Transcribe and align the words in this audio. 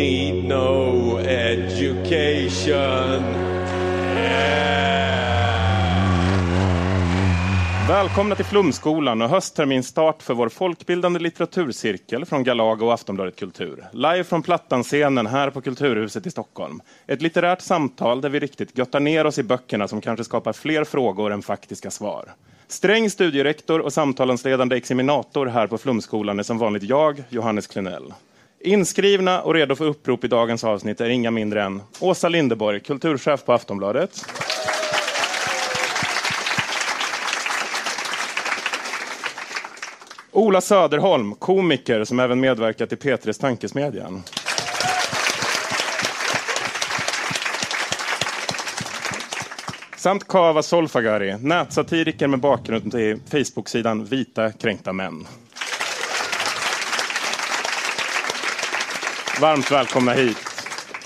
need 0.00 0.44
no 0.44 1.18
education. 1.18 2.70
Välkomna 7.88 8.34
till 8.34 8.44
Flumskolan 8.44 9.22
och 9.22 9.28
höstterminstart 9.28 10.22
för 10.22 10.34
vår 10.34 10.48
folkbildande 10.48 11.20
litteraturcirkel 11.20 12.24
från 12.24 12.44
Galago 12.44 12.86
och 12.86 12.92
Aftonbladet 12.92 13.36
Kultur. 13.36 13.84
Live 13.92 14.24
från 14.24 14.42
Plattan-scenen 14.42 15.26
här 15.26 15.50
på 15.50 15.60
Kulturhuset 15.60 16.26
i 16.26 16.30
Stockholm. 16.30 16.80
Ett 17.06 17.22
litterärt 17.22 17.60
samtal 17.60 18.20
där 18.20 18.28
vi 18.28 18.40
riktigt 18.40 18.78
göttar 18.78 19.00
ner 19.00 19.26
oss 19.26 19.38
i 19.38 19.42
böckerna 19.42 19.88
som 19.88 20.00
kanske 20.00 20.24
skapar 20.24 20.52
fler 20.52 20.84
frågor 20.84 21.32
än 21.32 21.42
faktiska 21.42 21.90
svar. 21.90 22.24
Sträng 22.68 23.10
studierektor 23.10 23.80
och 23.80 23.92
samtalansledande 23.92 24.76
examinator 24.76 25.46
här 25.46 25.66
på 25.66 25.78
Flumskolan 25.78 26.38
är 26.38 26.42
som 26.42 26.58
vanligt 26.58 26.82
jag, 26.82 27.22
Johannes 27.28 27.66
Klenell. 27.66 28.12
Inskrivna 28.62 29.42
och 29.42 29.54
redo 29.54 29.74
för 29.76 29.84
upprop 29.84 30.24
i 30.24 30.28
dagens 30.28 30.64
avsnitt 30.64 31.00
är 31.00 31.08
inga 31.08 31.30
mindre 31.30 31.62
än 31.62 31.82
Åsa 32.00 32.28
Lindeborg, 32.28 32.80
kulturchef 32.80 33.44
på 33.44 33.52
Aftonbladet. 33.52 34.24
Ola 40.32 40.60
Söderholm, 40.60 41.34
komiker 41.34 42.04
som 42.04 42.20
även 42.20 42.40
medverkat 42.40 42.92
i 42.92 42.96
P3s 42.96 43.40
Tankesmedjan. 43.40 44.22
Samt 49.96 50.28
Kava 50.28 50.62
Solfagari, 50.62 51.38
nätsatiriker 51.38 52.26
med 52.26 52.40
bakgrund 52.40 52.94
i 52.94 53.16
Facebook-sidan 53.30 54.04
Vita 54.04 54.52
kränkta 54.52 54.92
män. 54.92 55.26
Varmt 59.40 59.72
välkomna 59.72 60.12
hit. 60.12 60.36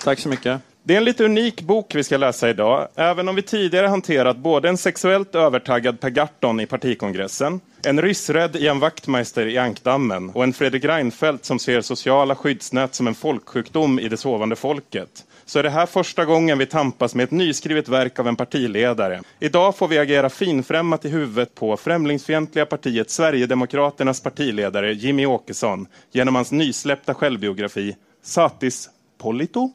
Tack 0.05 0.19
så 0.19 0.29
mycket. 0.29 0.61
Det 0.83 0.95
är 0.95 0.99
en 0.99 1.05
lite 1.05 1.25
unik 1.25 1.63
bok 1.63 1.95
vi 1.95 2.05
ska 2.05 2.17
läsa 2.17 2.51
idag, 2.51 2.89
även 2.95 3.29
om 3.29 3.35
vi 3.35 3.43
tidigare 3.43 3.87
hanterat 3.87 4.37
både 4.37 4.69
en 4.69 4.77
sexuellt 4.77 5.35
övertaggad 5.35 6.01
Per 6.01 6.11
Gahrton 6.11 6.61
i 6.61 6.67
partikongressen, 6.67 7.61
en 7.87 8.03
ryssrädd 8.03 8.57
Ian 8.57 8.81
Wachtmeister 8.81 9.47
i 9.47 9.59
ankdammen 9.59 10.31
och 10.31 10.45
en 10.45 10.53
Fredrik 10.53 10.85
Reinfeldt 10.85 11.45
som 11.45 11.59
ser 11.59 11.81
sociala 11.81 12.35
skyddsnät 12.35 12.95
som 12.95 13.07
en 13.07 13.15
folksjukdom 13.15 13.99
i 13.99 14.09
det 14.09 14.17
sovande 14.17 14.57
folket 14.57 15.25
så 15.47 15.59
är 15.59 15.63
det 15.63 15.71
här 15.71 15.87
första 15.87 16.25
gången 16.25 16.59
vi 16.59 16.67
tampas 16.67 17.15
med 17.15 17.25
ett 17.25 17.31
nyskrivet 17.31 17.89
verk 17.89 18.19
av 18.19 18.29
en 18.29 18.37
partiledare. 18.37 19.21
Idag 19.41 19.77
får 19.77 19.89
vi 19.89 19.99
agera 19.99 20.31
finfrämmat 20.31 21.05
i 21.05 21.09
huvudet 21.09 21.55
på 21.55 21.77
främlingsfientliga 21.77 22.67
partiet 22.67 23.11
Sverigedemokraternas 23.11 24.21
partiledare 24.21 24.93
Jimmy 24.93 25.27
Åkesson 25.27 25.87
genom 26.13 26.35
hans 26.35 26.53
nysläppta 26.53 27.15
självbiografi 27.15 27.97
Satis 28.25 28.91
Polito? 29.19 29.73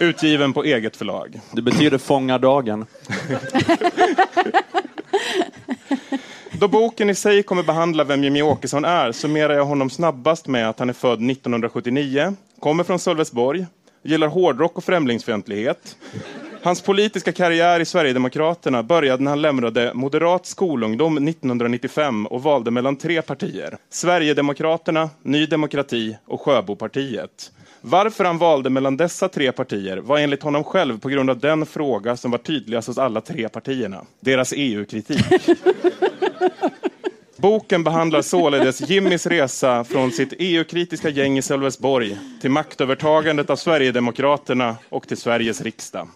Utgiven 0.00 0.52
på 0.52 0.64
eget 0.64 0.96
förlag. 0.96 1.40
Det 1.52 1.62
betyder 1.62 1.98
fånga 1.98 2.38
dagen. 2.38 2.86
Då 6.52 6.68
boken 6.68 7.10
i 7.10 7.14
sig 7.14 7.42
kommer 7.42 7.62
behandla 7.62 8.04
vem 8.04 8.24
Jimmy 8.24 8.42
Åkesson 8.42 8.84
är 8.84 9.12
summerar 9.12 9.54
jag 9.54 9.64
honom 9.64 9.90
snabbast 9.90 10.46
med 10.46 10.68
att 10.68 10.78
han 10.78 10.88
är 10.88 10.92
född 10.92 11.30
1979, 11.30 12.34
kommer 12.60 12.84
från 12.84 12.98
Sölvesborg, 12.98 13.66
gillar 14.02 14.28
hårdrock 14.28 14.76
och 14.76 14.84
främlingsfientlighet. 14.84 15.96
Hans 16.64 16.82
politiska 16.82 17.32
karriär 17.32 17.80
i 17.80 17.84
Sverigedemokraterna 17.84 18.82
började 18.82 19.22
när 19.22 19.30
han 19.30 19.42
lämnade 19.42 19.94
Moderat 19.94 20.46
skolungdom 20.46 21.28
1995 21.28 22.26
och 22.26 22.42
valde 22.42 22.70
mellan 22.70 22.96
tre 22.96 23.22
partier. 23.22 23.76
Sverigedemokraterna, 23.90 25.10
Ny 25.22 25.46
Demokrati 25.46 26.16
och 26.26 26.40
Sjöbopartiet. 26.40 27.52
Varför 27.80 28.24
han 28.24 28.38
valde 28.38 28.70
mellan 28.70 28.96
dessa 28.96 29.28
tre 29.28 29.52
partier 29.52 29.96
var 29.96 30.18
enligt 30.18 30.42
honom 30.42 30.64
själv 30.64 31.00
på 31.00 31.08
grund 31.08 31.30
av 31.30 31.38
den 31.38 31.66
fråga 31.66 32.16
som 32.16 32.30
var 32.30 32.38
tydligast 32.38 32.88
hos 32.88 32.98
alla 32.98 33.20
tre 33.20 33.48
partierna. 33.48 34.04
Deras 34.20 34.52
EU-kritik. 34.56 35.26
Boken 37.36 37.84
behandlar 37.84 38.22
således 38.22 38.90
Jimmys 38.90 39.26
resa 39.26 39.84
från 39.84 40.10
sitt 40.10 40.32
EU-kritiska 40.38 41.08
gäng 41.08 41.38
i 41.38 41.42
Sölvesborg 41.42 42.18
till 42.40 42.50
maktövertagandet 42.50 43.50
av 43.50 43.56
Sverigedemokraterna 43.56 44.76
och 44.88 45.08
till 45.08 45.16
Sveriges 45.16 45.60
riksdag. 45.60 46.08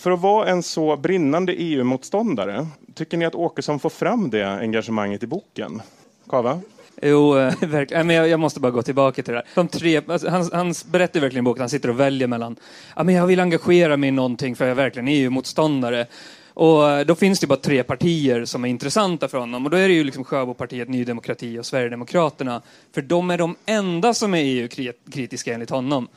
För 0.00 0.10
att 0.10 0.20
vara 0.20 0.48
en 0.48 0.62
så 0.62 0.96
brinnande 0.96 1.52
EU-motståndare, 1.52 2.66
tycker 2.94 3.16
ni 3.16 3.24
att 3.24 3.34
Åkesson 3.34 3.78
får 3.78 3.90
fram 3.90 4.30
det 4.30 4.48
engagemanget 4.48 5.22
i 5.22 5.26
boken? 5.26 5.82
Kava? 6.28 6.60
Jo, 7.02 7.38
eh, 7.38 7.54
verkligen. 7.60 8.06
Men 8.06 8.16
jag, 8.16 8.28
jag, 8.28 8.40
måste 8.40 8.60
bara 8.60 8.72
gå 8.72 8.82
tillbaka 8.82 9.22
till 9.22 9.34
det 9.34 9.40
där. 9.40 9.46
De 9.54 9.68
tre, 9.68 10.00
alltså, 10.08 10.28
han, 10.28 10.50
han 10.52 10.74
berättar 10.90 11.20
verkligen 11.20 11.44
i 11.44 11.48
boken, 11.48 11.60
han 11.60 11.68
sitter 11.70 11.90
och 11.90 12.00
väljer 12.00 12.28
mellan, 12.28 12.56
ja 12.96 13.02
men 13.02 13.14
jag 13.14 13.26
vill 13.26 13.40
engagera 13.40 13.96
mig 13.96 14.08
i 14.08 14.10
någonting 14.10 14.56
för 14.56 14.64
jag 14.64 14.70
är 14.70 14.74
verkligen 14.74 15.08
EU-motståndare. 15.08 16.06
Och 16.54 16.90
eh, 16.90 17.06
då 17.06 17.14
finns 17.14 17.40
det 17.40 17.46
bara 17.46 17.58
tre 17.58 17.82
partier 17.82 18.44
som 18.44 18.64
är 18.64 18.68
intressanta 18.68 19.28
för 19.28 19.38
honom. 19.38 19.64
Och 19.64 19.70
då 19.70 19.76
är 19.76 19.88
det 19.88 19.94
ju 19.94 20.04
liksom 20.04 20.24
Sjöbopartiet, 20.24 20.88
Ny 20.88 21.04
Demokrati 21.04 21.58
och 21.58 21.66
Sverigedemokraterna. 21.66 22.62
För 22.94 23.02
de 23.02 23.30
är 23.30 23.38
de 23.38 23.56
enda 23.66 24.14
som 24.14 24.34
är 24.34 24.42
EU-kritiska 24.42 25.54
enligt 25.54 25.70
honom. 25.70 26.08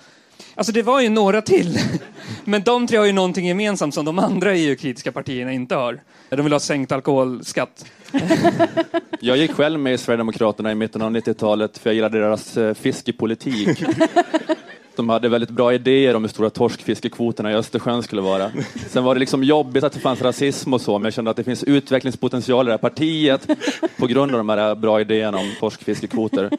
Alltså 0.56 0.74
det 0.74 0.82
var 0.82 1.02
ju 1.02 1.10
några 1.10 1.42
till. 1.42 1.80
Men 2.44 2.64
de 2.64 2.88
tre 2.88 2.98
har 2.98 3.06
ju 3.06 3.12
någonting 3.12 3.48
gemensamt 3.48 3.94
som 3.94 4.06
de 4.06 4.20
andra 4.20 4.56
EU-kritiska 4.56 5.12
partierna 5.12 5.54
inte 5.54 5.76
har. 5.76 6.02
De 6.30 6.44
vill 6.44 6.54
ha 6.54 6.60
sänkt 6.60 6.92
alkoholskatt. 6.92 7.86
Jag 9.20 9.38
gick 9.38 9.52
själv 9.52 9.80
med 9.80 9.94
i 9.94 9.98
Sverigedemokraterna 9.98 10.72
i 10.72 10.76
mitten 10.76 11.02
av 11.02 11.12
90-talet 11.12 11.78
för 11.78 11.90
jag 11.90 11.96
gillade 11.96 12.20
deras 12.20 12.58
eh, 12.58 12.74
fiskepolitik. 12.74 13.84
De 14.96 15.10
hade 15.10 15.30
väldigt 15.30 15.50
bra 15.50 15.74
idéer 15.74 16.16
om 16.16 16.24
hur 16.24 16.30
stora 16.30 16.50
torskfiskekvoterna 16.50 17.52
i 17.52 17.56
Östersjön 17.56 18.04
skulle 18.04 18.22
vara. 18.22 18.52
Sen 18.90 19.04
var 19.04 19.16
det 19.16 19.20
liksom 19.20 19.44
jobbigt 19.44 19.84
att 19.84 19.94
det 19.94 20.00
fanns 20.00 20.22
rasism 20.22 20.74
och 20.74 20.82
så, 20.82 21.00
men 21.00 21.04
jag 21.04 21.14
kände 21.14 21.32
att 21.32 21.38
det 21.38 21.44
finns 21.44 21.64
utvecklingspotential 21.64 22.66
i 22.66 22.68
det 22.68 22.74
här 22.74 22.78
partiet 22.78 23.48
på 23.98 24.08
grund 24.08 24.32
av 24.32 24.38
de 24.38 24.50
här 24.50 24.76
bra 24.76 25.02
idéerna 25.02 25.38
om 25.38 25.52
torskfiskekvoter. 25.60 26.50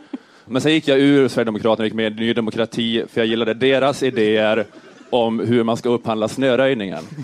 Men 0.47 0.63
sen 0.63 0.73
gick 0.73 0.89
jag 0.89 0.99
ur 0.99 1.29
Sverigedemokraterna 1.29 1.83
och 1.83 1.87
gick 1.87 1.95
med 1.95 2.13
i 2.13 2.17
Ny 2.21 2.33
Demokrati 2.33 3.05
för 3.13 3.21
jag 3.21 3.29
gillade 3.29 3.55
deras 3.55 4.03
idéer 4.03 4.67
om 5.11 5.41
hur 5.41 5.65
man 5.65 5.77
ska 5.77 5.89
upphandla 5.89 6.29
snöröjningen. 6.29 7.05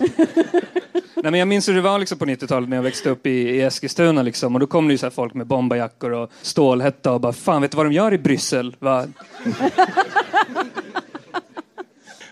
Nej, 1.22 1.30
men 1.30 1.34
jag 1.34 1.48
minns 1.48 1.69
hur 1.69 1.75
det 1.75 1.80
var 1.80 1.98
liksom 1.98 2.19
på 2.19 2.25
90-talet 2.25 2.69
när 2.69 2.76
jag 2.76 2.82
växte 2.82 3.10
upp 3.10 3.26
i, 3.26 3.30
i 3.30 3.62
Eskilstuna. 3.62 4.22
Liksom, 4.22 4.54
och 4.54 4.60
då 4.60 4.66
kom 4.66 4.88
det 4.88 4.94
ju 4.94 4.98
så 4.98 5.10
folk 5.10 5.34
med 5.34 5.47
bomberjackor 5.47 6.10
och 6.10 6.30
stålhätta 6.42 7.12
och 7.12 7.20
bara 7.20 7.32
fan, 7.32 7.62
vet 7.62 7.70
du 7.70 7.76
vad 7.76 7.86
de 7.86 7.92
gör 7.92 8.14
i 8.14 8.19
Bryssel? 8.19 8.76
Va? 8.78 9.06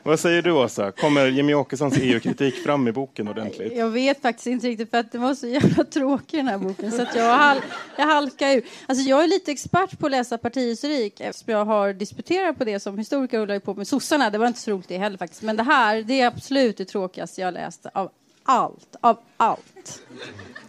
Vad 0.08 0.20
säger 0.20 0.42
du 0.42 0.52
Åsa? 0.52 0.92
Kommer 0.92 1.26
Jimmy 1.26 1.54
Åkessons 1.54 1.98
EU-kritik 1.98 2.54
fram 2.54 2.88
i 2.88 2.92
boken 2.92 3.28
ordentligt? 3.28 3.76
Jag 3.76 3.88
vet 3.90 4.22
faktiskt 4.22 4.46
inte 4.46 4.66
riktigt 4.66 4.90
för 4.90 4.98
att 4.98 5.12
det 5.12 5.18
var 5.18 5.34
så 5.34 5.46
jävla 5.46 5.84
tråkig 5.84 6.38
den 6.38 6.48
här 6.48 6.58
boken 6.58 6.92
så 6.92 7.02
att 7.02 7.14
jag, 7.14 7.38
hal 7.38 7.58
jag 7.96 8.06
halkar 8.06 8.50
ur. 8.56 8.64
Alltså 8.86 9.08
jag 9.08 9.24
är 9.24 9.28
lite 9.28 9.52
expert 9.52 9.98
på 9.98 10.06
att 10.06 10.10
läsa 10.10 10.38
partihistorik 10.38 11.20
eftersom 11.20 11.52
jag 11.52 11.64
har 11.64 11.92
disputerat 11.92 12.58
på 12.58 12.64
det 12.64 12.80
som 12.80 12.98
historiker 12.98 13.56
och 13.56 13.64
på 13.64 13.74
med 13.74 13.88
sossarna. 13.88 14.30
Det 14.30 14.38
var 14.38 14.46
inte 14.46 14.60
så 14.60 14.70
roligt 14.70 14.88
det 14.88 14.98
heller 14.98 15.18
faktiskt. 15.18 15.42
Men 15.42 15.56
det 15.56 15.62
här, 15.62 16.02
det 16.02 16.20
är 16.20 16.26
absolut 16.26 16.76
det 16.76 16.84
tråkigaste 16.84 17.40
jag 17.40 17.54
läst 17.54 17.86
av 17.92 18.10
allt, 18.42 18.96
av 19.00 19.18
allt. 19.36 20.02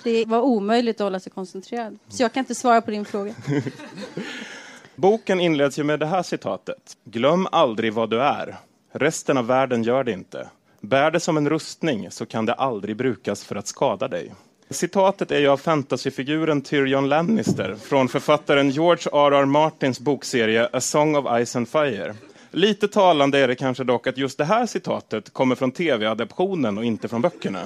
Det 0.04 0.26
var 0.26 0.42
omöjligt 0.42 1.02
att 1.02 1.06
hålla 1.06 1.20
sig 1.20 1.32
koncentrerad. 1.32 2.00
Så 2.08 2.24
jag 2.24 2.34
kan 2.34 2.42
inte 2.42 2.56
svara 2.56 2.82
på 2.82 2.92
din 2.92 3.06
fråga. 3.06 3.36
Boken 4.96 5.40
inleds 5.40 5.80
ju 5.80 5.84
med 5.84 6.00
det 6.00 6.06
här 6.06 6.24
citatet. 6.24 6.98
Glöm 7.04 7.48
aldrig 7.52 7.94
vad 7.94 8.10
du 8.10 8.22
är. 8.22 8.69
Resten 8.92 9.38
av 9.38 9.48
världen 9.48 9.84
gör 9.84 10.04
det 10.04 10.12
inte. 10.12 10.50
Bär 10.82 11.12
det 11.12 11.20
som 11.20 11.38
en 11.38 11.50
rustning 11.50 12.12
så 12.12 12.26
kan 12.26 12.46
det 12.46 12.54
aldrig 12.54 12.98
brukas 12.98 13.44
för 13.44 13.56
att 13.56 13.68
skada 13.68 14.08
dig. 14.08 14.34
Citatet 14.70 15.32
är 15.32 15.40
ju 15.40 15.48
av 15.48 15.58
fantasyfiguren 15.58 16.62
Tyrion 16.62 17.09
Lannister 17.09 17.76
från 17.76 18.08
författaren 18.08 18.70
George 18.70 19.03
R.R. 19.14 19.46
Martins 19.46 20.00
bokserie 20.00 20.70
A 20.74 20.82
Song 20.82 21.16
of 21.16 21.46
Ice 21.46 21.56
and 21.56 21.70
Fire. 21.70 22.16
Lite 22.52 22.88
talande 22.88 23.40
är 23.40 23.47
det 23.47 23.56
kanske 23.56 23.84
dock 23.84 24.08
att 24.08 24.18
just 24.18 24.38
det 24.38 24.46
här 24.46 24.66
citatet 24.66 25.34
kommer 25.34 25.56
från 25.56 25.72
tv-adaptionen 25.72 26.78
och 26.78 26.85
inte 26.85 27.08
från 27.08 27.22
böckerna. 27.22 27.62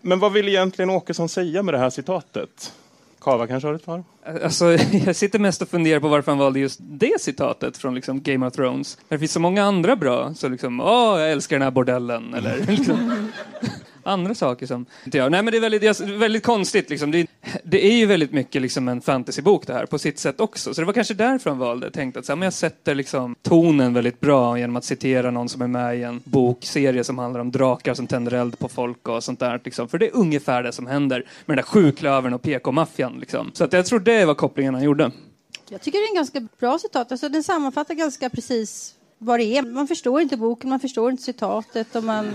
Men 0.00 0.18
vad 0.18 0.32
vill 0.32 0.48
egentligen 0.48 0.90
Åkesson 0.90 1.28
säga 1.28 1.62
med 1.62 1.74
det 1.74 1.78
här 1.78 1.90
citatet? 1.90 2.72
Kava 3.22 3.46
kanske 3.46 3.68
har 3.68 3.74
ett 3.74 3.84
par? 3.84 4.04
Alltså, 4.44 4.72
jag 5.06 5.16
sitter 5.16 5.38
mest 5.38 5.62
och 5.62 5.68
funderar 5.68 6.00
på 6.00 6.08
varför 6.08 6.32
han 6.32 6.38
valde 6.38 6.60
just 6.60 6.80
det 6.82 7.20
citatet 7.20 7.76
från 7.76 7.94
liksom 7.94 8.22
Game 8.22 8.46
of 8.46 8.52
Thrones. 8.52 8.98
Det 9.08 9.18
finns 9.18 9.32
så 9.32 9.40
många 9.40 9.64
andra 9.64 9.96
bra, 9.96 10.34
så 10.34 10.48
liksom, 10.48 10.80
åh, 10.80 11.20
jag 11.20 11.32
älskar 11.32 11.56
den 11.56 11.62
här 11.62 11.70
bordellen, 11.70 12.34
eller 12.34 12.66
liksom, 12.66 13.28
andra 14.04 14.34
saker 14.34 14.66
som 14.66 14.86
inte 15.04 15.18
jag. 15.18 15.30
Nej, 15.30 15.42
men 15.42 15.52
det 15.52 15.58
är 15.58 15.60
väldigt, 15.60 16.00
väldigt 16.00 16.42
konstigt. 16.42 16.90
Liksom. 16.90 17.10
Det, 17.10 17.26
det, 17.64 17.86
är 17.86 17.96
ju 17.96 18.06
väldigt 18.06 18.32
mycket 18.32 18.62
liksom 18.62 18.88
en 18.88 19.00
fantasybok 19.00 19.66
det 19.66 19.72
här, 19.72 19.86
på 19.86 19.98
sitt 19.98 20.18
sätt 20.18 20.40
också. 20.40 20.74
Så 20.74 20.80
det 20.80 20.84
var 20.84 20.92
kanske 20.92 21.14
därför 21.14 21.50
han 21.50 21.58
valde. 21.58 21.90
Tänkte 21.90 22.20
att 22.20 22.26
så 22.26 22.32
här, 22.32 22.36
men 22.36 22.46
jag 22.46 22.52
sätter 22.52 22.94
liksom 22.94 23.36
tonen 23.42 23.94
väldigt 23.94 24.20
bra 24.20 24.58
genom 24.58 24.76
att 24.76 24.84
citera 24.84 25.30
någon 25.30 25.48
som 25.48 25.62
är 25.62 25.66
med 25.66 25.98
i 25.98 26.02
en 26.02 26.20
bokserie 26.24 27.04
som 27.04 27.18
handlar 27.18 27.40
om 27.40 27.50
drakar 27.50 27.94
som 27.94 28.06
tänder 28.06 28.32
eld 28.32 28.58
på 28.58 28.68
folk 28.68 29.08
och 29.08 29.24
sånt 29.24 29.40
där. 29.40 29.60
Liksom. 29.64 29.88
För 29.88 29.98
det 29.98 30.06
är 30.06 30.16
ungefär 30.16 30.62
det 30.62 30.72
som 30.72 30.86
händer 30.86 31.18
med 31.18 31.56
den 31.56 31.64
där 31.64 31.70
sjuklövern 31.70 32.34
och 32.34 32.42
PK-maffian. 32.42 33.20
Liksom. 33.20 33.50
Så 33.54 33.64
att 33.64 33.72
jag 33.72 33.86
tror 33.86 34.00
det 34.00 34.24
var 34.24 34.34
kopplingen 34.34 34.74
han 34.74 34.82
gjorde. 34.82 35.10
Jag 35.68 35.82
tycker 35.82 35.98
det 35.98 36.04
är 36.04 36.10
en 36.10 36.16
ganska 36.16 36.48
bra 36.60 36.78
citat. 36.78 37.12
Alltså, 37.12 37.28
den 37.28 37.42
sammanfattar 37.42 37.94
ganska 37.94 38.30
precis 38.30 38.94
vad 39.18 39.40
det 39.40 39.44
är. 39.44 39.62
Man 39.62 39.88
förstår 39.88 40.20
inte 40.20 40.36
boken, 40.36 40.70
man 40.70 40.80
förstår 40.80 41.10
inte 41.10 41.22
citatet 41.22 41.96
och 41.96 42.04
man 42.04 42.32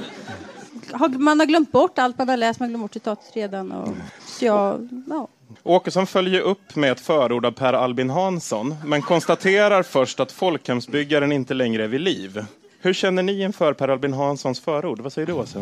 man 1.18 1.40
har 1.40 1.48
glömt 1.48 1.72
bort 1.72 2.00
allt 2.00 2.18
man 2.18 2.30
har 2.30 2.38
läst, 2.38 2.60
man 2.60 2.70
har 2.70 2.70
glömt 2.70 2.84
bort 2.84 2.94
citatet 2.94 3.36
redan. 3.36 3.72
Och, 3.72 3.88
så 4.26 4.46
jag, 4.46 4.90
ja. 5.10 5.28
Åkesson 5.64 6.08
följer 6.08 6.42
upp 6.42 6.76
med 6.76 6.92
ett 6.92 7.00
förord 7.00 7.46
av 7.46 7.52
Per 7.52 7.74
Albin 7.74 8.10
Hansson, 8.10 8.76
men 8.86 9.02
konstaterar 9.02 9.84
först 9.84 10.20
att 10.20 10.32
folkhemsbyggaren 10.32 11.32
inte 11.32 11.54
längre 11.54 11.84
är 11.84 11.88
vid 11.88 12.02
liv. 12.02 12.46
Hur 12.80 12.94
känner 12.94 13.24
ni 13.24 13.42
inför 13.42 13.74
Per 13.74 13.88
Albin 13.88 14.14
Hanssons 14.14 14.60
förord? 14.60 15.00
Vad 15.00 15.14
säger 15.14 15.26
du, 15.26 15.34
Åsa? 15.34 15.60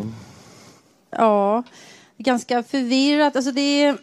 Ja, 1.09 1.63
ganska 2.17 2.63
förvirrat. 2.63 3.35
Alltså 3.35 3.57
är, 3.59 3.97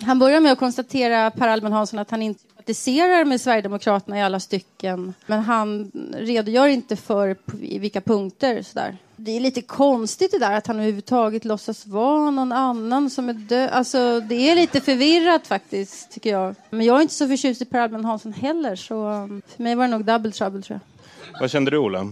han 0.00 0.18
börjar 0.18 0.40
med 0.40 0.52
att 0.52 0.58
konstatera, 0.58 1.30
Per 1.30 1.48
Albin 1.48 1.72
Hansson, 1.72 1.98
att 1.98 2.10
han 2.10 2.22
inte 2.22 2.40
sympatiserar 2.66 3.24
med 3.24 3.40
Sverigedemokraterna 3.40 4.18
i 4.18 4.22
alla 4.22 4.40
stycken. 4.40 5.14
Men 5.26 5.40
han 5.40 5.92
redogör 6.14 6.66
inte 6.66 6.96
för 6.96 7.34
på 7.34 7.56
vilka 7.56 8.00
punkter. 8.00 8.62
Sådär. 8.62 8.96
Det 9.16 9.36
är 9.36 9.40
lite 9.40 9.62
konstigt 9.62 10.30
det 10.30 10.38
där 10.38 10.52
att 10.52 10.66
han 10.66 10.76
överhuvudtaget 10.76 11.44
låtsas 11.44 11.86
vara 11.86 12.30
någon 12.30 12.52
annan 12.52 13.10
som 13.10 13.28
är 13.28 13.32
död. 13.32 13.70
Alltså, 13.70 14.20
det 14.20 14.50
är 14.50 14.56
lite 14.56 14.80
förvirrat 14.80 15.46
faktiskt, 15.46 16.10
tycker 16.10 16.30
jag. 16.30 16.54
Men 16.70 16.86
jag 16.86 16.96
är 16.96 17.02
inte 17.02 17.14
så 17.14 17.28
förtjust 17.28 17.62
i 17.62 17.64
Per 17.64 17.80
Albin 17.80 18.04
Hansson 18.04 18.32
heller, 18.32 18.76
så 18.76 19.08
um, 19.08 19.42
för 19.56 19.62
mig 19.62 19.74
var 19.74 19.84
det 19.84 19.90
nog 19.90 20.04
double 20.04 20.32
trouble, 20.32 20.62
tror 20.62 20.80
jag. 20.80 21.40
Vad 21.40 21.50
kände 21.50 21.70
du, 21.70 21.78
Ola? 21.78 22.08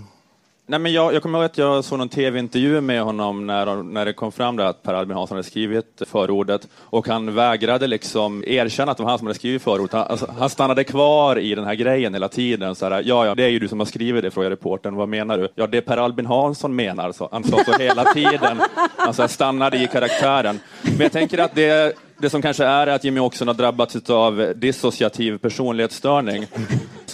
Nej, 0.67 0.79
men 0.81 0.93
jag, 0.93 1.15
jag 1.15 1.23
kommer 1.23 1.39
ihåg 1.39 1.45
att 1.45 1.59
jag 1.59 1.85
såg 1.85 1.99
någon 1.99 2.09
tv-intervju 2.09 2.81
med 2.81 3.03
honom 3.03 3.47
när, 3.47 3.83
när 3.83 4.05
det 4.05 4.13
kom 4.13 4.33
fram 4.33 4.57
där 4.57 4.65
att 4.65 4.83
Per 4.83 4.95
Albin 4.95 5.17
Hansson 5.17 5.37
hade 5.37 5.49
skrivit 5.49 6.03
förordet 6.07 6.69
och 6.77 7.09
han 7.09 7.35
vägrade 7.35 7.87
liksom 7.87 8.45
erkänna 8.47 8.91
att 8.91 8.97
det 8.97 9.03
var 9.03 9.11
han 9.11 9.19
som 9.19 9.27
hade 9.27 9.39
skrivit 9.39 9.63
förordet. 9.63 9.93
Han, 9.93 10.03
alltså, 10.03 10.35
han 10.39 10.51
stannade 10.51 10.85
kvar 10.85 11.39
i 11.39 11.55
den 11.55 11.65
här 11.65 11.75
grejen 11.75 12.15
hela 12.15 12.29
tiden. 12.29 12.75
Så 12.75 12.89
här, 12.89 13.03
ja, 13.07 13.27
ja, 13.27 13.35
det 13.35 13.45
är 13.45 13.49
ju 13.49 13.59
du 13.59 13.69
som 13.69 13.79
har 13.79 13.87
skrivit 13.87 14.23
det, 14.23 14.31
frågade 14.31 14.55
reportern. 14.55 14.95
Vad 14.95 15.09
menar 15.09 15.39
du? 15.39 15.49
Ja, 15.55 15.67
det 15.67 15.81
Per 15.81 15.97
Albin 15.97 16.27
Hansson 16.27 16.77
menar. 16.77 17.13
Så 17.13 17.29
han 17.33 17.45
sa 17.45 17.65
så 17.65 17.73
hela 17.73 18.05
tiden. 18.05 18.61
Han 18.97 19.15
så 19.15 19.23
här, 19.23 19.29
stannade 19.29 19.83
i 19.83 19.87
karaktären. 19.87 20.61
Men 20.83 21.01
jag 21.01 21.13
tänker 21.13 21.39
att 21.39 21.55
det 21.55 21.97
det 22.19 22.31
som 22.31 22.43
kanske 22.43 22.65
är 22.65 22.87
att 22.87 23.05
Jimmy 23.05 23.21
Åkesson 23.21 23.49
har 23.49 23.55
drabbats 23.55 24.11
av 24.11 24.53
dissociativ 24.57 25.39
personlighetsstörning, 25.39 26.47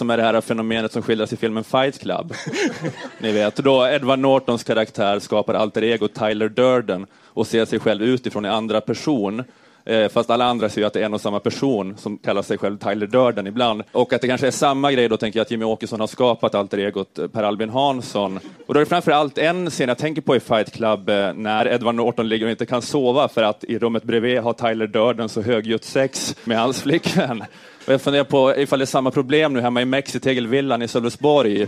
som 0.01 0.09
är 0.09 0.17
det 0.17 0.23
här 0.23 0.41
fenomenet 0.41 0.91
som 0.91 1.01
skildras 1.01 1.33
i 1.33 1.37
filmen 1.37 1.63
Fight 1.63 1.99
Club. 1.99 2.33
Ni 3.19 3.31
vet, 3.31 3.55
då 3.55 3.87
Edward 3.87 4.19
Nortons 4.19 4.63
karaktär 4.63 5.19
skapar 5.19 5.53
alter 5.53 5.83
ego 5.83 6.07
Tyler 6.07 6.49
Durden 6.49 7.05
och 7.25 7.47
ser 7.47 7.65
sig 7.65 7.79
själv 7.79 8.03
utifrån 8.03 8.45
i 8.45 8.49
andra 8.49 8.81
person 8.81 9.43
Eh, 9.85 10.09
fast 10.09 10.29
alla 10.29 10.45
andra 10.45 10.69
ser 10.69 10.81
ju 10.81 10.87
att 10.87 10.93
det 10.93 11.01
är 11.01 11.05
en 11.05 11.13
och 11.13 11.21
samma 11.21 11.39
person 11.39 11.97
som 11.97 12.17
kallar 12.17 12.41
sig 12.41 12.57
själv 12.57 12.77
Tyler 12.77 13.07
Durden 13.07 13.47
ibland. 13.47 13.83
Och 13.91 14.13
att 14.13 14.21
det 14.21 14.27
kanske 14.27 14.47
är 14.47 14.51
samma 14.51 14.91
grej 14.91 15.09
då, 15.09 15.17
tänker 15.17 15.39
jag 15.39 15.45
att 15.45 15.51
Jimmy 15.51 15.65
Åkesson 15.65 15.99
har 15.99 16.07
skapat 16.07 16.55
alter 16.55 16.77
egot 16.77 17.19
eh, 17.19 17.27
Per 17.27 17.43
Albin 17.43 17.69
Hansson. 17.69 18.39
Och 18.67 18.73
då 18.73 18.79
är 18.79 18.83
det 18.83 18.89
framför 18.89 19.11
allt 19.11 19.37
en 19.37 19.69
scen 19.69 19.87
jag 19.87 19.97
tänker 19.97 20.21
på 20.21 20.35
i 20.35 20.39
Fight 20.39 20.71
Club 20.71 21.09
eh, 21.09 21.33
när 21.33 21.67
Edward 21.67 21.95
Norton 21.95 22.29
ligger 22.29 22.45
och 22.45 22.51
inte 22.51 22.65
kan 22.65 22.81
sova 22.81 23.27
för 23.27 23.43
att 23.43 23.63
i 23.63 23.79
rummet 23.79 24.03
bredvid 24.03 24.39
har 24.39 24.53
Tyler 24.53 24.87
Durden 24.87 25.29
så 25.29 25.41
högljutt 25.41 25.83
sex 25.83 26.35
med 26.43 26.59
hans 26.59 26.81
flickvän. 26.81 27.43
Och 27.85 27.93
jag 27.93 28.01
funderar 28.01 28.23
på 28.23 28.55
ifall 28.57 28.79
det 28.79 28.83
är 28.83 28.85
samma 28.85 29.11
problem 29.11 29.53
nu 29.53 29.61
hemma 29.61 29.81
i 29.81 29.85
Mexitegelvillan 29.85 30.81
i 30.81 30.87
Sölvesborg 30.87 31.67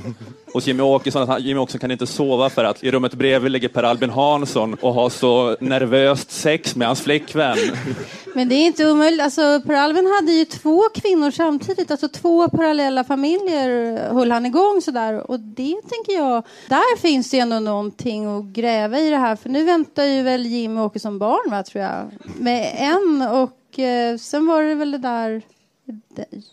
hos 0.53 0.67
Jimmy 0.67 0.83
Åkesson. 0.83 1.21
Att 1.21 1.29
han, 1.29 1.43
Jimmy 1.43 1.59
Åkesson 1.59 1.79
kan 1.79 1.91
inte 1.91 2.07
sova 2.07 2.49
för 2.49 2.63
att 2.63 2.83
i 2.83 2.91
rummet 2.91 3.13
bredvid 3.13 3.51
ligger 3.51 3.67
Per 3.67 3.83
Albin 3.83 4.09
Hansson 4.09 4.73
och 4.73 4.93
har 4.93 5.09
så 5.09 5.57
nervöst 5.59 6.31
sex 6.31 6.75
med 6.75 6.87
hans 6.87 7.01
flickvän. 7.01 7.57
Men 8.35 8.49
det 8.49 8.55
är 8.55 8.65
inte 8.65 8.91
omöjligt. 8.91 9.21
Alltså, 9.21 9.61
per 9.65 9.73
Albin 9.73 10.13
hade 10.19 10.31
ju 10.31 10.45
två 10.45 10.81
kvinnor 10.93 11.31
samtidigt. 11.31 11.91
Alltså 11.91 12.07
två 12.07 12.49
parallella 12.49 13.03
familjer 13.03 13.97
höll 14.13 14.31
han 14.31 14.45
igång 14.45 14.81
sådär. 14.81 15.31
Och 15.31 15.39
det 15.39 15.75
tänker 15.89 16.13
jag, 16.13 16.43
där 16.69 16.97
finns 16.97 17.29
det 17.29 17.39
ändå 17.39 17.59
någonting 17.59 18.25
att 18.25 18.43
gräva 18.45 18.99
i 18.99 19.09
det 19.09 19.17
här. 19.17 19.35
För 19.35 19.49
nu 19.49 19.63
väntar 19.63 20.03
ju 20.03 20.21
väl 20.23 20.45
Jimmy 20.45 20.81
Åkesson 20.81 21.19
barn, 21.19 21.51
va, 21.51 21.63
tror 21.63 21.83
jag. 21.83 22.11
Med 22.39 22.75
en 22.77 23.21
och 23.21 23.79
eh, 23.79 24.17
sen 24.17 24.47
var 24.47 24.63
det 24.63 24.75
väl 24.75 24.91
det 24.91 24.97
där 24.97 25.41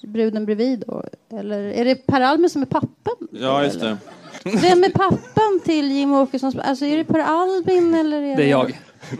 bruden 0.02 0.44
bredvid 0.44 0.84
då? 0.86 1.04
Eller 1.38 1.58
är 1.58 1.84
det 1.84 2.06
Per 2.06 2.20
Albin 2.20 2.50
som 2.50 2.62
är 2.62 2.66
pappan? 2.66 3.28
Ja, 3.30 3.64
just 3.64 3.80
det. 3.80 3.96
Vem 4.44 4.84
är 4.84 4.90
pappan 4.90 5.60
till 5.64 5.92
Jim 5.92 6.12
Åkesson? 6.12 6.60
Alltså 6.60 6.84
är 6.84 6.96
det 6.96 7.04
Per 7.04 7.18
Albin 7.18 7.94
eller? 7.94 8.22
Är 8.22 8.36
det 8.36 8.44
är 8.44 8.48
jag. 8.48 8.70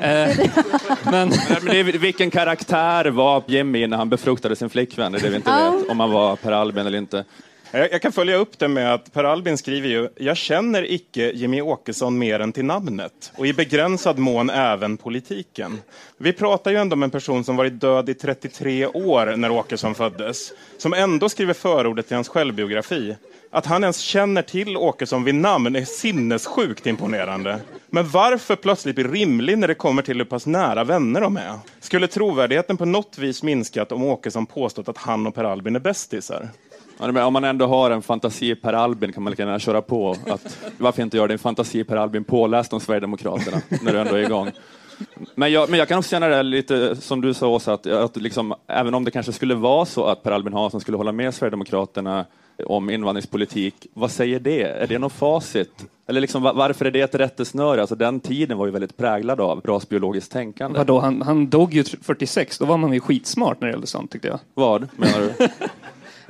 Eh, 0.01 0.49
men... 1.11 1.33
men 1.62 2.01
vilken 2.01 2.31
karaktär 2.31 3.05
var 3.05 3.43
Jimmy 3.47 3.87
när 3.87 3.97
han 3.97 4.09
befruktade 4.09 4.57
sin 4.57 4.71
flickvän? 4.71 5.12
Det 5.12 5.19
är 5.19 5.23
det 5.23 5.29
vi 5.29 5.37
inte 5.37 5.51
vet, 5.51 5.91
om 5.91 6.01
han 6.01 6.11
var 6.11 6.37
Per 6.37 6.53
Albin 6.53 6.87
eller 6.87 6.99
inte. 6.99 7.25
Jag, 7.72 8.02
kan 8.02 8.12
följa 8.12 8.37
upp 8.37 8.58
det 8.58 8.69
med 8.69 8.94
att 8.94 9.12
Per 9.12 9.25
Albin 9.25 9.58
skriver 9.58 9.88
ju 9.88 10.08
Jag 10.17 10.37
känner 10.37 10.93
icke 10.93 11.31
Jimmy 11.31 11.61
Åkesson 11.61 12.19
mer 12.19 12.40
än 12.40 12.52
till 12.52 12.64
namnet 12.64 13.32
och 13.37 13.46
i 13.46 13.52
begränsad 13.52 14.19
mån 14.19 14.50
även 14.50 14.96
politiken. 14.96 15.81
Vi 16.19 16.32
pratar 16.32 16.70
ju 16.70 16.76
ändå 16.76 16.94
om 16.94 17.02
en 17.02 17.11
person 17.11 17.44
som 17.44 17.56
varit 17.56 17.81
död 17.81 18.08
i 18.08 18.14
33 18.14 18.87
år 18.87 19.37
när 19.37 19.50
Åkesson 19.50 19.94
föddes, 19.94 20.52
som 20.78 20.93
ändå 20.94 21.28
skriver 21.28 21.55
förordet 21.55 22.06
till 22.06 22.14
hans 22.14 22.28
självbiografi. 22.28 23.17
Att 23.50 23.67
han 23.67 23.84
ens 23.84 23.99
känner 23.99 24.43
till 24.43 24.76
Åkesson 24.76 25.25
vid 25.25 25.34
namn 25.34 25.76
är 25.76 25.84
sinnessjukt 25.84 26.87
imponerande. 26.87 27.61
Men 27.90 28.08
varför 28.08 28.56
plötsligt 28.56 28.94
bli 28.94 29.05
rimlig 29.05 29.58
när 29.58 29.69
det 29.69 29.75
kommer 29.75 30.02
till 30.02 30.17
hur 30.17 30.25
pass 30.25 30.46
nära 30.46 30.84
vänner 30.84 31.20
de 31.20 31.37
är? 31.37 31.58
Skulle 31.81 32.06
trovärdigheten 32.06 32.76
på 32.76 32.84
något 32.84 33.19
vis 33.19 33.43
minskat 33.43 33.93
om 33.93 34.05
Åkesson 34.05 34.46
påstått 34.46 34.88
att 34.88 34.99
han 34.99 35.26
och 35.26 35.34
Per 35.34 35.44
Albin 35.44 35.76
är 35.76 35.81
bästisar? 35.81 36.49
Om 37.00 37.32
man 37.32 37.44
ändå 37.44 37.67
har 37.67 37.91
en 37.91 38.02
fantasi 38.02 38.55
Per 38.55 38.73
Albin 38.73 39.12
kan 39.12 39.23
man 39.23 39.31
lika 39.31 39.43
gärna 39.43 39.58
köra 39.58 39.82
på. 39.82 40.17
Att, 40.26 40.58
varför 40.79 41.02
inte 41.02 41.17
göra 41.17 41.29
din 41.29 41.38
fantasi 41.38 41.85
Per 41.85 41.97
Albin 41.97 42.25
påläst 42.25 42.73
om 42.73 42.81
Sverigedemokraterna 42.81 43.62
när 43.82 43.93
du 43.93 44.00
ändå 44.00 44.14
är 44.14 44.23
igång? 44.23 44.50
Men 45.35 45.52
jag, 45.52 45.70
men 45.70 45.79
jag 45.79 45.88
kan 45.88 45.99
också 45.99 46.11
känna 46.11 46.29
det 46.29 46.43
lite 46.43 46.97
som 46.97 47.20
du 47.20 47.35
sa 47.35 47.49
Åsa, 47.49 47.73
att, 47.73 47.87
att 47.87 48.17
liksom, 48.17 48.55
även 48.67 48.94
om 48.94 49.05
det 49.05 49.11
kanske 49.11 49.32
skulle 49.32 49.55
vara 49.55 49.85
så 49.85 50.05
att 50.05 50.23
Per 50.23 50.32
Albin 50.32 50.52
Hansson 50.52 50.81
skulle 50.81 50.97
hålla 50.97 51.12
med 51.12 51.35
Sverigedemokraterna 51.35 52.26
om 52.67 52.91
invandringspolitik, 52.91 53.87
vad 53.94 54.11
säger 54.11 54.41
det? 54.41 54.62
Är 54.62 54.87
det 54.87 54.99
något 54.99 55.12
facit? 55.12 55.87
Eller 56.06 56.20
liksom, 56.20 56.43
varför 56.43 56.85
är 56.85 56.91
det 56.91 57.00
ett 57.00 57.14
rättesnöre? 57.14 57.81
Alltså, 57.81 57.94
den 57.94 58.20
tiden 58.20 58.58
var 58.58 58.67
ju 58.67 58.73
väldigt 58.73 58.96
präglad 58.96 59.41
av 59.41 59.61
rasbiologiskt 59.64 60.32
tänkande. 60.32 60.79
Vadå, 60.79 60.99
han, 60.99 61.23
han 61.23 61.49
dog 61.49 61.75
ju 61.75 61.85
46, 61.85 62.58
då 62.58 62.64
var 62.64 62.76
man 62.76 62.93
ju 62.93 63.00
skitsmart 63.00 63.61
när 63.61 63.69
det 63.69 63.73
gällde 63.73 63.87
sånt 63.87 64.11
tyckte 64.11 64.29
jag. 64.29 64.39
Vad 64.55 64.89
menar 64.96 65.20
du? 65.20 65.48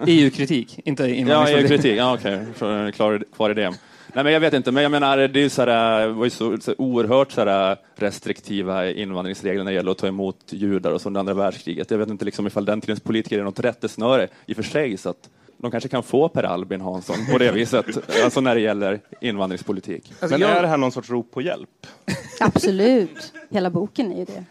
EU-kritik, 0.07 0.81
inte 0.85 1.11
invandringspolitik. 1.11 1.29
Ja, 1.29 1.61
EU-kritik, 1.61 1.99
ja, 1.99 2.15
okej, 2.15 2.47
okay. 2.57 2.93
klar, 2.93 3.25
kvar 3.35 3.51
i 3.51 3.55
det. 3.55 3.75
Nej, 4.15 4.25
men 4.25 4.33
jag 4.33 4.41
vet 4.41 4.55
inte, 4.55 4.73
men 4.73 4.83
jag 4.83 4.93
menar, 4.93 5.19
det 5.19 5.41
är 5.41 5.49
så 5.49 5.63
här, 5.63 6.09
var 6.09 6.25
ju 6.25 6.31
så, 6.31 6.59
så 6.61 6.75
oerhört 6.79 7.33
så 7.33 7.45
här, 7.45 7.77
restriktiva 7.97 8.91
invandringsregler 8.91 9.65
när 9.65 9.71
det 9.71 9.77
gäller 9.77 9.91
att 9.91 9.99
ta 9.99 10.07
emot 10.07 10.37
judar 10.49 10.93
och 10.93 11.01
så 11.01 11.09
under 11.09 11.21
andra 11.21 11.35
världskriget. 11.35 11.91
Jag 11.91 11.99
vet 11.99 12.09
inte 12.09 12.25
liksom, 12.25 12.47
ifall 12.47 12.65
den 12.65 12.81
tidens 12.81 13.01
politiker 13.01 13.39
är 13.39 13.45
något 13.45 13.61
rättesnöre 13.61 14.29
i 14.47 14.53
och 14.53 14.57
för 14.57 14.63
sig, 14.63 14.97
så 14.97 15.09
att 15.09 15.29
de 15.59 15.71
kanske 15.71 15.89
kan 15.89 16.03
få 16.03 16.29
Per 16.29 16.43
Albin 16.43 16.81
Hansson 16.81 17.17
på 17.33 17.39
det 17.39 17.53
viset, 17.55 17.87
alltså 18.25 18.41
när 18.41 18.55
det 18.55 18.61
gäller 18.61 19.01
invandringspolitik. 19.21 20.13
Alltså, 20.21 20.39
men 20.39 20.49
är 20.49 20.63
det 20.63 20.69
här 20.69 20.77
någon 20.77 20.93
sorts 20.93 21.11
rop 21.11 21.31
på 21.31 21.43
hjälp? 21.43 21.87
Absolut. 22.41 23.33
Hela 23.51 23.71
boken 23.71 24.13
är 24.13 24.19
ju 24.19 24.25
det. 24.25 24.45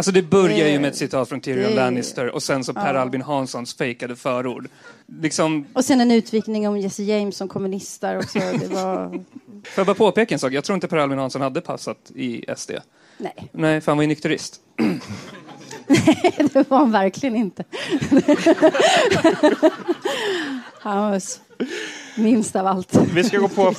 Alltså 0.00 0.12
det 0.12 0.22
börjar 0.22 0.68
ju 0.68 0.78
med 0.78 0.90
ett 0.90 0.96
citat 0.96 1.28
från 1.28 1.40
Tyrion 1.40 1.70
det... 1.70 1.76
Lannister 1.76 2.30
och 2.30 2.42
sen 2.42 2.64
så 2.64 2.74
Per 2.74 2.94
ja. 2.94 3.00
Albin 3.00 3.22
Hanssons 3.22 3.74
fejkade 3.74 4.16
förord. 4.16 4.68
Liksom... 5.20 5.66
Och 5.72 5.84
sen 5.84 6.00
en 6.00 6.10
utvikning 6.10 6.68
om 6.68 6.78
Jesse 6.78 7.02
James 7.02 7.36
som 7.36 7.48
kommunist 7.48 8.00
där 8.00 8.18
också. 8.18 8.38
Det 8.38 8.68
var... 8.68 9.08
Får 9.64 9.72
jag 9.76 9.86
bara 9.86 9.94
påpeka 9.94 10.34
en 10.34 10.38
sak? 10.38 10.52
Jag 10.52 10.64
tror 10.64 10.74
inte 10.74 10.88
Per 10.88 10.96
Albin 10.96 11.18
Hansson 11.18 11.42
hade 11.42 11.60
passat 11.60 12.10
i 12.14 12.44
SD. 12.56 12.70
Nej. 13.18 13.48
Nej, 13.52 13.80
för 13.80 13.92
han 13.92 13.98
var 13.98 14.02
ju 14.02 14.08
nykterist. 14.08 14.60
Nej, 15.86 16.48
det 16.52 16.70
var 16.70 16.78
han 16.78 16.92
verkligen 16.92 17.36
inte. 17.36 17.64
han 20.80 21.10
var 21.10 21.22
minst 22.16 22.56
av 22.56 22.66
allt. 22.66 22.96
Vi 23.14 23.24
ska 23.24 23.38
gå 23.38 23.48
på... 23.48 23.74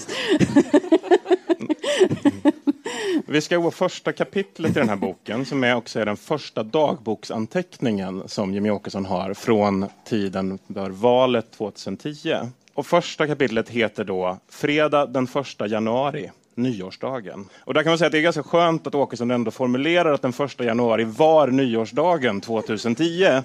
Vi 3.31 3.41
ska 3.41 3.57
gå 3.57 3.71
första 3.71 4.11
kapitlet 4.11 4.71
i 4.71 4.79
den 4.79 4.89
här 4.89 4.95
boken 4.95 5.45
som 5.45 5.63
är 5.63 5.75
också 5.75 6.00
är 6.00 6.05
den 6.05 6.17
första 6.17 6.63
dagboksanteckningen 6.63 8.23
som 8.25 8.53
Jimmy 8.53 8.69
Åkesson 8.69 9.05
har 9.05 9.33
från 9.33 9.85
tiden 10.05 10.59
för 10.73 10.89
valet 10.89 11.51
2010. 11.51 12.35
Och 12.73 12.85
första 12.85 13.27
kapitlet 13.27 13.69
heter 13.69 14.03
då 14.03 14.38
Fredag 14.50 15.05
den 15.05 15.27
1 15.59 15.71
januari 15.71 16.31
nyårsdagen. 16.55 17.50
Och 17.59 17.73
där 17.73 17.83
kan 17.83 17.91
man 17.91 17.97
säga 17.97 18.05
att 18.05 18.11
det 18.11 18.19
är 18.19 18.21
ganska 18.21 18.43
skönt 18.43 18.88
att 18.88 18.95
Åkesson 18.95 19.31
ändå 19.31 19.51
formulerar 19.51 20.13
att 20.13 20.21
den 20.21 20.33
1 20.39 20.59
januari 20.59 21.03
var 21.03 21.47
nyårsdagen 21.47 22.41
2010. 22.41 23.41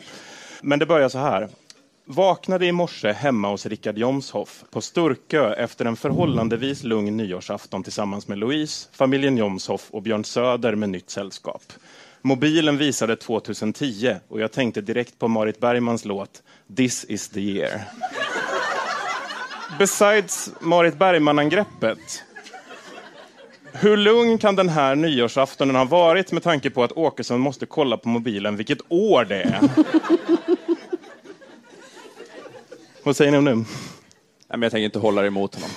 Men 0.60 0.78
det 0.78 0.86
börjar 0.86 1.08
så 1.08 1.18
här. 1.18 1.48
Vaknade 2.08 2.66
i 2.66 2.72
morse 2.72 3.12
hemma 3.12 3.48
hos 3.48 3.66
Rickard 3.66 3.98
Jomshoff 3.98 4.64
på 4.70 4.80
Sturkö 4.80 5.54
efter 5.54 5.84
en 5.84 5.96
förhållandevis 5.96 6.82
lugn 6.82 7.16
nyårsafton 7.16 7.82
tillsammans 7.82 8.28
med 8.28 8.38
Louise, 8.38 8.88
familjen 8.92 9.36
Jomshoff 9.36 9.86
och 9.90 10.02
Björn 10.02 10.24
Söder 10.24 10.74
med 10.74 10.88
nytt 10.88 11.10
sällskap. 11.10 11.62
Mobilen 12.22 12.78
visade 12.78 13.16
2010 13.16 14.16
och 14.28 14.40
jag 14.40 14.52
tänkte 14.52 14.80
direkt 14.80 15.18
på 15.18 15.28
Marit 15.28 15.60
Bergmans 15.60 16.04
låt 16.04 16.42
This 16.76 17.04
is 17.08 17.28
the 17.28 17.40
year. 17.40 17.80
Besides 19.78 20.50
Marit 20.60 20.98
Bergman-angreppet 20.98 22.22
hur 23.72 23.96
lugn 23.96 24.38
kan 24.38 24.56
den 24.56 24.68
här 24.68 24.94
nyårsaftonen 24.94 25.76
ha 25.76 25.84
varit 25.84 26.32
med 26.32 26.42
tanke 26.42 26.70
på 26.70 26.84
att 26.84 26.92
Åkesson 26.92 27.40
måste 27.40 27.66
kolla 27.66 27.96
på 27.96 28.08
mobilen 28.08 28.56
vilket 28.56 28.78
år 28.88 29.24
det 29.24 29.42
är? 29.42 29.60
Vad 33.06 33.16
säger 33.16 33.30
ni 33.30 33.38
om 33.38 33.44
det? 33.44 33.54
Nej, 33.54 33.64
men 34.48 34.62
jag 34.62 34.72
tänker 34.72 34.84
inte 34.84 34.98
hålla 34.98 35.26
emot 35.26 35.54
honom. 35.54 35.70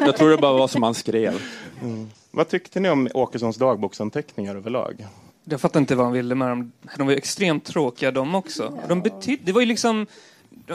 Jag 0.00 0.16
tror 0.16 0.30
det 0.30 0.36
bara 0.36 0.52
var 0.52 0.68
som 0.68 0.82
han 0.82 0.94
skrev. 0.94 1.42
Mm. 1.82 2.10
Vad 2.30 2.48
tyckte 2.48 2.80
ni 2.80 2.88
om 2.88 3.08
Åkessons 3.14 3.56
dagboksanteckningar 3.56 4.56
överlag? 4.56 5.06
Jag 5.44 5.60
fattar 5.60 5.80
inte 5.80 5.94
vad 5.94 6.06
han 6.06 6.12
ville 6.12 6.34
med 6.34 6.48
dem. 6.48 6.72
De 6.96 7.06
var 7.06 7.14
extremt 7.14 7.64
tråkiga 7.64 8.10
de 8.10 8.34
också. 8.34 8.78
De 8.88 9.00
betyd, 9.00 9.40
det 9.44 9.52
var 9.52 9.60
ju 9.60 9.66
liksom 9.66 10.06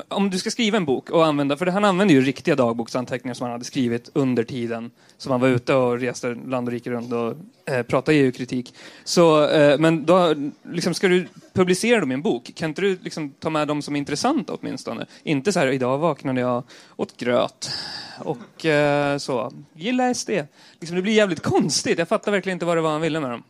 om 0.08 0.30
du 0.30 0.40
ska 0.40 0.52
skriva 0.52 0.78
en 0.78 0.86
bok 0.86 1.10
och 1.10 1.26
använda, 1.26 1.58
för 1.58 1.66
han 1.66 1.86
använde 1.86 2.14
ju 2.14 2.22
riktiga 2.22 2.56
dagboksanteckningar 2.56 3.34
som 3.34 3.44
han 3.44 3.52
hade 3.52 3.66
skrivit 3.66 4.10
under 4.14 4.44
tiden 4.44 4.92
som 5.18 5.32
han 5.32 5.42
var 5.42 5.48
ute 5.48 5.74
och 5.74 6.00
reste 6.00 6.38
land 6.48 6.68
och 6.68 6.72
rike 6.72 6.90
runt 6.90 7.14
och 7.14 7.36
eh, 7.74 7.84
pratade 7.84 8.18
EU-kritik. 8.18 8.76
Så, 9.04 9.48
eh, 9.50 9.80
men 9.80 10.06
då, 10.06 10.36
liksom, 10.64 10.94
ska 10.94 11.08
du 11.08 11.28
publicera 11.54 12.00
dem 12.00 12.12
i 12.12 12.14
en 12.14 12.22
bok, 12.22 12.52
kan 12.56 12.70
inte 12.70 12.82
du 12.82 12.98
liksom, 13.02 13.30
ta 13.30 13.50
med 13.50 13.68
dem 13.68 13.82
som 13.82 13.96
intressanta 13.96 14.54
åtminstone? 14.54 15.06
Inte 15.24 15.52
så 15.52 15.60
här, 15.60 15.68
idag 15.68 15.98
vaknade 15.98 16.42
jag 16.42 16.64
åt 16.96 17.18
gröt 17.18 17.72
och 18.20 18.66
eh, 18.66 19.18
så, 19.18 19.52
gilla 19.74 20.14
SD. 20.14 20.30
Liksom, 20.80 20.96
det 20.96 21.02
blir 21.02 21.14
jävligt 21.14 21.44
konstigt, 21.44 22.00
jag 22.00 22.08
fattar 22.08 22.32
verkligen 22.32 22.56
inte 22.56 22.66
vad 22.66 22.78
det 22.78 22.82
var 22.82 22.92
han 22.92 23.02
ville 23.02 23.20
med 23.20 23.30
dem. 23.30 23.44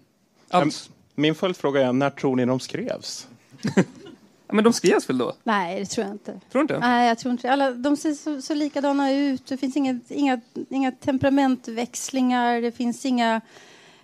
Alls. 0.50 0.90
Min 1.16 1.36
följdfråga 1.36 1.88
är, 1.88 1.94
när 1.94 2.10
tror 2.10 2.36
ni 2.36 2.46
de 2.46 2.60
skrevs? 2.60 3.28
Men 4.52 4.64
de 4.64 4.74
skrevs 4.74 5.10
väl 5.10 5.18
då? 5.18 5.34
Nej, 5.44 5.80
det 5.80 5.86
tror 5.86 6.06
jag 6.06 6.16
inte. 6.16 6.32
Tror 6.32 6.40
du 6.52 6.62
inte? 6.62 6.80
Nej, 6.80 7.08
jag 7.08 7.18
tror 7.20 7.32
inte 7.32 7.52
Alla, 7.52 7.72
De 7.72 7.98
ser 7.98 8.14
så, 8.14 8.42
så 8.42 8.54
likadana 8.54 9.12
ut. 9.12 9.46
Det 9.46 9.58
finns 9.58 9.78
inget, 9.78 10.12
inga, 10.12 10.42
inga 10.70 10.92
temperamentväxlingar. 10.92 12.62
Det 12.62 12.72
finns 12.72 13.06
inga... 13.06 13.42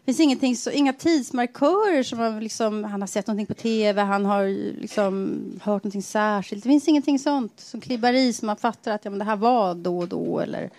Det 0.06 0.14
finns 0.14 0.20
ingenting 0.20 0.56
så, 0.56 0.72
inga 0.72 0.94
tidsmarkörer 0.94 2.04
som 2.04 2.18
man 2.18 2.40
liksom, 2.40 2.84
han 2.84 3.02
har 3.02 3.08
sett 3.08 3.28
någonting 3.28 3.46
på 3.46 3.54
tv, 3.54 4.02
han 4.02 4.26
har 4.26 4.48
liksom 4.82 5.42
hört 5.64 5.84
någonting 5.84 6.04
särskilt. 6.04 6.64
Det 6.64 6.70
finns 6.70 6.88
ingenting 6.88 7.20
sånt 7.20 7.60
som 7.60 7.82
klibbar 7.82 8.14
i 8.14 8.34
som 8.34 8.46
man 8.46 8.58
fattar 8.58 8.92
att 8.92 9.06
ja, 9.06 9.12
men 9.12 9.20
det 9.20 9.26
här 9.26 9.36
var 9.36 9.76
då 9.76 10.00
och 10.00 10.08
då. 10.08 10.40
Eller, 10.40 10.70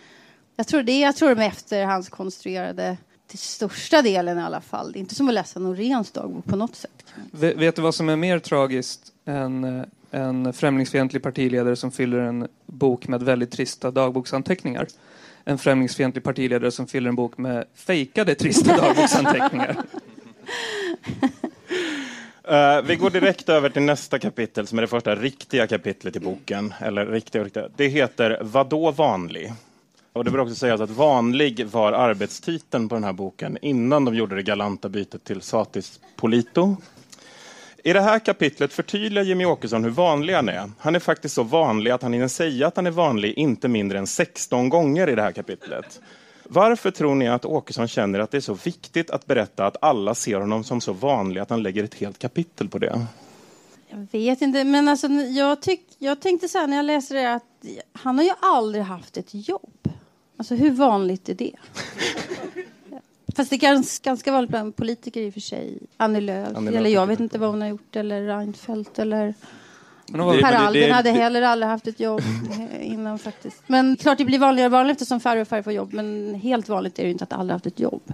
jag 0.57 0.67
tror 0.67 0.83
det, 0.83 0.99
jag 1.01 1.17
tror 1.17 1.35
de 1.35 1.43
är 1.43 1.47
efterhandskonstruerade 1.47 2.97
till 3.27 3.39
största 3.39 4.03
delen 4.03 4.39
i 4.39 4.43
alla 4.43 4.61
fall. 4.61 4.93
Det 4.93 4.99
är 4.99 5.01
inte 5.01 5.15
som 5.15 5.29
att 5.29 5.35
läsa 5.35 5.61
Noréns 5.61 6.11
dagbok 6.11 6.45
på 6.45 6.57
något 6.57 6.77
sätt. 6.77 7.05
Vet 7.31 7.77
du 7.77 7.83
vad 7.83 7.95
som 7.95 8.09
är 8.09 8.17
mer 8.17 8.39
tragiskt 8.39 9.13
eh, 9.65 9.85
en 10.11 10.53
främlingsfientlig 10.53 11.23
partiledare 11.23 11.77
som 11.77 11.91
fyller 11.91 12.19
en 12.19 12.49
bok 12.67 13.09
med 13.09 13.23
väldigt 13.23 13.51
trista 13.51 13.91
dagboksanteckningar? 13.91 14.87
En 15.45 15.59
främlingsfientlig 15.59 16.25
partiledare 16.25 16.71
som 16.71 16.87
fyller 16.87 17.09
en 17.09 17.17
bok 17.17 17.39
med 17.39 17.65
fejkade 17.75 18.35
trista 18.35 18.77
dagboksanteckningar. 18.83 19.77
Uh, 22.51 22.83
vi 22.87 22.97
går 22.97 23.11
direkt 23.11 23.49
över 23.49 23.71
till 23.71 23.83
nästa 23.83 24.19
kapitel 24.19 24.67
som 24.67 24.79
är 24.79 24.83
det 24.83 24.89
första 24.89 25.17
riktiga 25.17 25.67
kapitlet 25.67 26.17
i 26.17 26.21
boken. 26.21 26.75
Eller 26.81 27.07
riktiga, 27.07 27.45
riktiga. 27.45 27.69
Det 27.77 27.89
heter 27.89 28.39
Vadå 28.43 28.91
vanlig? 28.91 29.53
Och 30.13 30.25
det 30.25 30.31
bör 30.31 30.39
också 30.39 30.55
sägas 30.55 30.81
att 30.81 30.91
vanlig 30.91 31.67
var 31.67 31.93
arbetstiteln 31.93 32.89
på 32.89 32.95
den 32.95 33.05
här 33.05 33.13
boken 33.13 33.59
innan 33.63 34.05
de 34.05 34.15
gjorde 34.15 34.37
det 34.37 34.43
galanta 34.43 34.89
bytet 34.89 35.25
till 35.25 35.41
Satis 35.41 36.01
Polito. 36.17 36.77
I 37.85 37.93
det 37.93 38.01
här 38.01 38.19
kapitlet 38.19 38.73
förtydligar 38.73 39.25
Jimmy 39.25 39.45
Åkesson 39.45 39.85
hur 39.85 39.91
vanlig 39.91 40.35
han 40.35 40.49
är. 40.49 40.71
Han 40.79 40.95
är 40.95 41.01
faktiskt 41.01 41.35
så 41.35 41.43
vanlig 41.43 41.91
att 41.91 42.03
han 42.03 42.13
hinner 42.13 42.29
säga 42.29 42.67
att 42.67 42.77
han 42.77 42.87
är 42.87 42.91
vanlig 42.91 43.39
inte 43.39 43.69
mindre 43.69 43.99
än 43.99 44.07
16 44.07 44.69
gånger 44.69 45.09
i 45.09 45.15
det 45.15 45.23
här 45.23 45.33
kapitlet. 45.33 46.01
Varför 46.45 46.91
tror 46.91 47.15
ni 47.15 47.29
att 47.29 47.45
Åkesson 47.45 47.89
känner 47.89 48.19
att 48.19 48.31
det 48.31 48.37
är 48.37 48.41
så 48.41 48.55
viktigt 48.55 49.11
att 49.11 49.27
berätta 49.27 49.67
att 49.67 49.77
alla 49.81 50.15
ser 50.15 50.41
honom 50.41 50.65
som 50.65 50.81
så 50.81 50.93
vanlig 50.93 51.41
att 51.41 51.51
han 51.51 51.63
lägger 51.63 51.85
ett 51.85 51.95
helt 51.95 52.19
kapitel 52.19 52.69
på 52.69 52.79
det? 52.79 53.07
Jag 53.89 54.07
vet 54.13 54.43
inte, 54.43 54.65
men 54.65 54.89
alltså, 54.89 55.09
jag, 55.09 55.63
tyck, 55.63 55.81
jag 55.99 56.21
tänkte 56.21 56.49
så 56.49 56.59
här 56.59 56.67
när 56.67 56.77
jag 56.77 56.87
läste 56.87 57.15
det 57.15 57.35
att 57.35 57.43
han 57.93 58.19
har 58.19 58.25
ju 58.25 58.33
aldrig 58.41 58.85
haft 58.85 59.17
ett 59.17 59.49
jobb. 59.49 59.89
Alltså 60.37 60.55
hur 60.55 60.71
vanligt 60.71 61.29
är 61.29 61.35
det? 61.35 61.53
Fast 63.39 63.51
det 63.51 63.57
är 63.57 63.61
ganska, 63.61 64.11
ganska 64.11 64.33
vanligt 64.33 64.51
bland 64.51 64.77
politiker 64.77 65.21
i 65.21 65.29
och 65.29 65.35
för 65.35 65.41
sig. 65.41 65.79
Annie 65.97 66.21
Lööf, 66.21 66.57
Annie 66.57 66.77
eller 66.77 66.91
jag 66.91 67.07
vet 67.07 67.21
inte 67.21 67.39
vad 67.39 67.51
hon 67.51 67.61
har 67.61 67.69
gjort, 67.69 67.97
eller 67.97 68.23
Reinfeldt 68.23 68.99
eller 68.99 69.35
Per 70.13 70.53
Albin 70.53 70.91
hade 70.91 71.11
heller 71.11 71.43
aldrig 71.43 71.69
haft 71.69 71.87
ett 71.87 72.01
jobb 72.01 72.23
innan 72.81 73.19
faktiskt. 73.19 73.63
Men 73.67 73.97
klart 73.97 74.19
det 74.19 74.25
blir 74.25 74.39
vanligare 74.39 74.67
och 74.67 74.73
vanligare 74.73 74.93
eftersom 74.93 75.21
färre 75.21 75.41
och 75.41 75.49
färre 75.49 75.63
får 75.63 75.73
jobb. 75.73 75.93
Men 75.93 76.35
helt 76.35 76.69
vanligt 76.69 76.99
är 76.99 77.05
det 77.05 77.11
inte 77.11 77.25
att 77.25 77.33
alla 77.33 77.53
haft 77.53 77.67
ett 77.67 77.81
jobb. 77.81 78.13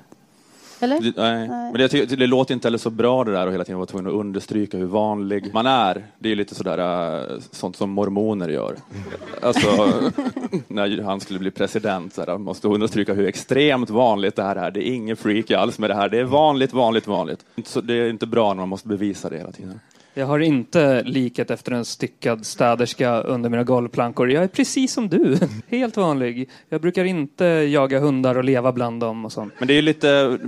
Eller? 0.85 1.01
Det, 1.01 1.13
nej. 1.17 1.49
nej. 1.49 1.73
Men 1.73 1.89
det, 1.91 2.17
det 2.17 2.27
låter 2.27 2.55
inte 2.55 2.67
heller 2.67 2.79
så 2.79 2.91
bra 2.91 3.25
det 3.25 3.33
där 3.33 3.47
och 3.47 3.53
hela 3.53 3.65
tiden 3.65 3.79
vara 3.79 3.87
tvungen 3.87 4.07
att 4.07 4.13
understryka 4.13 4.77
hur 4.77 4.87
vanlig 4.87 5.51
man 5.55 5.67
är. 5.67 6.05
Det 6.19 6.33
är 6.33 6.37
lite 6.37 6.55
sådär 6.55 6.79
äh, 6.79 7.39
sånt 7.51 7.77
som 7.77 7.91
mormoner 7.91 8.49
gör. 8.49 8.77
Alltså, 9.43 9.69
när 10.69 11.03
han 11.03 11.21
skulle 11.21 11.39
bli 11.39 11.51
president, 11.51 12.15
sådär, 12.15 12.39
måste 12.39 12.69
understryka 12.69 13.15
hur 13.15 13.27
extremt 13.27 13.91
vanligt 13.91 14.37
det 14.37 14.43
här 14.43 14.57
är. 14.57 14.71
Det 14.71 14.89
är 14.89 14.95
ingen 14.95 15.17
freak 15.17 15.51
alls 15.51 15.79
med 15.79 15.91
det 15.91 15.95
här. 15.95 16.09
Det 16.09 16.19
är 16.19 16.25
vanligt, 16.25 16.73
vanligt, 16.73 17.07
vanligt. 17.07 17.45
Så 17.65 17.81
det 17.81 17.95
är 17.95 18.11
inte 18.11 18.27
bra 18.27 18.49
när 18.49 18.63
man 18.63 18.69
måste 18.69 18.89
bevisa 18.89 19.31
det 19.31 19.37
hela 19.37 19.53
tiden. 19.53 19.81
Jag 20.17 20.27
har 20.27 20.39
inte 20.39 21.03
liket 21.03 21.51
efter 21.51 21.73
en 21.73 21.85
styckad 21.85 22.47
städerska 22.47 23.21
under 23.21 23.51
mina 23.51 23.65
golvplankor. 23.65 24.31
Jag 24.31 24.45
är 24.45 24.49
precis 24.49 24.93
som 24.93 25.09
du, 25.09 25.39
helt 25.69 25.97
vanlig. 25.97 26.51
Jag 26.69 26.81
brukar 26.81 27.05
inte 27.05 27.45
jaga 27.45 28.01
hundar 28.01 28.39
och 28.39 28.45
leva 28.45 28.73
bland 28.73 29.01
dem 29.01 29.25
och 29.25 29.33
sånt. 29.33 29.53
Men 29.59 29.69
det 29.69 29.75
är 29.75 29.83
lite, 29.83 30.39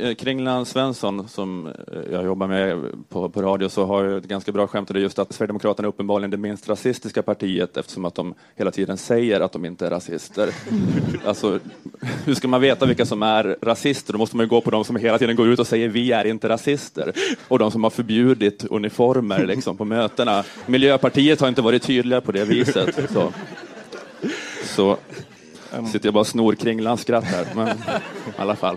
eh, 0.00 0.14
Kringland 0.14 0.68
Svensson 0.68 1.28
som 1.28 1.66
eh, 1.66 1.72
jag 2.12 2.24
jobbar 2.24 2.46
med 2.46 2.78
på, 3.08 3.28
på 3.28 3.42
radio 3.42 3.68
så 3.68 3.84
har 3.84 4.04
ett 4.04 4.24
ganska 4.24 4.52
bra 4.52 4.66
skämt 4.66 4.90
och 4.90 4.94
det 4.94 5.00
är 5.00 5.02
just 5.02 5.18
att 5.18 5.32
Sverigedemokraterna 5.32 5.86
är 5.86 5.88
uppenbarligen 5.88 6.30
det 6.30 6.36
minst 6.36 6.68
rasistiska 6.68 7.22
partiet 7.22 7.76
eftersom 7.76 8.04
att 8.04 8.14
de 8.14 8.34
hela 8.56 8.70
tiden 8.70 8.96
säger 8.96 9.40
att 9.40 9.52
de 9.52 9.64
inte 9.64 9.86
är 9.86 9.90
rasister. 9.90 10.50
alltså, 11.24 11.60
hur 12.24 12.34
ska 12.34 12.48
man 12.48 12.60
veta 12.60 12.86
vilka 12.86 13.06
som 13.06 13.22
är 13.22 13.56
rasister? 13.62 14.12
Då 14.12 14.18
måste 14.18 14.36
man 14.36 14.46
ju 14.46 14.50
gå 14.50 14.60
på 14.60 14.70
de 14.70 14.84
som 14.84 14.96
hela 14.96 15.18
tiden 15.18 15.36
går 15.36 15.48
ut 15.48 15.58
och 15.58 15.66
säger 15.66 15.88
vi 15.88 16.12
är 16.12 16.24
inte 16.24 16.48
rasister 16.48 17.12
och 17.48 17.58
de 17.58 17.70
som 17.70 17.82
har 17.82 17.90
förbjudit 17.90 18.64
uniformer 18.90 19.46
liksom, 19.46 19.76
på 19.76 19.84
mötena. 19.84 20.44
Miljöpartiet 20.66 21.40
har 21.40 21.48
inte 21.48 21.62
varit 21.62 21.82
tydliga 21.82 22.20
på 22.20 22.32
det 22.32 22.44
viset. 22.44 23.10
Så, 23.12 23.32
så 24.64 24.96
sitter 25.92 26.06
jag 26.06 26.14
bara 26.14 26.20
och 26.20 26.26
snor 26.26 26.54
kringlandskratt 26.54 27.24
här, 27.24 27.46
men 27.54 27.68
i 27.68 27.72
alla 28.36 28.56
fall. 28.56 28.76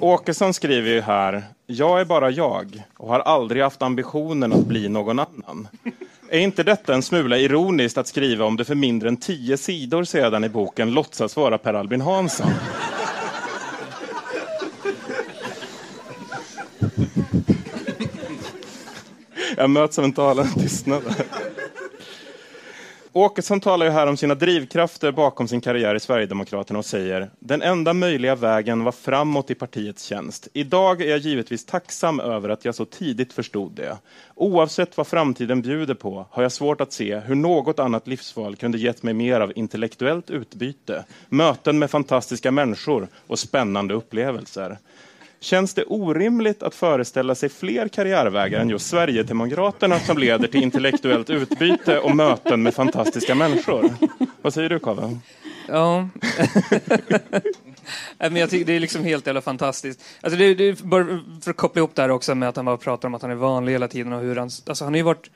Åkesson 0.00 0.54
skriver 0.54 0.90
ju 0.90 1.00
här, 1.00 1.42
jag 1.66 2.00
är 2.00 2.04
bara 2.04 2.30
jag 2.30 2.82
och 2.96 3.08
har 3.08 3.20
aldrig 3.20 3.62
haft 3.62 3.82
ambitionen 3.82 4.52
att 4.52 4.66
bli 4.66 4.88
någon 4.88 5.18
annan. 5.18 5.68
Är 6.28 6.38
inte 6.38 6.62
detta 6.62 6.94
en 6.94 7.02
smula 7.02 7.38
ironiskt 7.38 7.98
att 7.98 8.08
skriva 8.08 8.44
om 8.44 8.56
det 8.56 8.64
för 8.64 8.74
mindre 8.74 9.08
än 9.08 9.16
tio 9.16 9.56
sidor 9.56 10.04
sedan 10.04 10.44
i 10.44 10.48
boken 10.48 10.90
låtsas 10.94 11.36
vara 11.36 11.58
Per 11.58 11.74
Albin 11.74 12.00
Hansson? 12.00 12.50
Jag 19.56 19.70
möts 19.70 19.98
av 19.98 20.04
en 20.04 20.12
talande 20.12 20.52
tystnad. 20.52 21.02
Åkesson 23.12 23.60
talar 23.60 23.86
ju 23.86 23.92
här 23.92 24.06
om 24.06 24.16
sina 24.16 24.34
drivkrafter 24.34 25.12
bakom 25.12 25.48
sin 25.48 25.60
karriär 25.60 25.94
i 25.94 26.00
Sverigedemokraterna 26.00 26.78
och 26.78 26.84
säger 26.84 27.30
den 27.38 27.62
enda 27.62 27.92
möjliga 27.92 28.34
vägen 28.34 28.84
var 28.84 28.92
framåt 28.92 29.50
i 29.50 29.54
partiets 29.54 30.04
tjänst. 30.04 30.48
Idag 30.52 31.02
är 31.02 31.10
jag 31.10 31.18
givetvis 31.18 31.66
tacksam 31.66 32.20
över 32.20 32.48
att 32.48 32.64
jag 32.64 32.74
så 32.74 32.84
tidigt 32.84 33.32
förstod 33.32 33.72
det. 33.72 33.98
Oavsett 34.34 34.96
vad 34.96 35.06
framtiden 35.06 35.62
bjuder 35.62 35.94
på 35.94 36.26
har 36.30 36.42
jag 36.42 36.52
svårt 36.52 36.80
att 36.80 36.92
se 36.92 37.18
hur 37.18 37.34
något 37.34 37.78
annat 37.78 38.06
livsval 38.06 38.56
kunde 38.56 38.78
gett 38.78 39.02
mig 39.02 39.14
mer 39.14 39.40
av 39.40 39.52
intellektuellt 39.56 40.30
utbyte, 40.30 41.04
möten 41.28 41.78
med 41.78 41.90
fantastiska 41.90 42.50
människor 42.50 43.08
och 43.26 43.38
spännande 43.38 43.94
upplevelser. 43.94 44.78
Känns 45.42 45.74
det 45.74 45.84
orimligt 45.84 46.62
att 46.62 46.74
föreställa 46.74 47.34
sig 47.34 47.48
fler 47.48 47.88
karriärvägar 47.88 48.60
än 48.60 48.68
just 48.68 48.86
Sverigedemokraterna 48.86 49.98
som 49.98 50.18
leder 50.18 50.48
till 50.48 50.62
intellektuellt 50.62 51.30
utbyte 51.30 51.98
och 51.98 52.16
möten 52.16 52.62
med 52.62 52.74
fantastiska 52.74 53.34
människor? 53.34 53.94
Vad 54.42 54.54
säger 54.54 54.68
du, 54.68 54.78
Kave? 54.78 55.18
Ja. 55.68 56.08
Men 58.18 58.36
jag 58.36 58.50
tycker 58.50 58.64
det 58.64 58.72
är 58.72 58.80
liksom 58.80 59.04
helt 59.04 59.26
jävla 59.26 59.40
fantastiskt. 59.40 60.04
Alltså 60.20 60.38
det, 60.38 60.54
det, 60.54 60.76
för 61.42 61.50
att 61.50 61.56
koppla 61.56 61.80
ihop 61.80 61.94
det 61.94 62.02
här 62.02 62.10
också 62.10 62.34
med 62.34 62.48
att 62.48 62.56
han 62.56 62.64
bara 62.64 62.76
pratar 62.76 63.08
om 63.08 63.14
att 63.14 63.22
han 63.22 63.30
är 63.30 63.34
vanlig 63.34 63.72
hela 63.72 63.88
tiden 63.88 64.12
och 64.12 64.20
hur 64.20 64.36
han... 64.36 64.50
Alltså 64.66 64.84
han 64.84 64.92
har 64.92 64.98
ju 64.98 65.02
varit 65.02 65.30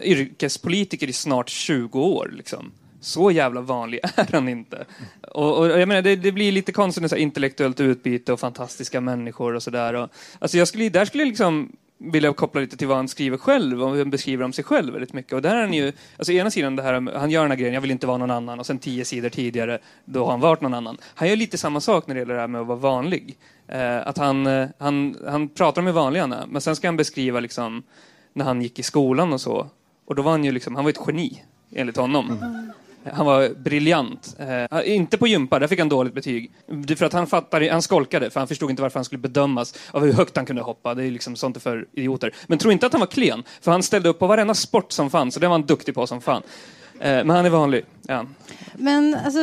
yrkespolitiker 0.00 1.08
i 1.08 1.12
snart 1.12 1.48
20 1.48 2.00
år 2.00 2.30
liksom 2.32 2.72
så 3.04 3.30
jävla 3.30 3.60
vanlig 3.60 4.00
är 4.16 4.32
han 4.32 4.48
inte. 4.48 4.84
Och, 5.20 5.58
och 5.58 5.66
jag 5.66 5.88
menar, 5.88 6.02
det, 6.02 6.16
det, 6.16 6.32
blir 6.32 6.52
lite 6.52 6.72
konstigt 6.72 7.00
med 7.00 7.10
så 7.10 7.16
intellektuellt 7.16 7.80
utbyte 7.80 8.32
och 8.32 8.40
fantastiska 8.40 9.00
människor 9.00 9.54
och 9.54 9.62
sådär. 9.62 10.08
Alltså 10.38 10.58
jag 10.58 10.68
skulle, 10.68 10.88
där 10.88 11.04
skulle 11.04 11.22
jag 11.22 11.28
liksom 11.28 11.72
vilja 11.98 12.32
koppla 12.32 12.60
lite 12.60 12.76
till 12.76 12.88
vad 12.88 12.96
han 12.96 13.08
skriver 13.08 13.36
själv 13.36 13.82
och 13.82 13.90
hur 13.90 13.98
han 13.98 14.10
beskriver 14.10 14.44
om 14.44 14.52
sig 14.52 14.64
själv 14.64 14.92
väldigt 14.92 15.12
mycket. 15.12 15.32
Och 15.32 15.42
där 15.42 15.56
är 15.56 15.60
han 15.60 15.72
ju, 15.72 15.92
alltså 16.16 16.32
ena 16.32 16.50
sidan 16.50 16.76
det 16.76 16.82
här, 16.82 17.18
han 17.18 17.30
gör 17.30 17.42
den 17.42 17.50
här 17.50 17.58
grejen, 17.58 17.74
jag 17.74 17.80
vill 17.80 17.90
inte 17.90 18.06
vara 18.06 18.18
någon 18.18 18.30
annan 18.30 18.60
och 18.60 18.66
sen 18.66 18.78
tio 18.78 19.04
sidor 19.04 19.28
tidigare, 19.28 19.78
då 20.04 20.24
har 20.24 20.30
han 20.30 20.40
varit 20.40 20.60
någon 20.60 20.74
annan. 20.74 20.98
Han 21.14 21.28
gör 21.28 21.36
lite 21.36 21.58
samma 21.58 21.80
sak 21.80 22.06
när 22.06 22.14
det 22.14 22.18
gäller 22.18 22.34
det 22.34 22.40
här 22.40 22.48
med 22.48 22.60
att 22.60 22.66
vara 22.66 22.78
vanlig. 22.78 23.36
Eh, 23.68 24.06
att 24.06 24.18
han, 24.18 24.46
eh, 24.46 24.68
han, 24.78 25.16
han 25.26 25.48
pratar 25.48 25.82
om 25.82 25.86
hur 25.86 25.94
vanlig 25.94 26.20
han 26.20 26.32
är, 26.32 26.46
men 26.46 26.60
sen 26.60 26.76
ska 26.76 26.88
han 26.88 26.96
beskriva 26.96 27.40
liksom 27.40 27.82
när 28.32 28.44
han 28.44 28.62
gick 28.62 28.78
i 28.78 28.82
skolan 28.82 29.32
och 29.32 29.40
så. 29.40 29.66
Och 30.04 30.14
då 30.14 30.22
var 30.22 30.30
han 30.30 30.44
ju 30.44 30.52
liksom, 30.52 30.74
han 30.74 30.84
var 30.84 30.90
ett 30.90 31.00
geni, 31.06 31.42
enligt 31.72 31.96
honom. 31.96 32.30
Mm. 32.30 32.72
Han 33.12 33.26
var 33.26 33.48
briljant. 33.48 34.36
Eh, 34.38 34.94
inte 34.94 35.18
på 35.18 35.26
gympa, 35.26 35.58
där 35.58 35.66
fick 35.66 35.78
han 35.78 35.88
dåligt 35.88 36.14
betyg. 36.14 36.52
För 36.98 37.06
att 37.06 37.12
han, 37.12 37.26
fattade, 37.26 37.72
han 37.72 37.82
skolkade, 37.82 38.30
för 38.30 38.40
han 38.40 38.48
förstod 38.48 38.70
inte 38.70 38.82
varför 38.82 38.98
han 38.98 39.04
skulle 39.04 39.18
bedömas 39.18 39.74
av 39.90 40.04
hur 40.04 40.12
högt 40.12 40.36
han 40.36 40.46
kunde 40.46 40.62
hoppa. 40.62 40.94
Det 40.94 41.04
är 41.04 41.10
liksom 41.10 41.36
sånt 41.36 41.62
för 41.62 41.86
idioter. 41.92 42.34
Men 42.46 42.58
tro 42.58 42.70
inte 42.70 42.86
att 42.86 42.92
han 42.92 43.00
var 43.00 43.06
klen, 43.06 43.42
för 43.60 43.70
han 43.72 43.82
ställde 43.82 44.08
upp 44.08 44.18
på 44.18 44.26
varenda 44.26 44.54
sport 44.54 44.92
som 44.92 45.10
fanns, 45.10 45.36
och 45.36 45.40
det 45.40 45.46
var 45.46 45.54
han 45.54 45.66
duktig 45.66 45.94
på 45.94 46.06
som 46.06 46.20
fan. 46.20 46.42
Eh, 47.04 47.24
men 47.24 47.30
han 47.30 47.46
är 47.46 47.50
vanlig. 47.50 47.84
Ja. 48.02 48.26
Men 48.74 49.14
alltså, 49.14 49.38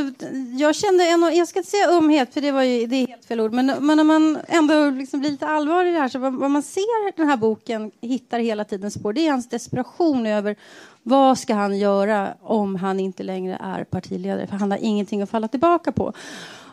jag 0.57 0.75
kände 0.75 1.03
en, 1.03 1.35
jag 1.35 1.47
ska 1.47 1.59
inte 1.59 1.71
säga 1.71 1.91
umhet, 1.91 2.33
för 2.33 2.41
det, 2.41 2.51
var 2.51 2.63
ju, 2.63 2.87
det 2.87 2.95
är 2.95 3.07
helt 3.07 3.25
fel 3.25 3.41
ord, 3.41 3.53
men, 3.53 3.65
men 3.79 3.99
om 3.99 4.07
man 4.07 4.39
ändå 4.47 4.89
liksom 4.89 5.19
blir 5.19 5.29
lite 5.31 5.47
allvarlig 5.47 5.91
i 5.91 5.93
det 5.93 5.99
här, 5.99 6.09
så 6.09 6.19
vad, 6.19 6.33
vad 6.33 6.51
man 6.51 6.63
ser 6.63 7.17
den 7.17 7.29
här 7.29 7.37
boken 7.37 7.91
hittar 8.01 8.39
hela 8.39 8.63
tiden 8.63 8.91
spår, 8.91 9.13
det 9.13 9.27
är 9.27 9.31
hans 9.31 9.49
desperation 9.49 10.25
över 10.25 10.55
vad 11.03 11.37
ska 11.37 11.53
han 11.53 11.77
göra 11.77 12.33
om 12.41 12.75
han 12.75 12.99
inte 12.99 13.23
längre 13.23 13.57
är 13.63 13.83
partiledare, 13.83 14.47
för 14.47 14.55
han 14.55 14.71
har 14.71 14.79
ingenting 14.81 15.21
att 15.21 15.29
falla 15.29 15.47
tillbaka 15.47 15.91
på. 15.91 16.13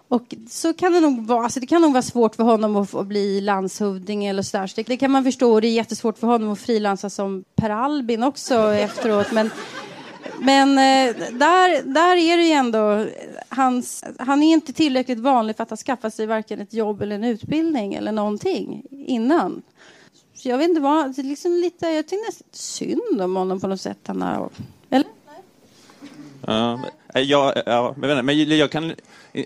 Och 0.09 0.35
så 0.51 0.75
kan 0.75 0.93
det 0.93 1.01
nog 1.01 1.27
vara, 1.27 1.45
alltså 1.45 1.61
det 1.61 1.67
kan 1.67 1.83
nog 1.83 1.93
vara 1.93 2.03
svårt 2.03 2.35
för 2.35 2.45
honom 2.45 2.77
att, 2.77 2.95
att 2.95 3.07
bli 3.07 3.41
landshövding 3.41 4.27
eller 4.27 4.43
så 4.43 4.57
där. 4.57 4.85
Det, 4.85 4.97
kan 4.97 5.11
man 5.11 5.25
förstå. 5.25 5.53
Och 5.53 5.61
Det 5.61 5.69
är 5.69 5.73
jättesvårt 5.73 6.19
för 6.19 6.27
honom 6.27 6.53
att 6.53 6.59
frilansa 6.59 7.11
som 7.11 7.45
Per 7.57 7.71
Albin 7.71 8.23
också 8.23 8.55
efteråt. 8.75 9.33
Men 9.33 9.51
men 10.41 10.71
eh, 10.71 11.17
där, 11.33 11.83
där 11.83 12.17
är 12.17 12.37
det 12.37 12.43
ju 12.43 12.53
ändå... 12.53 13.07
Hans, 13.49 14.05
han 14.19 14.43
är 14.43 14.53
inte 14.53 14.73
tillräckligt 14.73 15.19
vanlig 15.19 15.57
för 15.57 15.63
att 15.63 15.71
ha 15.71 15.77
skaffat 15.77 16.15
sig 16.15 16.27
varken 16.27 16.61
ett 16.61 16.73
jobb 16.73 17.03
eller 17.03 17.15
en 17.15 17.25
utbildning 17.25 17.95
eller 17.95 18.13
någonting 18.13 18.83
innan. 18.91 19.63
Så 20.35 20.49
jag 20.49 20.59
vet 20.59 20.69
inte 20.69 20.81
vad... 20.81 21.19
Liksom 21.19 21.53
lite, 21.53 21.87
jag 21.87 22.09
tycker 22.09 22.27
nästan 22.27 22.49
synd 22.53 23.21
om 23.23 23.37
honom 23.37 23.61
på 23.61 23.67
något 23.67 23.81
sätt. 23.81 23.99
Han 24.07 24.23
har, 24.23 24.51
eller? 24.91 25.09
Ja, 26.47 26.81
ja, 27.15 27.55
ja, 27.67 27.95
men, 27.97 28.27
men 28.27 28.59
jag 28.59 28.71
kan, 28.71 28.85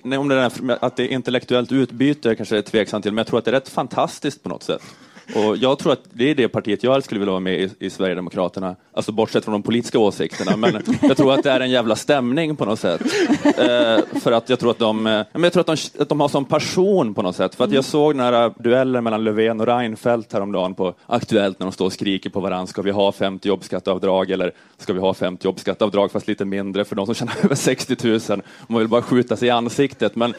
om 0.05 0.29
det 0.29 0.35
där, 0.35 0.79
att 0.85 0.97
det 0.97 1.03
är 1.03 1.09
intellektuellt 1.09 1.73
utbyte 1.73 2.35
kanske 2.35 2.59
är 2.59 2.63
tveksam 2.63 3.03
till, 3.03 3.13
men 3.13 3.19
jag 3.19 3.27
tror 3.27 3.39
att 3.39 3.45
det 3.45 3.51
är 3.51 3.53
rätt 3.53 3.69
fantastiskt 3.69 4.43
på 4.43 4.49
något 4.49 4.63
sätt. 4.63 4.83
Och 5.35 5.57
jag 5.57 5.79
tror 5.79 5.93
att 5.93 6.05
det 6.13 6.31
är 6.31 6.35
det 6.35 6.49
partiet 6.49 6.83
jag 6.83 7.05
skulle 7.05 7.19
vilja 7.21 7.31
vara 7.31 7.41
med 7.41 7.61
i, 7.61 7.71
i 7.79 7.91
Sverigedemokraterna, 7.91 8.77
alltså 8.93 9.13
bortsett 9.13 9.45
från 9.45 9.53
de 9.53 9.63
politiska 9.63 9.99
åsikterna. 9.99 10.57
Men 10.57 10.83
jag 11.03 11.17
tror 11.17 11.35
att 11.35 11.43
det 11.43 11.51
är 11.51 11.61
en 11.61 11.71
jävla 11.71 11.97
stämning 11.97 12.57
på 12.57 12.65
något 12.65 12.81
sätt. 12.81 13.01
Eh, 13.45 14.21
för 14.21 14.33
att 14.33 14.49
jag 14.49 14.59
tror 14.59 14.71
att 14.71 14.79
de, 14.79 15.07
eh, 15.07 15.23
men 15.33 15.43
jag 15.43 15.53
tror 15.53 15.61
att 15.61 15.67
de, 15.67 16.03
att 16.03 16.09
de 16.09 16.21
har 16.21 16.29
sån 16.29 16.45
passion 16.45 17.15
på 17.15 17.23
något 17.23 17.37
sätt. 17.37 17.55
För 17.55 17.65
att 17.65 17.73
jag 17.73 17.85
såg 17.85 18.17
några 18.17 18.49
dueller 18.49 19.01
mellan 19.01 19.25
Löfven 19.25 19.61
och 19.61 19.67
Reinfeldt 19.67 20.33
häromdagen 20.33 20.75
på 20.75 20.95
Aktuellt 21.07 21.59
när 21.59 21.67
de 21.67 21.73
står 21.73 21.87
och 21.87 21.93
skriker 21.93 22.31
på 22.31 22.41
varandra. 22.41 22.67
Ska 22.67 22.83
vi 22.83 22.91
ha 22.91 23.13
50 23.13 23.49
jobbskatteavdrag 23.49 24.31
eller 24.31 24.53
ska 24.79 24.93
vi 24.93 25.01
ha 25.01 25.15
50 25.15 25.47
jobbskatteavdrag 25.47 26.13
fast 26.13 26.29
lite 26.29 26.45
mindre 26.45 26.85
för 26.85 26.97
de 26.97 27.07
som 27.07 27.15
tjänar 27.15 27.35
över 27.45 27.55
60 27.55 27.97
000? 28.31 28.43
Man 28.67 28.79
vill 28.79 28.89
bara 28.89 29.03
skjuta 29.03 29.37
sig 29.37 29.49
i 29.49 29.51
ansiktet. 29.51 30.17
Men, 30.17 30.35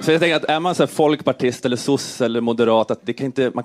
så 0.00 0.12
jag 0.12 0.20
tänker 0.20 0.36
att 0.36 0.44
är 0.44 0.60
man 0.60 0.74
så 0.74 0.86
folkpartist 0.86 1.66
eller 1.66 1.76
sosse 1.76 2.24
eller 2.24 2.40
moderat, 2.40 2.90
att 2.90 3.00
det 3.02 3.12
kan 3.12 3.26
inte, 3.26 3.50
man, 3.54 3.64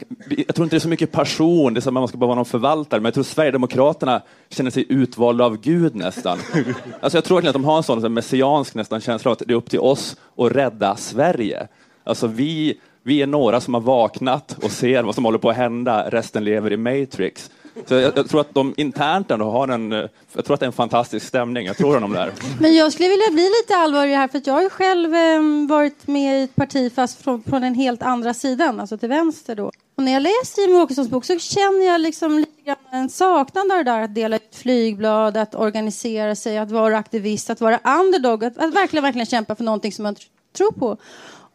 jag 0.50 0.56
tror 0.56 0.64
inte 0.64 0.76
det 0.76 0.78
är 0.78 0.82
så 0.82 0.90
mycket 0.90 1.12
passion, 1.12 1.74
det 1.74 1.80
är 1.80 1.82
som 1.82 1.98
att 1.98 2.02
man 2.02 2.08
ska 2.08 2.18
bara 2.18 2.28
vara 2.28 2.36
någon 2.36 2.46
förvaltare, 2.46 3.00
men 3.00 3.06
jag 3.06 3.14
tror 3.14 3.24
Sverigedemokraterna 3.24 4.22
känner 4.50 4.72
sig 4.72 4.86
utvalda 4.90 5.46
av 5.46 5.58
Gud 5.58 5.96
nästan. 5.96 6.38
Alltså 7.02 7.18
jag 7.18 7.24
tror 7.24 7.48
att 7.48 7.54
de 7.54 7.66
har 7.66 7.78
en 7.78 7.84
sån, 7.84 8.02
sån 8.02 8.14
messiansk 8.14 8.76
nästan 8.76 9.02
känsla 9.02 9.32
av 9.32 9.34
att 9.34 9.48
det 9.48 9.54
är 9.54 9.56
upp 9.56 9.70
till 9.70 9.80
oss 9.80 10.18
att 10.38 10.52
rädda 10.52 10.96
Sverige. 10.96 11.68
Alltså 12.04 12.28
vi, 12.28 12.80
vi 13.04 13.22
är 13.22 13.28
några 13.28 13.62
som 13.62 13.74
har 13.74 13.82
vaknat 13.82 14.58
och 14.64 14.72
ser 14.72 15.04
vad 15.04 15.16
som 15.16 15.26
håller 15.26 15.38
på 15.38 15.50
att 15.50 15.56
hända, 15.56 16.10
resten 16.10 16.44
lever 16.44 16.74
i 16.74 16.78
Matrix. 16.78 17.52
Så 17.86 17.94
jag, 17.94 18.18
jag, 18.18 18.30
tror 18.30 18.42
att 18.42 18.54
de 18.54 18.74
internt 18.78 19.32
ändå 19.32 19.52
har 19.52 19.68
en, 19.68 19.94
eh, 19.94 20.06
jag 20.34 20.46
tror 20.46 20.54
att 20.54 20.60
det 20.60 20.64
är 20.64 20.68
en 20.68 20.74
fantastisk 20.74 21.26
stämning, 21.26 21.66
jag 21.66 21.78
tror 21.78 21.94
honom 21.94 22.14
där. 22.14 22.32
Men 22.60 22.76
jag 22.76 22.94
skulle 22.94 23.10
vilja 23.10 23.32
bli 23.32 23.44
lite 23.44 23.76
allvarlig 23.76 24.14
här, 24.14 24.28
för 24.28 24.42
jag 24.46 24.54
har 24.54 24.62
ju 24.62 24.70
själv 24.70 25.16
eh, 25.16 25.68
varit 25.70 26.08
med 26.08 26.42
i 26.42 26.44
ett 26.44 26.56
parti 26.56 26.92
fast 26.96 27.22
från, 27.22 27.44
från 27.44 27.62
den 27.62 27.76
helt 27.76 28.04
andra 28.04 28.34
sidan, 28.34 28.80
alltså 28.80 28.98
till 28.98 29.10
vänster 29.10 29.56
då. 29.56 29.72
Och 29.96 30.04
när 30.04 30.12
jag 30.12 30.22
läser 30.22 30.62
Jimmie 30.62 30.82
Åkessons 30.82 31.10
bok 31.10 31.26
så 31.26 31.40
känner 31.40 31.86
jag 31.86 32.02
liksom 32.02 32.40
lite 32.40 32.62
grann 32.66 32.78
en 32.92 33.10
saknad 33.10 33.72
av 33.72 33.78
det 33.78 33.84
där 33.84 34.02
att 34.02 34.16
dela 34.16 34.36
ut 34.36 34.56
flygblad, 34.56 35.38
att 35.38 35.56
organisera 35.56 36.36
sig, 36.36 36.58
att 36.58 36.72
vara 36.72 36.98
aktivist, 36.98 37.50
att 37.50 37.62
vara 37.62 37.80
underdog, 38.00 38.44
att, 38.44 38.58
att 38.58 38.74
verkligen, 38.74 39.04
verkligen 39.04 39.26
kämpa 39.26 39.56
för 39.56 39.64
någonting 39.64 39.92
som 39.92 40.04
man 40.04 40.16
tror 40.58 40.72
på. 40.72 40.98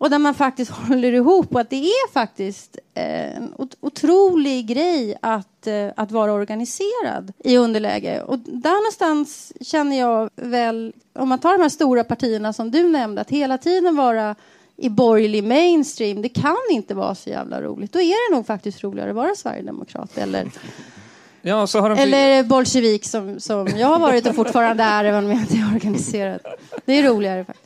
Och 0.04 0.10
där 0.10 0.18
man 0.18 0.34
faktiskt 0.34 0.70
håller 0.88 1.12
ihop 1.12 1.54
och 1.54 1.60
att 1.60 1.70
det 1.70 1.76
är 1.76 2.12
faktiskt 2.12 2.78
eh, 2.94 3.36
en 3.36 3.54
otrolig 3.80 4.66
grej 4.66 5.16
att, 5.22 5.66
eh, 5.66 5.88
att 5.96 6.12
vara 6.12 6.32
organiserad 6.32 7.32
i 7.44 7.56
underläge. 7.56 8.22
Och 8.22 8.38
där 8.38 8.76
någonstans 8.76 9.52
känner 9.60 9.98
jag 9.98 10.30
väl, 10.36 10.92
om 11.12 11.28
man 11.28 11.38
tar 11.38 11.52
de 11.52 11.62
här 11.62 11.68
stora 11.68 12.04
partierna 12.04 12.52
som 12.52 12.70
du 12.70 12.88
nämnde, 12.88 13.20
att 13.20 13.30
hela 13.30 13.58
tiden 13.58 13.96
vara 13.96 14.34
i 14.76 14.88
borgerlig 14.88 15.44
mainstream, 15.44 16.22
det 16.22 16.28
kan 16.28 16.56
inte 16.70 16.94
vara 16.94 17.14
så 17.14 17.30
jävla 17.30 17.62
roligt. 17.62 17.92
Då 17.92 18.00
är 18.00 18.30
det 18.30 18.36
nog 18.36 18.46
faktiskt 18.46 18.84
roligare 18.84 19.10
att 19.10 19.16
vara 19.16 19.34
sverigedemokrat 19.34 20.18
eller, 20.18 20.50
ja, 21.42 21.66
de... 21.72 21.92
eller 21.92 22.42
bolsjevik 22.42 23.04
som, 23.04 23.40
som 23.40 23.68
jag 23.76 23.88
har 23.88 23.98
varit 23.98 24.26
och 24.26 24.34
fortfarande 24.34 24.82
är, 24.82 25.04
även 25.04 25.24
om 25.24 25.30
jag 25.30 25.40
inte 25.40 25.56
är 25.56 25.74
organiserad. 25.74 26.40
Det 26.84 26.92
är 26.92 27.02
roligare 27.02 27.44
faktiskt. 27.44 27.63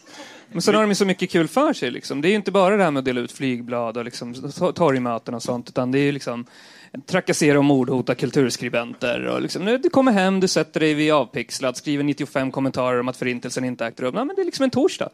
Men 0.52 0.62
sen 0.62 0.74
har 0.74 0.82
de 0.82 0.90
ju 0.90 0.94
så 0.94 1.04
mycket 1.04 1.30
kul 1.30 1.48
för 1.48 1.72
sig. 1.72 1.90
Liksom. 1.90 2.20
Det 2.20 2.28
är 2.28 2.30
ju 2.30 2.36
inte 2.36 2.50
bara 2.50 2.76
det 2.76 2.84
här 2.84 2.90
med 2.90 2.98
att 2.98 3.04
dela 3.04 3.20
ut 3.20 3.32
flygblad 3.32 3.96
och 3.96 4.04
liksom, 4.04 4.34
torgmöten 4.74 5.34
och 5.34 5.42
sånt, 5.42 5.68
utan 5.68 5.92
det 5.92 5.98
är 5.98 6.02
ju 6.02 6.12
liksom 6.12 6.46
trakassera 7.06 7.58
och 7.58 7.64
mordhota 7.64 8.14
kulturskribenter. 8.14 9.26
Och 9.26 9.42
liksom, 9.42 9.64
nu, 9.64 9.78
du 9.78 9.90
kommer 9.90 10.12
hem, 10.12 10.40
du 10.40 10.48
sätter 10.48 10.80
dig 10.80 10.94
vid 10.94 11.12
avpixlat, 11.12 11.76
skriver 11.76 12.04
95 12.04 12.50
kommentarer 12.50 13.00
om 13.00 13.08
att 13.08 13.16
förintelsen 13.16 13.64
inte 13.64 13.86
ägt 13.86 14.00
rum. 14.00 14.14
Ja, 14.16 14.24
men 14.24 14.36
det 14.36 14.42
är 14.42 14.46
liksom 14.46 14.64
en 14.64 14.70
torsdag. 14.70 15.08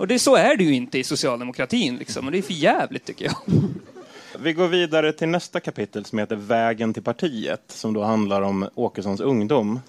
Och 0.00 0.06
det, 0.06 0.18
så 0.18 0.36
är 0.36 0.56
det 0.56 0.64
ju 0.64 0.74
inte 0.74 0.98
i 0.98 1.04
socialdemokratin, 1.04 1.96
liksom. 1.96 2.26
och 2.26 2.32
det 2.32 2.38
är 2.38 2.42
för 2.42 2.52
jävligt 2.52 3.04
tycker 3.04 3.24
jag. 3.24 3.34
Vi 4.38 4.52
går 4.52 4.68
vidare 4.68 5.12
till 5.12 5.28
nästa 5.28 5.60
kapitel 5.60 6.04
som 6.04 6.18
heter 6.18 6.36
Vägen 6.36 6.94
till 6.94 7.02
partiet, 7.02 7.62
som 7.66 7.92
då 7.92 8.02
handlar 8.02 8.42
om 8.42 8.68
Åkessons 8.74 9.20
ungdom. 9.20 9.80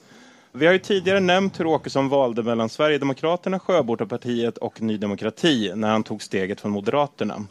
Vi 0.58 0.66
har 0.66 0.74
ju 0.74 0.80
tidigare 0.80 1.20
nämnt 1.20 1.60
hur 1.60 1.66
Åkesson 1.66 2.10
valde 2.10 2.44
mellan 2.44 2.70
Sverigedemokraterna, 2.70 3.60
Sjöbortapartiet 3.60 4.58
och 4.58 4.82
Ny 4.82 4.98
Demokrati 4.98 5.72
när 5.76 5.90
han 5.90 6.04
tog 6.04 6.24
steget 6.24 6.62
från 6.62 6.72
Moderaterna. 6.72 7.46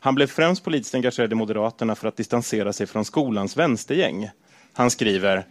Han 0.00 0.14
blev 0.14 0.26
främst 0.26 0.64
politiskt 0.64 0.94
engagerad 0.94 1.32
i 1.32 1.34
Moderaterna 1.34 1.94
för 1.94 2.08
att 2.08 2.16
distansera 2.16 2.72
sig 2.72 2.86
från 2.86 3.04
skolans 3.04 3.56
vänstergäng. 3.56 4.30
Han 4.72 4.90
skriver 4.90 5.44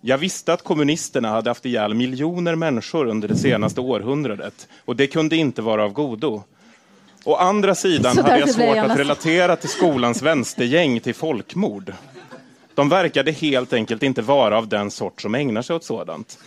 jag 0.00 0.18
visste 0.18 0.52
att 0.52 0.64
kommunisterna 0.64 1.28
hade 1.28 1.50
haft 1.50 1.66
ihjäl 1.66 1.94
miljoner 1.94 2.54
människor 2.54 3.06
under 3.06 3.28
det 3.28 3.36
senaste 3.36 3.80
århundradet 3.80 4.68
och 4.84 4.96
det 4.96 5.06
kunde 5.06 5.36
inte 5.36 5.62
vara 5.62 5.84
av 5.84 5.92
godo. 5.92 6.42
Å 7.24 7.34
andra 7.34 7.74
sidan 7.74 8.18
hade 8.18 8.38
jag 8.38 8.50
svårt 8.50 8.76
att 8.76 8.98
relatera 8.98 9.56
till 9.56 9.68
skolans 9.68 10.22
vänstergäng 10.22 11.00
till 11.00 11.14
folkmord. 11.14 11.92
De 12.74 12.88
verkade 12.88 13.30
helt 13.32 13.72
enkelt 13.72 14.02
inte 14.02 14.22
vara 14.22 14.58
av 14.58 14.68
den 14.68 14.90
sort 14.90 15.20
som 15.22 15.34
ägnar 15.34 15.62
sig 15.62 15.76
åt 15.76 15.84
sådant. 15.84 16.38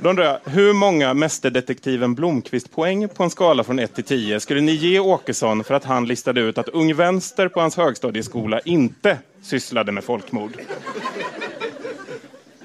Då 0.00 0.08
undrar 0.08 0.24
jag, 0.24 0.52
hur 0.52 0.72
många 0.72 1.14
Mästerdetektiven 1.14 2.14
Blomqvist-poäng 2.14 3.08
på 3.08 3.22
en 3.22 3.30
skala 3.30 3.64
från 3.64 3.78
1 3.78 3.94
till 3.94 4.04
10 4.04 4.40
skulle 4.40 4.60
ni 4.60 4.72
ge 4.72 4.98
Åkesson 4.98 5.64
för 5.64 5.74
att 5.74 5.84
han 5.84 6.06
listade 6.06 6.40
ut 6.40 6.58
att 6.58 6.68
Ung 6.68 6.94
Vänster 6.94 7.48
på 7.48 7.60
hans 7.60 7.76
högstadieskola 7.76 8.60
inte 8.60 9.18
sysslade 9.42 9.92
med 9.92 10.04
folkmord? 10.04 10.52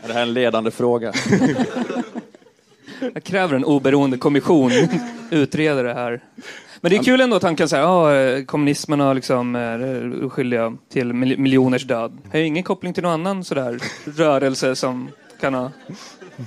Det 0.07 0.13
här 0.13 0.19
är 0.19 0.21
en 0.21 0.33
ledande 0.33 0.71
fråga. 0.71 1.13
Jag 3.13 3.23
kräver 3.23 3.55
en 3.55 3.65
oberoende 3.65 4.17
kommission, 4.17 4.71
utreda 5.31 5.83
det 5.83 5.93
här. 5.93 6.21
Men 6.81 6.91
det 6.91 6.97
är 6.97 7.03
kul 7.03 7.21
ändå 7.21 7.35
att 7.35 7.43
han 7.43 7.55
kan 7.55 7.69
säga 7.69 7.83
att 7.83 7.89
oh, 7.89 8.45
kommunismen 8.45 8.99
har 8.99 9.13
liksom, 9.13 9.55
är 9.55 10.29
skyldiga 10.29 10.77
till 10.89 11.13
miljoners 11.13 11.83
död. 11.83 12.17
Jag 12.31 12.39
har 12.39 12.45
ingen 12.45 12.63
koppling 12.63 12.93
till 12.93 13.03
någon 13.03 13.11
annan 13.11 13.43
sådär 13.43 13.79
rörelse 14.17 14.75
som 14.75 15.09
kan 15.41 15.53
ha 15.53 15.71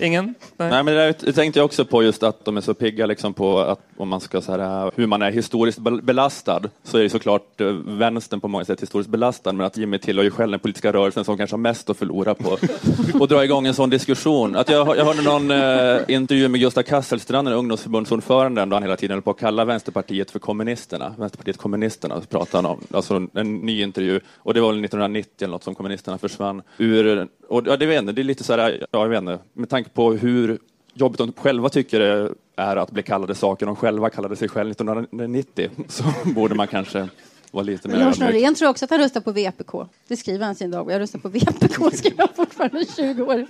Ingen? 0.01 0.35
Nej. 0.57 0.71
Nej, 0.71 0.83
men 0.83 0.95
det 0.95 1.01
där 1.01 1.33
tänkte 1.33 1.59
jag 1.59 1.65
också 1.65 1.85
på 1.85 2.03
just 2.03 2.23
att 2.23 2.45
de 2.45 2.57
är 2.57 2.61
så 2.61 2.75
pigga 2.75 3.07
liksom 3.07 3.35
på 3.35 3.59
att 3.59 3.81
om 3.97 4.09
man 4.09 4.21
ska 4.21 4.41
så 4.41 4.53
här, 4.53 4.91
hur 4.97 5.07
man 5.07 5.23
är 5.23 5.31
historiskt 5.31 5.79
bel- 5.79 6.03
belastad 6.03 6.63
så 6.83 6.99
är 6.99 7.03
det 7.03 7.11
såklart 7.11 7.61
eh, 7.61 7.67
vänstern 7.87 8.41
på 8.41 8.49
många 8.49 8.65
sätt 8.65 8.83
historiskt 8.83 9.11
belastad 9.11 9.53
men 9.53 9.67
att 9.67 9.77
Jimmy 9.77 9.99
tillhör 9.99 10.25
ju 10.25 10.31
själv 10.31 10.51
den 10.51 10.61
politiska 10.61 10.93
rörelsen 10.93 11.25
som 11.25 11.37
kanske 11.37 11.55
har 11.55 11.59
mest 11.59 11.91
att 11.91 11.97
förlora 11.97 12.35
på 12.35 12.59
att 13.25 13.29
dra 13.29 13.45
igång 13.45 13.67
en 13.67 13.75
sån 13.75 13.91
diskussion. 13.91 14.57
Att 14.57 14.69
jag, 14.69 14.97
jag 14.97 15.05
hörde 15.05 15.23
någon 15.23 15.51
eh, 15.51 16.15
intervju 16.17 16.49
med 16.49 16.61
Gustav 16.61 16.83
Kasselstrand, 16.83 17.49
ungdomsförbundsordföranden, 17.49 18.69
då 18.69 18.77
han 18.77 18.83
hela 18.83 18.97
tiden 18.97 19.15
höll 19.15 19.23
på 19.23 19.31
att 19.31 19.39
kalla 19.39 19.65
Vänsterpartiet 19.65 20.31
för 20.31 20.39
kommunisterna. 20.39 21.15
Vänsterpartiet 21.19 21.57
kommunisterna 21.57 22.21
pratade 22.21 22.69
han 22.69 22.77
om, 22.77 22.81
alltså 22.91 23.27
en 23.35 23.57
ny 23.57 23.83
intervju 23.83 24.21
och 24.37 24.55
det 24.55 24.61
var 24.61 24.69
väl 24.69 24.85
1990 24.85 25.31
eller 25.39 25.53
något 25.53 25.65
som 25.65 25.75
kommunisterna 25.75 26.19
försvann 26.19 26.63
ur. 26.79 27.29
Och 27.49 27.63
ja, 27.67 27.77
det, 27.77 27.87
vet 27.87 28.01
inte, 28.01 28.13
det 28.13 28.23
är 28.23 28.25
lite 28.25 28.45
så 28.45 28.53
här, 28.53 28.87
ja, 28.91 29.01
jag 29.01 29.09
vet 29.09 29.19
inte, 29.19 29.39
med 29.53 29.69
tanke 29.69 29.84
på 29.93 30.13
hur 30.13 30.59
jobbigt 30.95 31.19
de 31.19 31.33
själva 31.33 31.69
tycker 31.69 32.01
det 32.01 32.35
är 32.57 32.77
att 32.77 32.91
bli 32.91 33.03
kallade 33.03 33.35
saker 33.35 33.67
de 33.67 33.77
själva 33.77 34.11
kallade 34.11 34.37
sig 34.37 34.49
själva 34.49 34.71
1990 34.71 35.71
så 35.89 36.05
borde 36.25 36.55
man 36.55 36.67
kanske 36.67 37.09
vara 37.51 37.65
lite 37.65 37.89
mer 37.89 37.97
Lars. 37.97 38.19
Norén 38.19 38.55
tror 38.55 38.69
också 38.69 38.85
att 38.85 38.91
han 38.91 39.01
röstar 39.01 39.21
på 39.21 39.33
VPK. 39.33 39.73
Det 40.09 40.17
skriver 40.17 40.47
han 40.47 40.55
sin 40.55 40.71
dag. 40.71 40.91
Jag 40.91 41.01
röstar 41.01 41.19
på 41.19 41.29
VPK, 41.29 41.97
skriver 41.97 42.19
han 42.19 42.29
fortfarande 42.37 42.85
20 42.97 43.23
år. 43.23 43.47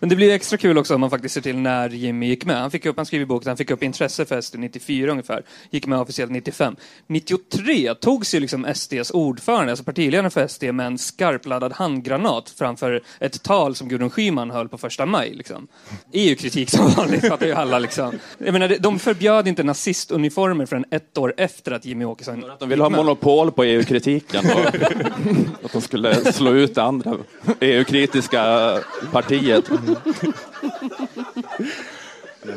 Men 0.00 0.08
det 0.08 0.16
blir 0.16 0.30
extra 0.30 0.58
kul 0.58 0.78
också 0.78 0.94
om 0.94 1.00
man 1.00 1.10
faktiskt 1.10 1.34
ser 1.34 1.40
till 1.40 1.56
när 1.56 1.88
Jimmy 1.88 2.26
gick 2.26 2.44
med. 2.44 2.56
Han, 2.56 2.70
fick 2.70 2.86
upp, 2.86 2.96
han 2.96 3.06
skrev 3.06 3.22
i 3.22 3.26
boken 3.26 3.48
han 3.48 3.56
fick 3.56 3.70
upp 3.70 3.82
intresse 3.82 4.24
för 4.24 4.40
SD 4.40 4.58
94 4.58 5.10
ungefär. 5.10 5.42
Gick 5.70 5.86
med 5.86 6.00
officiellt 6.00 6.32
95. 6.32 6.76
93 7.06 7.94
togs 7.94 8.34
ju 8.34 8.40
liksom 8.40 8.66
SDs 8.74 9.10
ordförande, 9.10 9.72
alltså 9.72 9.84
partiledaren 9.84 10.30
för 10.30 10.46
SD, 10.46 10.64
med 10.64 10.86
en 10.86 10.98
skarpladdad 10.98 11.72
handgranat 11.72 12.50
framför 12.50 13.02
ett 13.18 13.42
tal 13.42 13.74
som 13.74 13.88
Gudrun 13.88 14.10
Schyman 14.10 14.50
höll 14.50 14.68
på 14.68 14.78
första 14.78 15.06
maj. 15.06 15.34
Liksom. 15.34 15.68
EU-kritik 16.12 16.70
som 16.70 16.88
vanligt, 16.96 17.28
fattar 17.28 17.46
ju 17.46 17.52
alla. 17.52 17.78
Liksom. 17.78 18.12
Jag 18.38 18.52
menar, 18.52 18.76
de 18.80 18.98
förbjöd 18.98 19.48
inte 19.48 19.62
nazistuniformer 19.62 20.66
förrän 20.66 20.84
ett 20.90 21.18
år 21.18 21.34
efter 21.36 21.72
att 21.72 21.84
Jimmy 21.84 22.04
Åkesson 22.04 22.44
De 22.58 22.68
vill 22.68 22.80
ha 22.80 22.88
monopol 22.88 23.52
på 23.52 23.64
EU-kritiken 23.64 24.44
och 24.54 25.64
att 25.64 25.72
de 25.72 25.82
skulle 25.82 26.32
slå 26.32 26.52
ut 26.52 26.74
det 26.74 26.82
andra 26.82 27.16
EU-kritiska 27.60 28.78
partiet. 29.12 29.64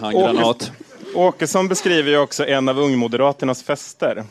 Handgranat. 0.01 0.71
Åkesson 1.15 1.67
beskriver 1.67 2.11
ju 2.11 2.17
också 2.17 2.45
en 2.45 2.69
av 2.69 2.79
ungmoderaternas 2.79 3.63
fester. 3.63 4.23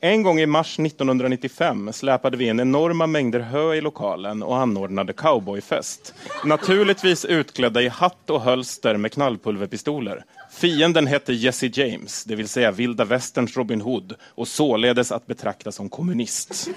En 0.00 0.22
gång 0.22 0.40
i 0.40 0.46
mars 0.46 0.78
1995 0.78 1.92
släpade 1.92 2.36
vi 2.36 2.44
in 2.48 2.60
enorma 2.60 3.06
mängder 3.06 3.40
hö 3.40 3.74
i 3.74 3.80
lokalen 3.80 4.42
och 4.42 4.56
anordnade 4.56 5.12
cowboyfest. 5.12 6.14
Naturligtvis 6.44 7.24
utklädda 7.24 7.82
i 7.82 7.88
hatt 7.88 8.30
och 8.30 8.40
hölster 8.40 8.96
med 8.96 9.12
knallpulverpistoler. 9.12 10.24
Fienden 10.52 11.06
hette 11.06 11.32
Jesse 11.32 11.70
James, 11.72 12.24
det 12.24 12.34
vill 12.34 12.48
säga 12.48 12.70
vilda 12.70 13.04
västerns 13.04 13.56
Robin 13.56 13.80
Hood 13.80 14.14
och 14.28 14.48
således 14.48 15.12
att 15.12 15.26
betrakta 15.26 15.72
som 15.72 15.88
kommunist. 15.88 16.70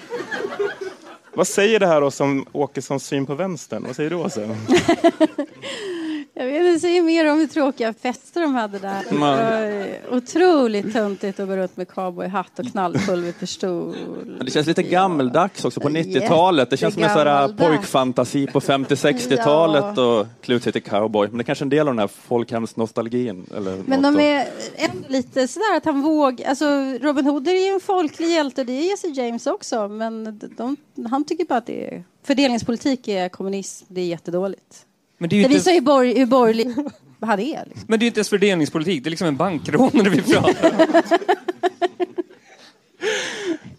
Vad 1.38 1.48
säger 1.48 1.80
det 1.80 1.88
här 1.88 2.02
oss 2.02 2.20
om 2.22 2.46
Åkessons 2.52 3.06
syn 3.06 3.26
på 3.26 3.36
vänstern? 3.36 3.84
Vad 3.88 3.96
säger 3.96 4.10
du 4.10 4.16
Åse? 4.16 4.42
Jag 6.40 6.46
vet 6.46 6.66
inte, 6.66 6.80
säger 6.80 7.04
mer 7.04 7.32
om 7.32 7.40
hur 7.40 7.48
tråkiga 7.48 7.94
fester 7.94 8.42
de 8.42 8.56
hade 8.56 8.80
där. 8.80 9.04
Det 9.10 9.18
var 9.18 10.18
otroligt 10.18 10.94
töntigt 10.94 11.40
att 11.40 11.48
gå 11.48 11.56
runt 11.56 11.78
med 11.78 11.88
cowboyhatt 11.88 12.60
och 12.60 12.66
knallpulverpistol. 12.66 13.96
Men 14.26 14.46
Det 14.46 14.52
känns 14.52 14.68
lite 14.68 14.84
gammeldags 14.84 15.66
också 15.66 15.80
på 15.80 15.90
90-talet. 15.90 16.70
Det 16.70 16.78
känns 16.78 16.94
som 16.94 17.04
en 17.04 17.48
sån 17.48 17.58
pojkfantasi 17.58 18.48
på 18.48 18.60
50-60-talet 18.60 19.98
och 19.98 20.28
klä 20.42 20.56
ut 20.56 20.64
sig 20.64 20.74
till 20.74 20.84
cowboy. 20.84 21.28
Men 21.28 21.38
det 21.38 21.42
är 21.42 21.46
kanske 21.46 21.64
är 21.64 21.66
en 21.66 21.70
del 21.70 21.88
av 21.88 21.94
den 21.94 22.00
här 22.00 22.08
folkhemsnostalgin. 22.08 23.46
Men 23.86 24.02
de 24.02 24.20
är 24.20 24.48
ändå 24.76 25.08
lite 25.08 25.48
sådär 25.48 25.78
att 25.78 25.86
han 25.86 26.02
våg... 26.02 26.44
Alltså 26.44 26.66
Robin 27.02 27.26
Hood 27.26 27.48
är 27.48 27.68
ju 27.68 27.74
en 27.74 27.80
folklig 27.80 28.30
hjälte, 28.30 28.64
det 28.64 28.74
är 28.74 28.90
Jesse 28.90 29.08
James 29.08 29.48
också. 29.48 29.88
Men 29.88 30.40
de, 30.58 30.78
han 31.10 31.24
tycker 31.24 31.46
bara 31.46 31.58
att 31.58 31.66
det 31.66 31.88
är... 31.88 32.04
Fördelningspolitik 32.24 33.08
är 33.08 33.30
kommunism, 33.30 33.86
det 33.90 34.02
är 34.02 34.06
jättedåligt. 34.06 34.87
Men 35.18 35.30
det 35.30 35.36
är 35.36 35.38
ju 35.38 35.44
Det 35.44 35.46
inte, 35.46 35.58
visar 35.58 35.72
ju 35.72 35.82
borg, 35.82 36.20
hur 36.20 36.26
borgerlig 36.26 36.76
han 37.22 37.40
är. 37.40 37.66
Liksom. 37.66 37.86
men 37.88 38.00
det 38.00 38.04
är 38.04 38.06
ju 38.06 38.08
inte 38.08 38.20
ens 38.20 38.30
fördelningspolitik, 38.30 39.04
det 39.04 39.08
är 39.08 39.10
liksom 39.10 39.28
en 39.28 39.38
bankrånare 39.38 40.10
vi 40.10 40.22
pratar 40.22 40.72
om. 40.72 41.02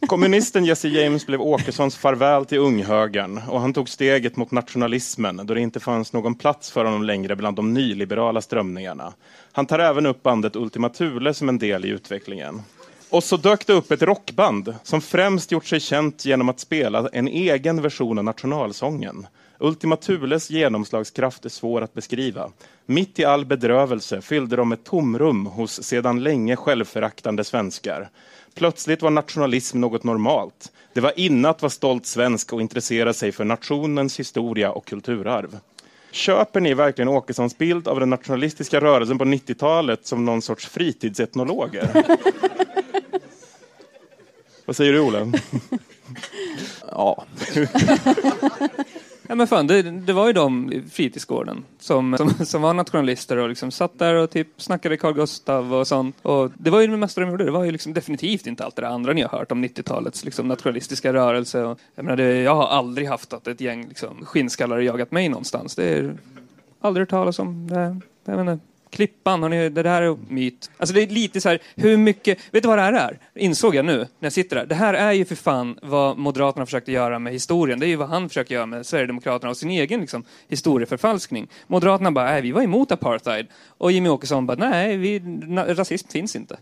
Kommunisten 0.09 0.65
Jesse 0.65 0.89
James 0.89 1.27
blev 1.27 1.41
Åkessons 1.41 1.97
farväl 1.97 2.45
till 2.45 2.59
unghögern 2.59 3.41
och 3.49 3.61
han 3.61 3.73
tog 3.73 3.89
steget 3.89 4.37
mot 4.37 4.51
nationalismen 4.51 5.37
då 5.37 5.55
det 5.55 5.61
inte 5.61 5.81
fanns 5.81 6.13
någon 6.13 6.35
plats 6.35 6.71
för 6.71 6.85
honom 6.85 7.03
längre 7.03 7.37
bland 7.37 7.57
de 7.57 7.75
nyliberala 7.75 8.41
strömningarna. 8.41 9.13
Han 9.53 9.67
tar 9.67 9.79
även 9.79 10.07
upp 10.07 10.23
bandet 10.23 10.57
Ultima 10.57 10.89
Thule 10.89 11.35
som 11.35 11.49
en 11.49 11.59
del 11.59 11.85
i 11.85 11.89
utvecklingen. 11.89 12.63
Och 13.11 13.25
så 13.25 13.37
dök 13.37 13.67
det 13.67 13.73
upp 13.73 13.91
ett 13.91 14.03
rockband 14.03 14.75
som 14.83 15.01
främst 15.01 15.53
gjort 15.53 15.67
sig 15.67 15.81
känt 15.81 16.25
genom 16.25 16.49
att 16.49 16.61
spela 16.61 17.09
en 17.13 17.29
egen 17.29 17.83
version 17.83 18.19
av 18.19 18.25
nationalsången. 18.25 19.27
Ultima 19.59 19.97
Thules 19.97 20.51
genomslagskraft 20.51 21.45
är 21.45 21.49
svår 21.49 21.83
att 21.83 21.95
beskriva. 21.95 22.51
Mitt 22.87 23.19
i 23.19 23.25
all 23.25 23.45
bedrövelse 23.45 24.21
fyllde 24.21 24.57
de 24.57 24.73
ett 24.73 24.85
tomrum 24.85 25.47
hos 25.47 25.83
sedan 25.83 26.23
länge 26.23 26.57
självföraktande 26.57 27.45
svenskar. 27.45 28.09
Plötsligt 28.55 29.03
var 29.03 29.11
nationalism 29.11 29.81
något 29.81 30.05
normalt. 30.05 30.73
Det 30.93 31.01
var 31.01 31.13
inne 31.17 31.49
att 31.49 31.63
vara 31.63 31.71
stolt 31.71 32.07
svensk 32.07 32.53
och 32.53 32.61
intressera 32.61 33.13
sig 33.13 33.33
för 33.33 33.45
nationens 33.45 34.21
historia 34.21 34.73
och 34.73 34.87
kulturarv. 34.87 35.59
Köper 36.11 36.61
ni 36.61 36.75
verkligen 36.75 37.09
Åkessons 37.09 37.59
bild 37.59 37.89
av 37.89 38.01
den 38.01 38.11
nationalistiska 38.11 38.81
rörelsen 38.81 39.19
på 39.19 39.25
90-talet 39.25 40.07
som 40.07 40.25
någon 40.25 40.43
sorts 40.43 40.67
fritidsetnologer? 40.67 41.89
Vad 44.69 44.77
säger 44.77 44.93
du, 44.93 45.01
Ola? 45.01 45.27
Ja. 46.91 47.25
Ja 49.31 49.35
men 49.35 49.47
fan, 49.47 49.67
det, 49.67 49.83
det 49.83 50.13
var 50.13 50.27
ju 50.27 50.33
de 50.33 50.73
i 50.73 50.83
fritidsgården 50.83 51.65
som, 51.79 52.17
som, 52.17 52.47
som 52.47 52.63
var 52.63 52.75
nationalister 52.75 53.37
och 53.37 53.49
liksom 53.49 53.71
satt 53.71 53.99
där 53.99 54.15
och 54.15 54.31
typ 54.31 54.49
snackade 54.57 54.97
Carl 54.97 55.15
Gustav 55.15 55.75
och 55.75 55.87
sånt. 55.87 56.17
Och 56.23 56.51
det 56.59 56.71
var 56.71 56.81
ju 56.81 56.87
det 56.87 56.97
mesta 56.97 57.21
de 57.21 57.31
gjorde. 57.31 57.45
Det 57.45 57.51
var 57.51 57.65
ju 57.65 57.71
liksom 57.71 57.93
definitivt 57.93 58.47
inte 58.47 58.65
allt 58.65 58.77
det 58.77 58.83
där 58.83 58.89
andra 58.89 59.13
ni 59.13 59.23
har 59.23 59.39
hört 59.39 59.53
om 59.53 59.65
90-talets 59.65 60.25
liksom 60.25 60.49
nationalistiska 60.49 61.13
rörelse. 61.13 61.65
Och, 61.65 61.79
jag, 61.95 62.05
menar, 62.05 62.17
det, 62.17 62.41
jag 62.43 62.55
har 62.55 62.67
aldrig 62.67 63.09
haft 63.09 63.33
att 63.33 63.47
ett 63.47 63.61
gäng 63.61 63.89
liksom, 63.89 64.25
skinnskallar 64.25 64.79
jagat 64.79 65.11
mig 65.11 65.29
någonstans. 65.29 65.75
Det 65.75 65.85
är 65.85 66.17
aldrig 66.81 67.03
hört 67.03 67.11
talas 67.11 67.39
om. 67.39 67.67
Det, 67.71 68.01
jag 68.25 68.37
menar, 68.37 68.59
Klippan, 68.91 69.43
har 69.43 69.49
ni, 69.49 69.69
det 69.69 69.83
där 69.83 70.03
är 70.03 70.17
myt. 70.29 70.71
Alltså 70.77 70.95
det 70.95 71.03
är 71.03 71.07
lite 71.07 71.41
så 71.41 71.49
här, 71.49 71.59
hur 71.77 71.97
mycket, 71.97 72.39
vet 72.51 72.63
du 72.63 72.69
vad 72.69 72.79
det 72.79 72.83
här 72.83 72.93
är? 72.93 73.19
Insåg 73.35 73.75
jag 73.75 73.85
nu 73.85 73.97
när 73.97 74.07
jag 74.21 74.33
sitter 74.33 74.57
där. 74.57 74.67
Det 74.67 74.75
här 74.75 74.95
är 74.95 75.13
ju 75.13 75.25
för 75.25 75.35
fan 75.35 75.79
vad 75.83 76.19
Moderaterna 76.19 76.67
försökte 76.67 76.93
göra 76.93 77.19
med 77.19 77.33
historien. 77.33 77.81
Det 77.81 77.87
är 77.87 77.89
ju 77.89 77.97
vad 77.97 78.09
han 78.09 78.29
försöker 78.29 78.55
göra 78.55 78.67
med 78.67 78.87
Sverigedemokraterna 78.87 79.51
och 79.51 79.57
sin 79.57 79.71
egen 79.71 80.01
liksom, 80.01 80.25
historieförfalskning. 80.49 81.49
Moderaterna 81.67 82.13
bara, 82.13 82.25
nej 82.25 82.43
vi 82.43 82.53
var 82.53 82.63
emot 82.63 82.93
apartheid. 82.93 83.47
Och 83.67 83.93
Jimmy 83.93 84.09
Åkesson 84.09 84.47
bara, 84.47 84.57
nej 84.57 84.97
vi, 84.97 85.21
na, 85.21 85.75
rasism 85.75 86.09
finns 86.09 86.37
inte. 86.37 86.59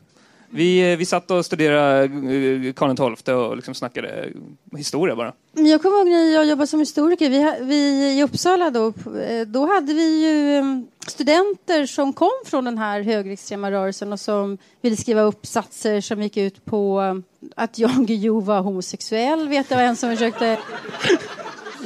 Vi, 0.51 0.93
eh, 0.93 0.99
vi 0.99 1.07
satt 1.07 1.31
och 1.31 1.47
studerade 1.47 2.05
eh, 2.05 2.73
Karl 2.73 3.17
XII 3.17 3.35
och 3.35 3.57
liksom 3.57 3.75
snackade 3.75 4.29
historia 4.77 5.17
bara. 5.17 5.33
Jag 5.53 5.83
kommer 5.83 5.99
ihåg 5.99 6.07
när 6.07 6.35
jag 6.35 6.47
jobbade 6.47 6.67
som 6.67 6.81
historiker. 6.81 7.31
Vi, 7.31 7.65
vi 7.65 8.13
i 8.19 8.23
Uppsala 8.23 8.71
då, 8.71 8.87
eh, 9.21 9.47
då 9.47 9.67
hade 9.67 9.95
vi 9.95 10.23
ju 10.23 10.57
mm, 10.57 10.87
studenter 11.07 11.87
som 11.87 12.13
kom 12.13 12.33
från 12.47 12.65
den 12.65 12.79
här 12.79 13.01
högerextrema 13.01 13.71
rörelsen 13.71 14.13
och 14.13 14.21
som 14.21 14.59
ville 14.81 14.97
skriva 14.97 15.23
uppsatser 15.23 16.01
som 16.01 16.23
gick 16.23 16.37
ut 16.37 16.65
på 16.65 17.01
mm, 17.01 17.23
att 17.57 17.79
Jan 17.79 18.07
Guillou 18.07 18.41
var 18.41 18.61
homosexuell. 18.61 19.49
Vet 19.49 19.71
jag 19.71 19.85
en 19.85 19.97
som 19.97 20.11
försökte 20.11 20.59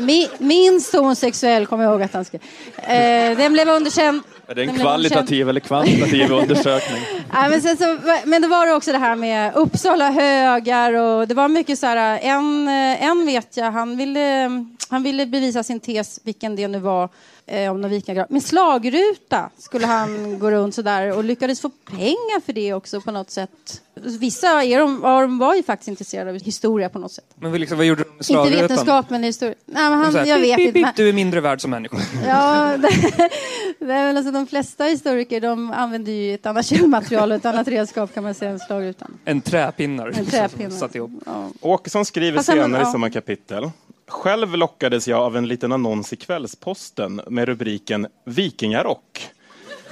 Mi- 0.00 0.28
Minst 0.38 0.94
homosexuell 0.94 1.66
kommer 1.66 1.84
jag 1.84 1.92
ihåg 1.92 2.02
att 2.02 2.14
han 2.14 2.24
skrev. 2.24 2.40
Eh, 2.76 3.36
den 3.38 3.52
blev 3.52 3.68
underkänd. 3.68 4.22
Är 4.46 4.54
det 4.54 4.62
en 4.62 4.78
kvalitativ 4.78 5.48
eller 5.48 5.60
kvantitativ 5.60 6.32
undersökning? 6.32 7.02
Nej, 7.32 7.50
men, 7.50 7.60
sen 7.62 7.76
så, 7.76 7.98
men 8.24 8.42
det 8.42 8.48
var 8.48 8.66
det 8.66 8.72
också 8.74 8.92
det 8.92 8.98
här 8.98 9.16
med 9.16 9.54
Uppsala 9.54 10.10
högar 10.10 10.92
och 10.92 11.28
det 11.28 11.34
var 11.34 11.48
mycket 11.48 11.78
så 11.78 11.86
här, 11.86 12.18
en, 12.22 12.68
en 12.68 13.26
vet 13.26 13.56
jag, 13.56 13.70
han 13.70 13.96
ville, 13.96 14.50
han 14.88 15.02
ville 15.02 15.26
bevisa 15.26 15.62
sin 15.62 15.80
tes, 15.80 16.20
vilken 16.24 16.56
det 16.56 16.68
nu 16.68 16.78
var, 16.78 17.08
eh, 17.50 17.70
om 17.70 17.80
någon 17.80 17.90
vikingagrav. 17.90 18.26
Med 18.30 18.42
slagruta 18.42 19.50
skulle 19.58 19.86
han 19.86 20.38
gå 20.38 20.50
runt 20.50 20.74
så 20.74 20.82
där 20.82 21.16
och 21.16 21.24
lyckades 21.24 21.60
få 21.60 21.70
pengar 21.90 22.40
för 22.40 22.52
det 22.52 22.72
också 22.74 23.00
på 23.00 23.10
något 23.10 23.30
sätt. 23.30 23.82
Vissa 24.20 24.64
är 24.64 24.78
de, 24.80 25.00
var, 25.00 25.22
de 25.22 25.38
var 25.38 25.54
ju 25.54 25.62
faktiskt 25.62 25.88
intresserade 25.88 26.30
av 26.30 26.36
historia 26.40 26.88
på 26.88 26.98
något 26.98 27.12
sätt. 27.12 27.24
Men 27.34 27.52
liksom, 27.52 27.76
vad 27.78 27.86
gjorde 27.86 28.02
de 28.02 28.08
med 28.08 28.14
Inte 28.14 28.24
slagrutan? 28.24 28.62
vetenskap, 28.62 29.10
men 29.10 29.22
historia. 29.22 29.54
Nej, 29.66 29.90
men 29.90 30.12
Så 30.12 30.18
här, 30.18 30.18
han, 30.18 30.28
jag 30.28 30.38
vet 30.38 30.56
pip, 30.56 30.66
inte. 30.66 30.72
pip, 30.78 30.82
men- 30.86 30.92
Du 30.96 31.08
är 31.08 31.12
mindre 31.12 31.40
värd 31.40 31.60
som 31.60 31.70
människa. 31.70 31.96
Ja, 32.26 32.76
det, 32.76 32.88
det 33.78 33.92
är 33.94 34.06
väl 34.06 34.16
alltså 34.16 34.32
de 34.32 34.46
flesta 34.46 34.84
historiker 34.84 35.40
de 35.40 35.70
använder 35.70 36.12
ju 36.12 36.34
ett 36.34 36.46
annat 36.46 36.66
källmaterial 36.66 37.30
och 37.30 37.36
ett 37.36 37.44
annat 37.44 37.68
redskap 37.68 38.14
kan 38.14 38.22
man 38.22 38.34
säga 38.34 38.50
än 38.50 38.58
slagrutan. 38.58 39.18
En 39.24 39.40
träpinnar. 39.40 40.12
En 40.18 40.26
träpinne. 40.26 40.70
Som 40.70 40.78
satt 40.78 40.94
ihop. 40.94 41.10
Ja. 41.26 41.48
Åkesson 41.60 42.04
skriver 42.04 42.36
han- 42.36 42.44
senare 42.44 42.82
i 42.82 42.84
ja. 42.84 42.92
samma 42.92 43.10
kapitel. 43.10 43.70
Själv 44.10 44.56
lockades 44.56 45.08
jag 45.08 45.20
av 45.20 45.36
en 45.36 45.48
liten 45.48 45.72
annons 45.72 46.12
i 46.12 46.16
Kvällsposten 46.16 47.20
med 47.26 47.48
rubriken 47.48 48.06
Vikingarock. 48.24 49.30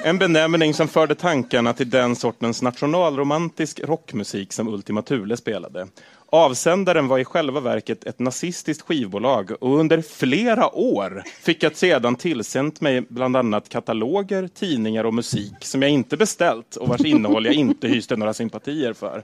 En 0.04 0.18
benämning 0.18 0.74
som 0.74 0.88
förde 0.88 1.14
tankarna 1.14 1.72
till 1.72 1.90
den 1.90 2.16
sortens 2.16 2.62
nationalromantisk 2.62 3.81
rockmusik 3.81 4.52
som 4.52 4.68
Ultima 4.68 5.02
Thule 5.02 5.37
spelade. 5.37 5.87
Avsändaren 6.30 7.08
var 7.08 7.18
i 7.18 7.24
själva 7.24 7.60
verket 7.60 8.04
ett 8.04 8.18
nazistiskt 8.18 8.82
skivbolag 8.82 9.50
och 9.60 9.78
under 9.78 10.02
flera 10.02 10.74
år 10.74 11.22
fick 11.42 11.62
jag 11.62 11.76
sedan 11.76 12.16
tillsänt 12.16 12.80
mig 12.80 13.00
bland 13.08 13.36
annat 13.36 13.68
kataloger, 13.68 14.48
tidningar 14.48 15.04
och 15.04 15.14
musik 15.14 15.54
som 15.60 15.82
jag 15.82 15.90
inte 15.90 16.16
beställt 16.16 16.76
och 16.76 16.88
vars 16.88 17.00
innehåll 17.00 17.46
jag 17.46 17.54
inte 17.54 17.88
hyste 17.88 18.16
några 18.16 18.34
sympatier 18.34 18.92
för. 18.92 19.22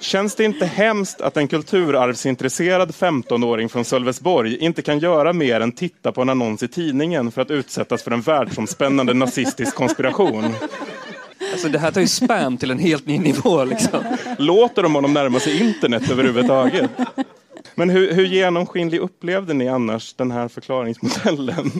Känns 0.00 0.34
det 0.34 0.44
inte 0.44 0.66
hemskt 0.66 1.20
att 1.20 1.36
en 1.36 1.48
kulturarvsintresserad 1.48 2.90
15-åring 2.90 3.68
från 3.68 3.84
Sölvesborg 3.84 4.56
inte 4.56 4.82
kan 4.82 4.98
göra 4.98 5.32
mer 5.32 5.60
än 5.60 5.72
titta 5.72 6.12
på 6.12 6.22
en 6.22 6.28
annons 6.28 6.62
i 6.62 6.68
tidningen 6.68 7.30
för 7.30 7.42
att 7.42 7.50
utsättas 7.50 8.02
för 8.02 8.10
en 8.10 8.20
världsomspännande 8.20 9.14
nazistisk 9.14 9.74
konspiration? 9.74 10.54
Alltså 11.52 11.68
det 11.68 11.78
här 11.78 11.90
tar 11.90 12.00
ju 12.00 12.06
spam 12.06 12.56
till 12.56 12.70
en 12.70 12.78
helt 12.78 13.06
ny 13.06 13.18
nivå 13.18 13.64
liksom. 13.64 14.04
Låter 14.38 14.82
de 14.82 14.94
honom 14.94 15.12
närma 15.12 15.40
sig 15.40 15.60
internet 15.60 16.10
överhuvudtaget? 16.10 16.90
Men 17.74 17.90
hur, 17.90 18.12
hur 18.12 18.26
genomskinlig 18.26 19.00
upplevde 19.00 19.54
ni 19.54 19.68
annars 19.68 20.14
den 20.14 20.30
här 20.30 20.48
förklaringsmodellen? 20.48 21.70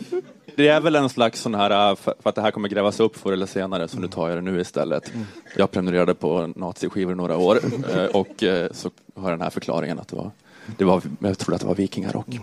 Det 0.55 0.67
är 0.67 0.81
väl 0.81 0.95
en 0.95 1.09
slags 1.09 1.41
sån 1.41 1.55
här, 1.55 1.89
äh, 1.91 1.95
för 1.95 2.15
att 2.23 2.35
det 2.35 2.41
här 2.41 2.51
kommer 2.51 2.69
grävas 2.69 2.99
upp 2.99 3.17
förr 3.17 3.33
eller 3.33 3.45
senare, 3.45 3.87
så 3.87 3.99
nu 3.99 4.07
tar 4.07 4.29
jag 4.29 4.37
det 4.37 4.51
nu 4.51 4.61
istället. 4.61 5.11
Jag 5.55 5.71
prenumererade 5.71 6.13
på 6.13 6.53
naziskivor 6.55 7.13
i 7.13 7.15
några 7.15 7.37
år 7.37 7.59
eh, 7.95 8.05
och 8.05 8.43
eh, 8.43 8.71
så 8.71 8.89
har 9.15 9.29
jag 9.29 9.39
den 9.39 9.41
här 9.41 9.49
förklaringen 9.49 9.99
att 9.99 10.07
det 10.07 10.15
var, 10.15 10.31
det 10.77 10.85
var 10.85 11.01
jag 11.19 11.37
trodde 11.37 11.55
att 11.55 11.61
det 11.61 11.67
var 11.67 11.75
vikingarock. 11.75 12.39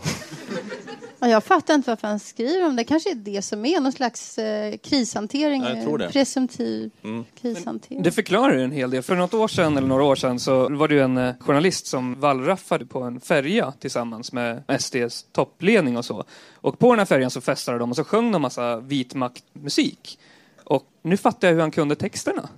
Ja, 1.24 1.30
jag 1.30 1.44
fattar 1.44 1.74
inte 1.74 1.90
varför 1.90 2.08
han 2.08 2.18
skriver 2.20 2.66
om 2.66 2.76
det. 2.76 2.84
kanske 2.84 3.10
är 3.10 3.14
det 3.14 3.42
som 3.42 3.64
är 3.64 3.80
någon 3.80 3.92
slags 3.92 4.38
eh, 4.38 4.76
krishantering. 4.76 5.62
Ja, 5.62 5.68
jag 5.74 5.84
tror 5.84 5.98
det. 5.98 6.08
Presumtiv 6.12 6.90
Mm. 7.02 7.24
krishantering. 7.40 8.02
Det 8.02 8.12
förklarar 8.12 8.54
ju 8.54 8.62
en 8.64 8.72
hel 8.72 8.90
del. 8.90 9.02
För 9.02 9.16
något 9.16 9.34
år 9.34 9.48
sedan, 9.48 9.76
eller 9.76 9.88
några 9.88 10.04
år 10.04 10.16
sedan, 10.16 10.40
så 10.40 10.68
var 10.68 10.88
det 10.88 10.94
ju 10.94 11.00
en 11.00 11.16
eh, 11.18 11.34
journalist 11.40 11.86
som 11.86 12.20
wallraffade 12.20 12.86
på 12.86 13.02
en 13.02 13.20
färja 13.20 13.72
tillsammans 13.72 14.32
med 14.32 14.62
SDs 14.80 15.26
toppledning 15.32 15.96
och 15.96 16.04
så. 16.04 16.24
Och 16.54 16.78
på 16.78 16.90
den 16.92 16.98
här 16.98 17.06
färjan 17.06 17.30
så 17.30 17.40
festade 17.40 17.78
de 17.78 17.90
och 17.90 17.96
så 17.96 18.04
sjöng 18.04 18.32
de 18.32 18.42
massa 18.42 18.80
vitmaktmusik. 18.80 20.18
Och 20.64 20.86
nu 21.02 21.16
fattar 21.16 21.48
jag 21.48 21.54
hur 21.54 21.60
han 21.60 21.70
kunde 21.70 21.94
texterna. 21.94 22.48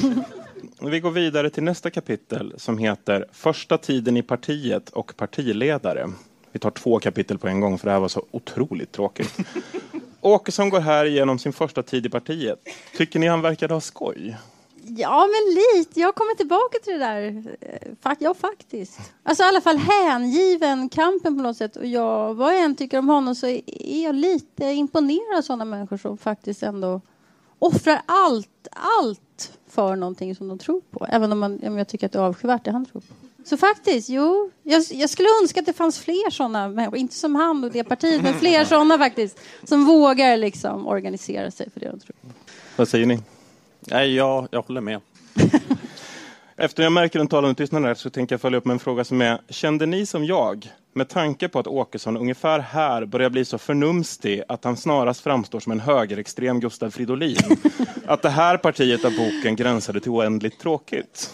Vi 0.90 1.00
går 1.00 1.10
vidare 1.10 1.50
till 1.50 1.62
nästa 1.62 1.90
kapitel 1.90 2.54
som 2.56 2.78
heter 2.78 3.26
Första 3.32 3.78
tiden 3.78 4.16
i 4.16 4.22
partiet 4.22 4.90
och 4.90 5.16
partiledare. 5.16 6.08
Vi 6.52 6.58
tar 6.58 6.70
två 6.70 6.98
kapitel 6.98 7.38
på 7.38 7.48
en 7.48 7.60
gång 7.60 7.78
för 7.78 7.86
det 7.86 7.92
här 7.92 8.00
var 8.00 8.08
så 8.08 8.22
otroligt 8.30 8.92
tråkigt. 8.92 9.36
Åkesson 10.20 10.70
går 10.70 10.80
här 10.80 11.04
igenom 11.04 11.38
sin 11.38 11.52
första 11.52 11.82
tid 11.82 12.06
i 12.06 12.08
partiet. 12.08 12.58
Tycker 12.96 13.18
ni 13.18 13.26
han 13.26 13.42
verkade 13.42 13.74
ha 13.74 13.80
skoj? 13.80 14.36
Ja, 14.88 15.26
men 15.26 15.54
lite. 15.54 16.00
Jag 16.00 16.14
kommer 16.14 16.34
tillbaka 16.34 16.78
till 16.82 16.92
det 16.92 16.98
där. 16.98 17.44
Eh, 18.02 18.12
ja, 18.18 18.34
faktiskt. 18.34 19.00
Alltså 19.22 19.42
i 19.42 19.46
alla 19.46 19.60
fall 19.60 19.78
hängiven 19.78 20.88
kampen 20.88 21.36
på 21.36 21.42
något 21.42 21.56
sätt. 21.56 21.76
Och 21.76 21.86
jag, 21.86 22.34
vad 22.34 22.54
jag 22.54 22.62
än 22.62 22.76
tycker 22.76 22.98
om 22.98 23.08
honom 23.08 23.34
så 23.34 23.46
är 23.46 24.04
jag 24.04 24.14
lite 24.14 24.64
imponerad 24.64 25.38
av 25.38 25.42
sådana 25.42 25.64
människor 25.64 25.96
som 25.96 26.18
faktiskt 26.18 26.62
ändå 26.62 27.00
offrar 27.58 28.02
allt, 28.06 28.68
allt 29.00 29.52
för 29.68 29.96
någonting 29.96 30.36
som 30.36 30.48
de 30.48 30.58
tror 30.58 30.80
på. 30.90 31.06
Även 31.10 31.32
om, 31.32 31.38
man, 31.38 31.60
om 31.66 31.78
jag 31.78 31.88
tycker 31.88 32.06
att 32.06 32.12
det 32.12 32.18
är 32.18 32.22
avskyvärt 32.22 32.64
det 32.64 32.70
han 32.70 32.86
tror 32.86 33.00
på. 33.00 33.14
Så 33.46 33.56
faktiskt, 33.56 34.08
jo. 34.08 34.50
Jag, 34.62 34.82
jag 34.90 35.10
skulle 35.10 35.28
önska 35.42 35.60
att 35.60 35.66
det 35.66 35.72
fanns 35.72 35.98
fler 35.98 36.30
sådana 36.30 36.68
människor. 36.68 36.98
Inte 36.98 37.14
som 37.14 37.34
han 37.34 37.64
och 37.64 37.70
det 37.70 37.84
partiet, 37.84 38.22
men 38.22 38.34
fler 38.34 38.64
sådana 38.74 38.98
faktiskt. 38.98 39.40
Som 39.64 39.84
vågar 39.84 40.36
liksom 40.36 40.86
organisera 40.86 41.50
sig 41.50 41.70
för 41.70 41.80
det 41.80 41.88
de 41.90 42.00
tror. 42.00 42.16
Vad 42.76 42.88
säger 42.88 43.06
ni? 43.06 43.20
Nej, 43.80 44.14
jag, 44.14 44.48
jag 44.50 44.62
håller 44.62 44.80
med. 44.80 45.00
Efter 46.56 46.82
jag 46.82 46.92
märker 46.92 47.18
den 47.18 47.28
talande 47.28 47.54
tystnaden 47.54 47.86
här 47.86 47.94
så 47.94 48.10
tänker 48.10 48.32
jag 48.32 48.40
följa 48.40 48.58
upp 48.58 48.64
med 48.64 48.72
en 48.72 48.78
fråga 48.78 49.04
som 49.04 49.20
är 49.20 49.40
Kände 49.48 49.86
ni 49.86 50.06
som 50.06 50.24
jag, 50.24 50.72
med 50.94 51.08
tanke 51.08 51.48
på 51.48 51.58
att 51.58 51.66
Åkesson 51.66 52.16
ungefär 52.16 52.58
här 52.58 53.04
börjar 53.04 53.30
bli 53.30 53.44
så 53.44 53.58
förnumstig 53.58 54.42
att 54.48 54.64
han 54.64 54.76
snarast 54.76 55.20
framstår 55.20 55.60
som 55.60 55.72
en 55.72 55.80
högerextrem 55.80 56.60
Gustav 56.60 56.90
Fridolin, 56.90 57.36
att 58.06 58.22
det 58.22 58.30
här 58.30 58.56
partiet 58.56 59.04
av 59.04 59.12
boken 59.16 59.56
gränsade 59.56 60.00
till 60.00 60.10
oändligt 60.10 60.58
tråkigt? 60.58 61.30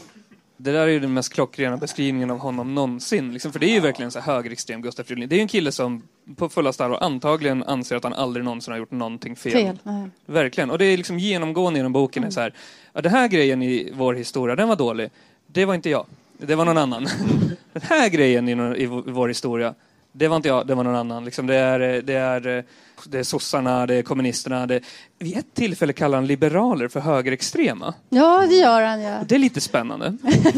Det 0.63 0.73
där 0.73 0.81
är 0.81 0.87
ju 0.87 1.01
den 1.01 1.15
mest 1.15 1.33
klockrena 1.33 1.77
beskrivningen 1.77 2.31
av 2.31 2.39
honom 2.39 2.75
någonsin. 2.75 3.33
Liksom, 3.33 3.53
för 3.53 3.61
det 3.61 3.67
är 3.67 3.75
ju 3.75 3.81
verkligen 3.81 4.11
så 4.11 4.21
här 4.21 4.35
högerextrem 4.35 4.83
Gustaf 4.83 5.07
Fridolin. 5.07 5.29
Det 5.29 5.35
är 5.35 5.37
ju 5.37 5.43
en 5.43 5.49
kille 5.49 5.73
som 5.73 6.03
på 6.37 6.49
fullaste 6.49 6.85
allvar 6.85 6.99
antagligen 6.99 7.63
anser 7.63 7.97
att 7.97 8.05
han 8.05 8.13
aldrig 8.13 8.45
någonsin 8.45 8.73
har 8.73 8.79
gjort 8.79 8.91
någonting 8.91 9.37
fel. 9.37 9.53
Fel. 9.53 9.79
Nej. 9.83 10.11
Verkligen. 10.27 10.71
Och 10.71 10.79
det 10.79 10.85
är 10.85 10.97
liksom 10.97 11.19
genomgående 11.19 11.79
genom 11.79 11.93
boken. 11.93 12.25
Är 12.25 12.31
så 12.31 12.41
här, 12.41 12.55
ja, 12.93 13.01
den 13.01 13.13
här 13.13 13.29
grejen 13.29 13.63
i 13.63 13.93
vår 13.95 14.15
historia, 14.15 14.57
den 14.57 14.69
var 14.69 14.77
dålig. 14.77 15.11
Det 15.47 15.65
var 15.65 15.75
inte 15.75 15.91
jag. 15.91 16.07
Det 16.39 16.55
var 16.55 16.65
någon 16.65 16.79
annan. 16.79 17.07
Den 17.73 17.83
här 17.83 18.09
grejen 18.09 18.49
i, 18.49 18.83
i 18.83 18.87
vår 18.87 19.29
historia, 19.29 19.75
det 20.13 20.29
var 20.29 20.37
inte 20.37 20.49
jag, 20.49 20.67
det 20.67 20.75
var 20.75 20.85
någon 20.85 20.97
annan. 20.97 21.25
Liksom 21.25 21.47
det, 21.47 21.55
är, 21.57 21.79
det, 22.03 22.15
är, 22.15 22.65
det 23.07 23.19
är 23.19 23.23
sossarna, 23.23 23.87
det 23.87 23.95
är 23.95 24.03
kommunisterna. 24.03 24.67
Det, 24.67 24.81
vid 25.19 25.37
ett 25.37 25.55
tillfälle 25.55 25.93
kallar 25.93 26.19
han 26.19 26.27
liberaler 26.27 26.89
för 26.89 27.01
högerextrema. 27.01 27.95
Ja, 28.09 28.47
det 28.49 28.55
gör 28.55 28.83
han. 28.83 29.01
Ja. 29.03 29.19
Det 29.29 29.35
är 29.35 29.39
lite 29.39 29.61
spännande. 29.61 30.17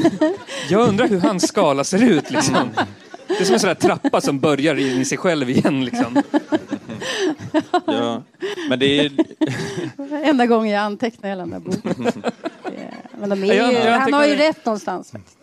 Jag 0.70 0.88
undrar 0.88 1.08
hur 1.08 1.20
hans 1.20 1.48
skala 1.48 1.84
ser 1.84 2.02
ut. 2.02 2.30
Liksom. 2.30 2.70
Det 3.26 3.40
är 3.40 3.44
som 3.44 3.54
en 3.54 3.60
sån 3.60 3.68
där 3.68 3.74
trappa 3.74 4.20
som 4.20 4.38
börjar 4.40 4.74
i 4.78 5.04
sig 5.04 5.18
själv 5.18 5.50
igen. 5.50 5.84
Liksom. 5.84 6.22
Ja. 7.86 8.22
Men 8.68 8.78
det 8.78 8.98
är, 8.98 9.12
Enda 10.28 10.46
gången 10.46 10.72
jag 10.74 10.82
antecknar 10.82 11.28
hela 11.30 11.46
den 11.46 11.50
där 11.50 11.58
boken. 11.60 12.22
Men 13.18 13.30
de 13.30 13.44
är 13.44 13.54
Jag- 13.54 13.72
ju, 13.72 13.78
han 13.90 14.12
har 14.12 14.26
ju 14.26 14.36
rätt 14.36 14.64
någonstans. 14.64 15.12
faktiskt. 15.12 15.38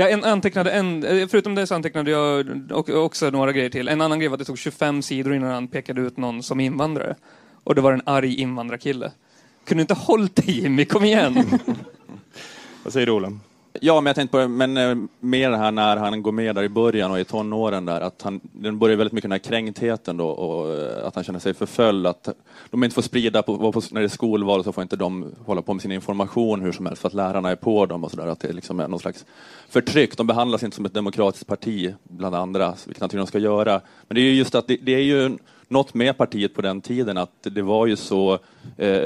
Jag 0.00 0.24
antecknade 0.24 0.70
en, 0.70 1.04
eh, 1.04 1.28
förutom 1.28 1.54
det 1.54 1.66
så 1.66 1.74
antecknade 1.74 2.10
jag 2.10 2.46
också 2.88 3.30
några 3.30 3.52
grejer 3.52 3.70
till. 3.70 3.88
En 3.88 4.00
annan 4.00 4.18
grej 4.18 4.28
var 4.28 4.34
att 4.34 4.38
det 4.38 4.44
tog 4.44 4.58
25 4.58 5.02
sidor 5.02 5.34
innan 5.34 5.50
han 5.50 5.68
pekade 5.68 6.00
ut 6.00 6.16
någon 6.16 6.42
som 6.42 6.60
invandrare. 6.60 7.14
Och 7.64 7.74
det 7.74 7.80
var 7.80 7.92
en 7.92 8.02
arg 8.06 8.34
invandrarkille. 8.34 9.12
Kunde 9.64 9.80
du 9.80 9.82
inte 9.82 9.94
hållt 9.94 10.36
dig 10.36 10.60
Jimmy, 10.60 10.84
kom 10.84 11.04
igen! 11.04 11.34
Vad 12.82 12.92
säger 12.92 13.06
du 13.06 13.12
Ola? 13.12 13.38
Ja, 13.72 14.00
men 14.00 14.06
jag 14.06 14.16
tänkte 14.16 14.32
på 14.32 14.38
det, 14.38 14.48
men 14.48 14.76
eh, 14.76 14.96
med 15.20 15.50
det 15.50 15.56
här 15.56 15.70
när 15.70 15.96
han 15.96 16.22
går 16.22 16.32
med 16.32 16.54
där 16.54 16.62
i 16.62 16.68
början 16.68 17.10
och 17.10 17.20
i 17.20 17.24
tonåren 17.24 17.84
där, 17.84 18.00
att 18.00 18.22
han, 18.22 18.40
den 18.42 18.78
börjar 18.78 18.96
väldigt 18.96 19.12
mycket 19.12 19.30
den 19.30 19.32
här 19.32 19.38
kränktheten 19.38 20.16
då 20.16 20.28
och 20.28 20.74
eh, 20.74 21.06
att 21.06 21.14
han 21.14 21.24
känner 21.24 21.38
sig 21.38 21.54
förföljd, 21.54 22.06
att 22.06 22.28
de 22.70 22.84
inte 22.84 22.94
får 22.94 23.02
sprida, 23.02 23.42
på, 23.42 23.72
på, 23.72 23.82
när 23.90 24.00
det 24.00 24.06
är 24.06 24.08
skolval 24.08 24.64
så 24.64 24.72
får 24.72 24.82
inte 24.82 24.96
de 24.96 25.34
hålla 25.46 25.62
på 25.62 25.74
med 25.74 25.82
sin 25.82 25.92
information 25.92 26.60
hur 26.60 26.72
som 26.72 26.86
helst 26.86 27.02
för 27.02 27.08
att 27.08 27.14
lärarna 27.14 27.50
är 27.50 27.56
på 27.56 27.86
dem 27.86 28.04
och 28.04 28.10
sådär, 28.10 28.26
att 28.26 28.40
det 28.40 28.52
liksom 28.52 28.80
är 28.80 28.88
någon 28.88 29.00
slags 29.00 29.24
förtryck. 29.68 30.16
De 30.16 30.26
behandlas 30.26 30.62
inte 30.62 30.76
som 30.76 30.84
ett 30.84 30.94
demokratiskt 30.94 31.46
parti 31.46 31.94
bland 32.02 32.34
andra, 32.34 32.74
vilket 32.86 33.00
naturligtvis 33.00 33.32
de 33.32 33.38
ska 33.38 33.38
göra. 33.38 33.80
Men 34.08 34.14
det 34.14 34.20
är 34.20 34.24
ju 34.24 34.34
just 34.34 34.54
att 34.54 34.68
det, 34.68 34.76
det 34.76 34.94
är 34.94 35.02
ju 35.02 35.38
något 35.68 35.94
med 35.94 36.16
partiet 36.18 36.54
på 36.54 36.62
den 36.62 36.80
tiden 36.80 37.18
att 37.18 37.32
det 37.42 37.62
var 37.62 37.86
ju 37.86 37.96
så 37.96 38.38
eh, 38.76 39.04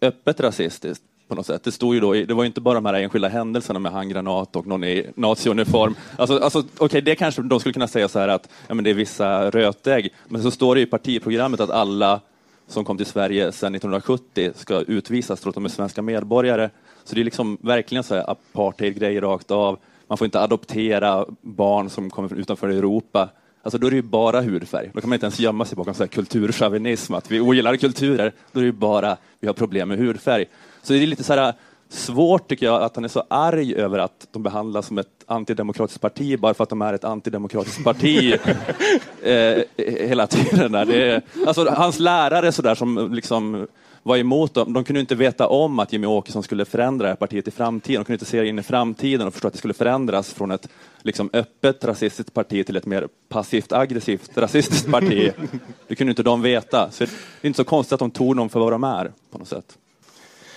öppet 0.00 0.40
rasistiskt 0.40 1.04
på 1.30 1.36
något 1.36 1.46
sätt. 1.46 1.64
Det, 1.64 1.72
stod 1.72 1.94
ju 1.94 2.00
då, 2.00 2.12
det 2.12 2.34
var 2.34 2.42
ju 2.42 2.46
inte 2.46 2.60
bara 2.60 2.74
de 2.74 2.86
här 2.86 2.94
enskilda 2.94 3.28
händelserna 3.28 3.78
med 3.78 3.92
handgranat 3.92 4.56
och 4.56 4.66
någon 4.66 4.84
i 4.84 5.06
naziuniform. 5.14 5.94
Alltså, 6.16 6.38
alltså, 6.38 6.64
Okej, 6.78 7.02
det 7.02 7.14
kanske 7.14 7.42
de 7.42 7.60
skulle 7.60 7.72
kunna 7.72 7.88
säga 7.88 8.08
så 8.08 8.18
här 8.18 8.28
att 8.28 8.48
ja, 8.68 8.74
men 8.74 8.84
det 8.84 8.90
är 8.90 8.94
vissa 8.94 9.50
rötägg, 9.50 10.14
men 10.28 10.42
så 10.42 10.50
står 10.50 10.74
det 10.74 10.80
i 10.80 10.86
partiprogrammet 10.86 11.60
att 11.60 11.70
alla 11.70 12.20
som 12.68 12.84
kom 12.84 12.96
till 12.96 13.06
Sverige 13.06 13.52
sedan 13.52 13.74
1970 13.74 14.52
ska 14.54 14.80
utvisas 14.80 15.40
trots 15.40 15.46
att 15.46 15.54
de 15.54 15.64
är 15.64 15.68
svenska 15.68 16.02
medborgare. 16.02 16.70
Så 17.04 17.14
det 17.14 17.20
är 17.20 17.24
liksom 17.24 17.58
verkligen 17.60 18.04
så 18.04 18.14
här 18.14 18.30
apartheidgrej 18.30 19.20
rakt 19.20 19.50
av. 19.50 19.78
Man 20.06 20.18
får 20.18 20.24
inte 20.24 20.40
adoptera 20.40 21.26
barn 21.40 21.90
som 21.90 22.10
kommer 22.10 22.28
från 22.28 22.38
utanför 22.38 22.68
Europa. 22.68 23.28
Alltså 23.62 23.78
då 23.78 23.86
är 23.86 23.90
det 23.90 23.96
ju 23.96 24.02
bara 24.02 24.40
hudfärg. 24.40 24.90
Då 24.94 25.00
kan 25.00 25.10
man 25.10 25.16
inte 25.16 25.26
ens 25.26 25.40
gömma 25.40 25.64
sig 25.64 25.76
bakom 25.76 25.94
så 25.94 26.02
här 26.02 26.08
kulturchauvinism, 26.08 27.14
att 27.14 27.30
vi 27.30 27.40
ogillar 27.40 27.76
kulturer. 27.76 28.32
Då 28.52 28.60
är 28.60 28.62
det 28.62 28.66
ju 28.66 28.72
bara, 28.72 29.16
vi 29.40 29.46
har 29.46 29.54
problem 29.54 29.88
med 29.88 29.98
hudfärg. 29.98 30.46
Så 30.82 30.92
det 30.92 31.02
är 31.02 31.06
lite 31.06 31.24
så 31.24 31.34
här 31.34 31.54
svårt 31.88 32.48
tycker 32.48 32.66
jag 32.66 32.82
att 32.82 32.96
han 32.96 33.04
är 33.04 33.08
så 33.08 33.24
arg 33.28 33.74
över 33.74 33.98
att 33.98 34.28
de 34.30 34.42
behandlas 34.42 34.86
som 34.86 34.98
ett 34.98 35.24
antidemokratiskt 35.26 36.00
parti 36.00 36.38
bara 36.38 36.54
för 36.54 36.62
att 36.62 36.70
de 36.70 36.82
är 36.82 36.92
ett 36.92 37.04
antidemokratiskt 37.04 37.84
parti 37.84 38.34
eh, 39.22 39.62
hela 39.76 40.26
tiden. 40.26 40.72
Där. 40.72 40.84
Det 40.84 41.10
är, 41.10 41.22
alltså, 41.46 41.70
hans 41.70 41.98
lärare 41.98 42.52
så 42.52 42.62
där, 42.62 42.74
som 42.74 43.12
liksom 43.12 43.66
var 44.02 44.16
emot 44.16 44.54
dem, 44.54 44.72
de 44.72 44.84
kunde 44.84 45.00
inte 45.00 45.14
veta 45.14 45.48
om 45.48 45.78
att 45.78 45.92
Jimmy 45.92 46.06
Åkesson 46.06 46.42
skulle 46.42 46.64
förändra 46.64 47.04
det 47.04 47.08
här 47.08 47.16
partiet 47.16 47.48
i 47.48 47.50
framtiden. 47.50 48.00
De 48.00 48.04
kunde 48.04 48.14
inte 48.14 48.24
se 48.24 48.46
in 48.46 48.58
i 48.58 48.62
framtiden 48.62 49.26
och 49.26 49.32
förstå 49.32 49.48
att 49.48 49.54
det 49.54 49.58
skulle 49.58 49.74
förändras 49.74 50.32
från 50.32 50.50
ett 50.50 50.68
liksom, 51.02 51.30
öppet 51.32 51.84
rasistiskt 51.84 52.34
parti 52.34 52.66
till 52.66 52.76
ett 52.76 52.86
mer 52.86 53.08
passivt 53.28 53.72
aggressivt 53.72 54.38
rasistiskt 54.38 54.90
parti. 54.90 55.32
Det 55.88 55.94
kunde 55.94 56.10
inte 56.10 56.22
de 56.22 56.42
veta. 56.42 56.90
Så 56.90 57.04
det 57.04 57.10
är 57.40 57.46
inte 57.46 57.56
så 57.56 57.64
konstigt 57.64 57.92
att 57.92 57.98
de 57.98 58.10
tog 58.10 58.36
dem 58.36 58.48
för 58.48 58.60
vad 58.60 58.72
de 58.72 58.84
är 58.84 59.12
på 59.30 59.38
något 59.38 59.48
sätt. 59.48 59.78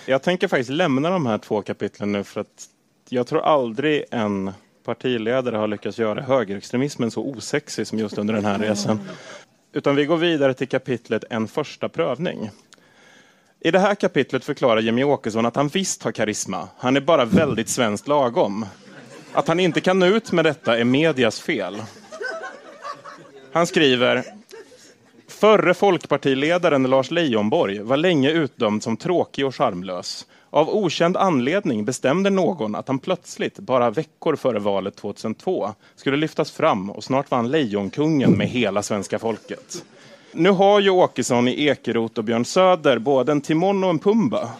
Jag 0.06 0.22
tänker 0.22 0.48
faktiskt 0.48 0.70
lämna 0.70 1.10
de 1.10 1.26
här 1.26 1.38
två 1.38 1.62
kapitlen 1.62 2.12
nu 2.12 2.24
för 2.24 2.40
att 2.40 2.68
jag 3.08 3.26
tror 3.26 3.40
aldrig 3.42 4.04
en 4.10 4.52
partiledare 4.84 5.56
har 5.56 5.68
lyckats 5.68 5.98
göra 5.98 6.22
högerextremismen 6.22 7.10
så 7.10 7.22
osexig 7.22 7.86
som 7.86 7.98
just 7.98 8.18
under 8.18 8.34
den 8.34 8.44
här 8.44 8.58
resan. 8.58 9.00
Utan 9.72 9.96
vi 9.96 10.04
går 10.04 10.16
vidare 10.16 10.54
till 10.54 10.68
kapitlet 10.68 11.24
En 11.30 11.48
första 11.48 11.88
prövning. 11.88 12.50
I 13.60 13.70
det 13.70 13.78
här 13.78 13.94
kapitlet 13.94 14.44
förklarar 14.44 14.80
Jimmy 14.80 15.04
Åkesson 15.04 15.46
att 15.46 15.56
han 15.56 15.68
visst 15.68 16.02
har 16.02 16.12
karisma. 16.12 16.68
Han 16.78 16.96
är 16.96 17.00
bara 17.00 17.24
väldigt 17.24 17.68
svenskt 17.68 18.08
lagom. 18.08 18.66
Att 19.32 19.48
han 19.48 19.60
inte 19.60 19.80
kan 19.80 19.98
nå 19.98 20.06
ut 20.06 20.32
med 20.32 20.44
detta 20.44 20.78
är 20.78 20.84
medias 20.84 21.40
fel. 21.40 21.82
Han 23.52 23.66
skriver 23.66 24.24
Förre 25.38 25.74
folkpartiledaren 25.74 26.82
Lars 26.82 27.10
Leijonborg 27.10 27.78
var 27.78 27.96
länge 27.96 28.30
utdömd 28.30 28.82
som 28.82 28.96
tråkig 28.96 29.46
och 29.46 29.54
charmlös. 29.54 30.26
Av 30.50 30.68
okänd 30.68 31.16
anledning 31.16 31.84
bestämde 31.84 32.30
någon 32.30 32.74
att 32.74 32.88
han 32.88 32.98
plötsligt, 32.98 33.58
bara 33.58 33.90
veckor 33.90 34.36
före 34.36 34.58
valet 34.58 34.96
2002, 34.96 35.70
skulle 35.96 36.16
lyftas 36.16 36.50
fram 36.50 36.90
och 36.90 37.04
snart 37.04 37.30
var 37.30 37.38
han 37.38 37.50
lejonkungen 37.50 38.32
med 38.32 38.48
hela 38.48 38.82
svenska 38.82 39.18
folket. 39.18 39.84
Nu 40.32 40.50
har 40.50 40.80
ju 40.80 40.90
Åkesson 40.90 41.48
i 41.48 41.66
Ekerot 41.66 42.18
och 42.18 42.24
Björn 42.24 42.44
Söder 42.44 42.98
både 42.98 43.32
en 43.32 43.40
Timon 43.40 43.84
och 43.84 43.90
en 43.90 43.98
Pumba. 43.98 44.50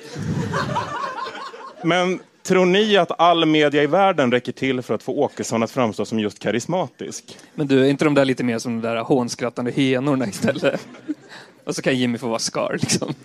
Men 1.83 2.21
tror 2.45 2.67
ni 2.67 2.97
att 2.97 3.21
all 3.21 3.47
media 3.47 3.83
i 3.83 3.87
världen 3.87 4.33
räcker 4.33 4.53
till 4.53 4.83
för 4.83 4.95
att 4.95 5.03
få 5.03 5.13
Åkesson 5.13 5.63
att 5.63 5.71
framstå 5.71 6.05
som 6.05 6.21
just 6.21 6.39
karismatisk? 6.39 7.39
Men 7.55 7.67
du, 7.67 7.85
är 7.85 7.91
inte 7.91 8.05
de 8.05 8.15
där 8.15 8.25
lite 8.25 8.45
mer 8.45 8.59
som 8.59 8.81
de 8.81 8.89
där 8.89 8.97
hånskrattande 8.97 9.71
henorna 9.71 10.27
istället? 10.27 10.87
Och 11.65 11.77
så 11.77 11.83
kan 11.83 11.99
Jimmy 11.99 12.19
få 12.19 12.29
vara 12.29 12.39
Scar 12.39 12.79
liksom. 12.81 13.15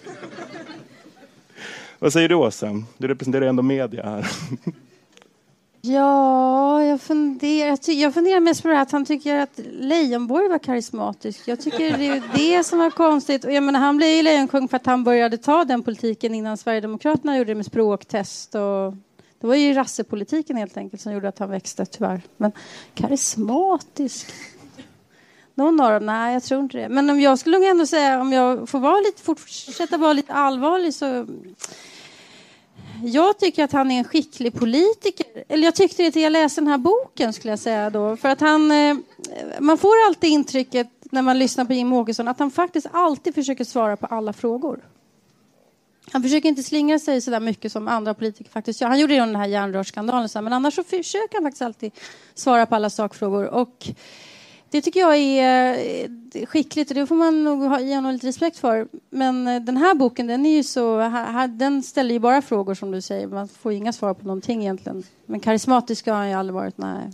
Vad 1.99 2.13
säger 2.13 2.29
du 2.29 2.35
Åsa? 2.35 2.83
Du 2.97 3.07
representerar 3.07 3.45
ändå 3.45 3.63
media 3.63 4.03
här. 4.03 4.27
Ja, 5.81 6.83
jag 6.83 7.01
funderar, 7.01 7.77
jag, 7.87 7.95
jag 7.95 8.13
funderar 8.13 8.39
mest 8.39 8.61
på 8.61 8.67
det 8.67 8.73
här 8.73 8.81
att 8.81 8.91
han 8.91 9.05
tycker 9.05 9.35
att 9.35 9.59
Leijonborg 9.79 10.47
var 10.47 10.59
karismatisk. 10.59 11.47
Jag 11.47 11.61
tycker 11.61 11.97
det 11.97 12.07
är 12.07 12.23
det 12.35 12.63
som 12.63 12.79
var 12.79 12.89
konstigt. 12.89 13.45
Och 13.45 13.51
jag 13.51 13.63
menar, 13.63 13.79
han 13.79 13.97
blev 13.97 14.09
ju 14.09 14.21
lejonkung 14.21 14.67
för 14.67 14.77
att 14.77 14.85
han 14.85 15.03
började 15.03 15.37
ta 15.37 15.65
den 15.65 15.83
politiken 15.83 16.35
innan 16.35 16.57
Sverigedemokraterna 16.57 17.37
gjorde 17.37 17.51
det 17.51 17.55
med 17.55 17.65
språktest. 17.65 18.55
Och 18.55 18.93
det 19.39 19.47
var 19.47 19.55
ju 19.55 19.73
rassepolitiken 19.73 20.57
helt 20.57 20.77
enkelt 20.77 21.01
som 21.01 21.13
gjorde 21.13 21.29
att 21.29 21.39
han 21.39 21.49
växte, 21.49 21.85
tyvärr. 21.85 22.21
Men 22.37 22.51
karismatisk? 22.93 24.31
Någon 25.55 25.79
av 25.79 25.91
dem? 25.91 26.05
Nej, 26.05 26.33
jag 26.33 26.43
tror 26.43 26.61
inte 26.61 26.77
det. 26.77 26.89
Men 26.89 27.09
om 27.09 27.19
jag 27.21 27.39
skulle 27.39 27.57
nog 27.57 27.67
ändå 27.67 27.85
säga, 27.85 28.21
om 28.21 28.33
jag 28.33 28.69
får 28.69 28.79
vara 28.79 28.99
lite, 28.99 29.21
fortsätta 29.21 29.97
vara 29.97 30.13
lite 30.13 30.33
allvarlig 30.33 30.93
så 30.93 31.27
jag 33.03 33.39
tycker 33.39 33.63
att 33.63 33.71
han 33.71 33.91
är 33.91 33.97
en 33.97 34.03
skicklig 34.03 34.53
politiker. 34.53 35.25
Eller 35.47 35.63
jag 35.63 35.75
tyckte 35.75 36.03
det 36.03 36.11
till 36.11 36.21
jag 36.21 36.31
läste 36.31 36.61
den 36.61 36.67
här 36.67 36.77
boken 36.77 37.33
skulle 37.33 37.51
jag 37.51 37.59
säga 37.59 37.89
då. 37.89 38.17
För 38.17 38.29
att 38.29 38.39
han, 38.41 38.71
eh, 38.71 38.95
man 39.59 39.77
får 39.77 39.93
alltid 40.07 40.29
intrycket 40.29 40.87
när 41.11 41.21
man 41.21 41.39
lyssnar 41.39 41.65
på 41.65 41.73
Jim 41.73 41.93
Åkesson 41.93 42.27
att 42.27 42.39
han 42.39 42.51
faktiskt 42.51 42.87
alltid 42.91 43.35
försöker 43.35 43.63
svara 43.63 43.97
på 43.97 44.05
alla 44.05 44.33
frågor. 44.33 44.79
Han 46.11 46.23
försöker 46.23 46.49
inte 46.49 46.63
slingra 46.63 46.99
sig 46.99 47.21
så 47.21 47.31
där 47.31 47.39
mycket 47.39 47.71
som 47.71 47.87
andra 47.87 48.13
politiker 48.13 48.51
faktiskt 48.51 48.81
gör. 48.81 48.87
Han 48.87 48.99
gjorde 48.99 49.13
det 49.13 49.21
under 49.21 49.33
den 49.33 49.41
här 49.41 49.47
järnrörsskandalen, 49.47 50.29
men 50.33 50.53
annars 50.53 50.75
så 50.75 50.83
försöker 50.83 51.33
han 51.33 51.43
faktiskt 51.43 51.61
alltid 51.61 51.91
svara 52.33 52.65
på 52.65 52.75
alla 52.75 52.89
sakfrågor. 52.89 53.45
Och 53.45 53.87
det 54.71 54.81
tycker 54.81 54.99
jag 54.99 55.17
är 55.17 55.73
eh, 56.33 56.45
skickligt 56.45 56.91
och 56.91 56.95
det 56.95 57.07
får 57.07 57.15
man 57.15 57.43
nog 57.43 57.81
ge 57.81 57.95
honom 57.95 58.11
lite 58.11 58.27
respekt 58.27 58.57
för. 58.57 58.87
Men 59.09 59.47
eh, 59.47 59.61
den 59.61 59.77
här 59.77 59.95
boken, 59.95 60.27
den 60.27 60.45
är 60.45 60.55
ju 60.55 60.63
så... 60.63 61.11
Den 61.49 61.83
ställer 61.83 62.13
ju 62.13 62.19
bara 62.19 62.41
frågor 62.41 62.73
som 62.73 62.91
du 62.91 63.01
säger. 63.01 63.27
Man 63.27 63.47
får 63.47 63.71
inga 63.71 63.93
svar 63.93 64.13
på 64.13 64.25
någonting 64.25 64.61
egentligen. 64.61 65.03
Men 65.25 65.39
karismatisk 65.39 66.07
har 66.07 66.13
han 66.13 66.29
ju 66.29 66.33
aldrig 66.33 66.53
varit, 66.53 66.77
nej. 66.77 67.11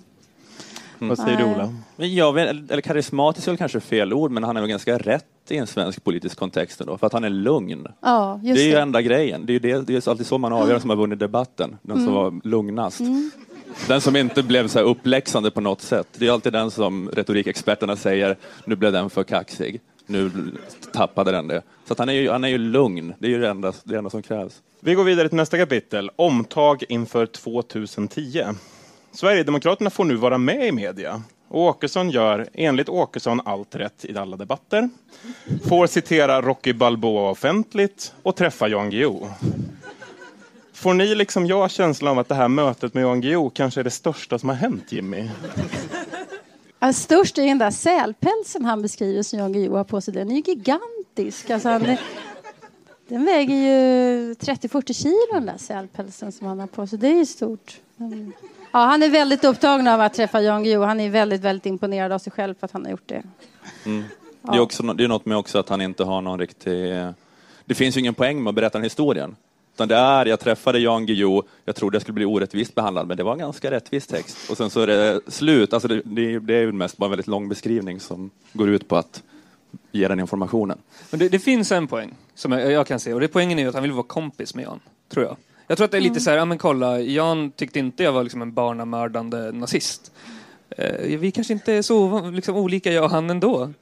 Mm. 0.98 1.10
Vad 1.10 1.18
säger 1.18 1.38
du 1.38 1.44
Ola? 1.44 1.74
Jag 1.98 2.34
vet, 2.34 2.72
eller 2.72 2.82
karismatisk 2.82 3.48
är 3.48 3.52
väl 3.52 3.58
kanske 3.58 3.80
fel 3.80 4.14
ord, 4.14 4.32
men 4.32 4.44
han 4.44 4.58
är 4.58 4.62
väl 4.62 4.70
ganska 4.70 4.98
rätt 4.98 5.26
i 5.52 5.58
en 5.58 5.68
svensk 5.68 6.04
politisk 6.04 6.40
kontext 6.40 6.82
ändå, 6.82 6.98
för 6.98 7.08
att 7.08 7.14
han 7.14 7.24
är 7.24 7.30
lugn. 7.30 7.88
Ja, 8.02 8.40
det 8.44 8.50
är 8.50 8.66
ju 8.66 8.72
det. 8.72 8.82
enda 8.82 9.02
grejen. 9.02 9.46
Det 9.46 9.52
är 9.52 9.54
ju 9.54 9.60
det, 9.60 9.82
det 9.82 10.08
är 10.08 10.10
alltid 10.10 10.26
så 10.26 10.38
man 10.38 10.54
avgör 10.54 10.80
som 10.80 10.90
har 10.90 10.98
vunnit 10.98 11.20
debatten, 11.20 11.78
den 11.82 11.96
mm. 11.98 12.06
som 12.06 12.14
var 12.14 12.40
lugnast. 12.44 13.00
Mm. 13.00 13.32
Den 13.88 14.02
som 14.02 14.16
inte 14.16 14.44
blev 14.44 14.68
så 14.68 14.80
uppläxande 14.80 15.52
på 15.52 15.62
något 15.62 15.82
sätt. 15.82 16.08
Det 16.18 16.28
är 16.28 16.32
alltid 16.32 16.54
den 16.54 16.72
som 16.72 17.10
retorikexperterna 17.10 17.96
säger, 17.96 18.38
nu 18.66 18.76
blev 18.76 18.92
den 18.92 19.10
för 19.10 19.24
kaxig. 19.24 19.82
Nu 20.08 20.32
tappade 20.94 21.32
den 21.32 21.48
det. 21.48 21.62
Så 21.86 21.94
att 21.94 22.00
han, 22.00 22.10
är 22.10 22.14
ju, 22.14 22.30
han 22.30 22.44
är 22.44 22.48
ju 22.48 22.58
lugn. 22.58 23.14
Det 23.20 23.28
är 23.28 23.32
ju 23.32 23.40
det 23.40 23.50
enda, 23.50 23.74
det 23.84 23.96
enda 23.98 24.10
som 24.10 24.22
krävs. 24.22 24.62
Vi 24.80 24.94
går 24.94 25.04
vidare 25.04 25.28
till 25.30 25.38
nästa 25.38 25.58
kapitel. 25.58 26.12
Omtag 26.16 26.84
inför 26.90 27.26
2010. 27.26 28.44
Sverigedemokraterna 29.12 29.90
får 29.90 30.06
nu 30.06 30.16
vara 30.16 30.38
med 30.38 30.68
i 30.68 30.72
media. 30.72 31.24
Och 31.56 31.62
Åkesson 31.62 32.10
gör, 32.10 32.50
enligt 32.54 32.90
Åkesson, 32.90 33.42
allt 33.46 33.76
rätt 33.76 34.06
i 34.06 34.18
alla 34.18 34.38
debatter. 34.38 34.90
Får 35.68 35.88
citera 35.88 36.42
Rocky 36.42 36.74
Balboa 36.74 37.32
offentligt 37.32 38.14
och 38.24 38.36
träffa 38.36 38.68
Jan 38.68 38.90
Guillou. 38.90 39.28
Får 40.74 40.94
ni 40.94 41.16
liksom 41.16 41.46
jag 41.46 41.72
känslan 41.72 42.12
av 42.12 42.20
att 42.20 42.30
det 42.30 42.36
här 42.36 42.48
mötet 42.48 42.94
med 42.94 43.04
Jan 43.04 43.22
Guillou 43.22 43.50
kanske 43.50 43.80
är 43.80 43.84
det 43.84 43.90
största 43.90 44.40
som 44.40 44.50
har 44.50 44.56
hänt 44.56 44.92
Jimmy? 44.92 45.30
Ja, 46.80 46.94
störst 46.94 47.38
är 47.38 47.46
den 47.46 47.58
där 47.58 47.72
sälpälsen 47.72 48.66
han 48.66 48.82
beskriver 48.82 49.24
som 49.24 49.40
Jan 49.40 49.54
Guillou 49.54 49.76
har 49.76 49.84
på 49.84 50.02
sig. 50.02 50.14
Den 50.14 50.32
är 50.32 50.36
ju 50.36 50.42
gigantisk. 50.42 51.50
Alltså 51.50 51.70
han 51.70 51.98
den 53.08 53.26
väger 53.26 53.56
ju 53.56 54.34
30-40 54.34 54.94
kilo 54.94 55.34
den 55.34 55.46
där 55.46 55.58
sälpälsen 55.58 56.32
som 56.32 56.48
han 56.48 56.60
har 56.60 56.68
på 56.68 56.88
sig. 56.88 57.00
Det 57.00 57.08
är 57.08 57.16
ju 57.16 57.26
stort. 57.26 57.80
Ja, 58.76 58.80
han 58.80 59.04
är 59.04 59.10
väldigt 59.10 59.44
upptagen 59.44 59.88
av 59.88 60.02
att 60.02 60.14
träffa 60.14 60.42
Jan 60.42 60.64
Guillou. 60.64 60.84
Han 60.84 61.00
är 61.00 61.10
väldigt, 61.10 61.42
väldigt 61.42 61.66
imponerad 61.66 62.12
av 62.12 62.20
sig 62.20 62.32
själv 62.32 62.54
för 62.60 62.66
att 62.66 62.72
han 62.72 62.84
har 62.84 62.92
gjort 62.92 63.08
det. 63.08 63.24
Mm. 63.86 64.04
Det, 64.42 64.56
är 64.56 64.60
också, 64.60 64.84
det 64.84 65.04
är 65.04 65.08
något 65.08 65.26
med 65.26 65.38
också 65.38 65.60
att 65.60 65.70
han 65.70 65.82
inte 65.82 66.04
har 66.04 66.22
någon 66.22 66.40
riktig... 66.40 66.96
Det 67.66 67.76
finns 67.76 67.98
ju 67.98 68.00
ingen 68.00 68.14
poäng 68.14 68.44
med 68.44 68.50
att 68.50 68.56
berätta 68.56 68.78
den 68.78 68.84
historien. 68.84 69.36
Utan 69.74 69.88
det 69.88 69.96
är, 69.96 70.26
jag 70.26 70.40
träffade 70.40 70.80
Jan 70.80 71.06
Guillou, 71.06 71.44
jag 71.66 71.76
trodde 71.76 71.96
jag 71.96 72.02
skulle 72.02 72.14
bli 72.14 72.26
orättvist 72.26 72.76
behandlad, 72.76 73.08
men 73.08 73.18
det 73.18 73.24
var 73.24 73.34
en 73.34 73.40
ganska 73.40 73.72
rättvis 73.72 74.08
text. 74.08 74.50
Och 74.50 74.58
sen 74.58 74.70
så 74.70 74.82
är 74.82 74.88
det 74.88 75.22
slut, 75.28 75.74
alltså 75.74 75.88
det, 75.88 76.02
det, 76.06 76.40
det 76.40 76.56
är 76.56 76.62
ju 76.62 76.72
mest 76.72 76.98
bara 76.98 77.06
en 77.06 77.12
väldigt 77.12 77.28
lång 77.28 77.50
beskrivning 77.50 78.00
som 78.00 78.30
går 78.54 78.70
ut 78.70 78.88
på 78.88 78.96
att 78.96 79.24
ge 79.92 80.08
den 80.08 80.20
informationen. 80.20 80.78
Men 81.10 81.20
det, 81.20 81.30
det 81.30 81.40
finns 81.40 81.72
en 81.72 81.88
poäng 81.88 82.14
som 82.34 82.52
jag, 82.52 82.72
jag, 82.72 82.88
kan 82.88 83.00
se, 83.00 83.14
och 83.14 83.20
det 83.20 83.28
poängen 83.28 83.60
är 83.60 83.68
att 83.68 83.74
han 83.74 83.84
vill 83.84 83.92
vara 83.92 84.08
kompis 84.08 84.56
med 84.56 84.64
Jan, 84.64 84.80
tror 85.10 85.26
jag. 85.26 85.38
Jag 85.68 85.78
tror 85.78 85.86
att 85.86 85.92
det 85.92 85.98
är 85.98 86.02
lite 86.02 86.12
mm. 86.12 86.22
så 86.22 86.30
här, 86.30 86.38
ja 86.38 86.46
men 86.46 86.58
kolla, 86.58 87.00
Jan 87.00 87.52
tyckte 87.52 87.80
inte 87.80 88.04
jag 88.04 88.12
var 88.12 88.24
liksom 88.24 88.42
en 88.42 88.54
barnamördande 88.54 89.52
nazist. 89.52 90.12
Eh, 90.70 91.20
vi 91.20 91.32
kanske 91.32 91.54
inte 91.54 91.74
är 91.74 91.82
så 91.82 92.30
liksom, 92.30 92.56
olika 92.56 92.92
jag 92.92 93.04
och 93.04 93.10
han 93.10 93.30
ändå. 93.30 93.74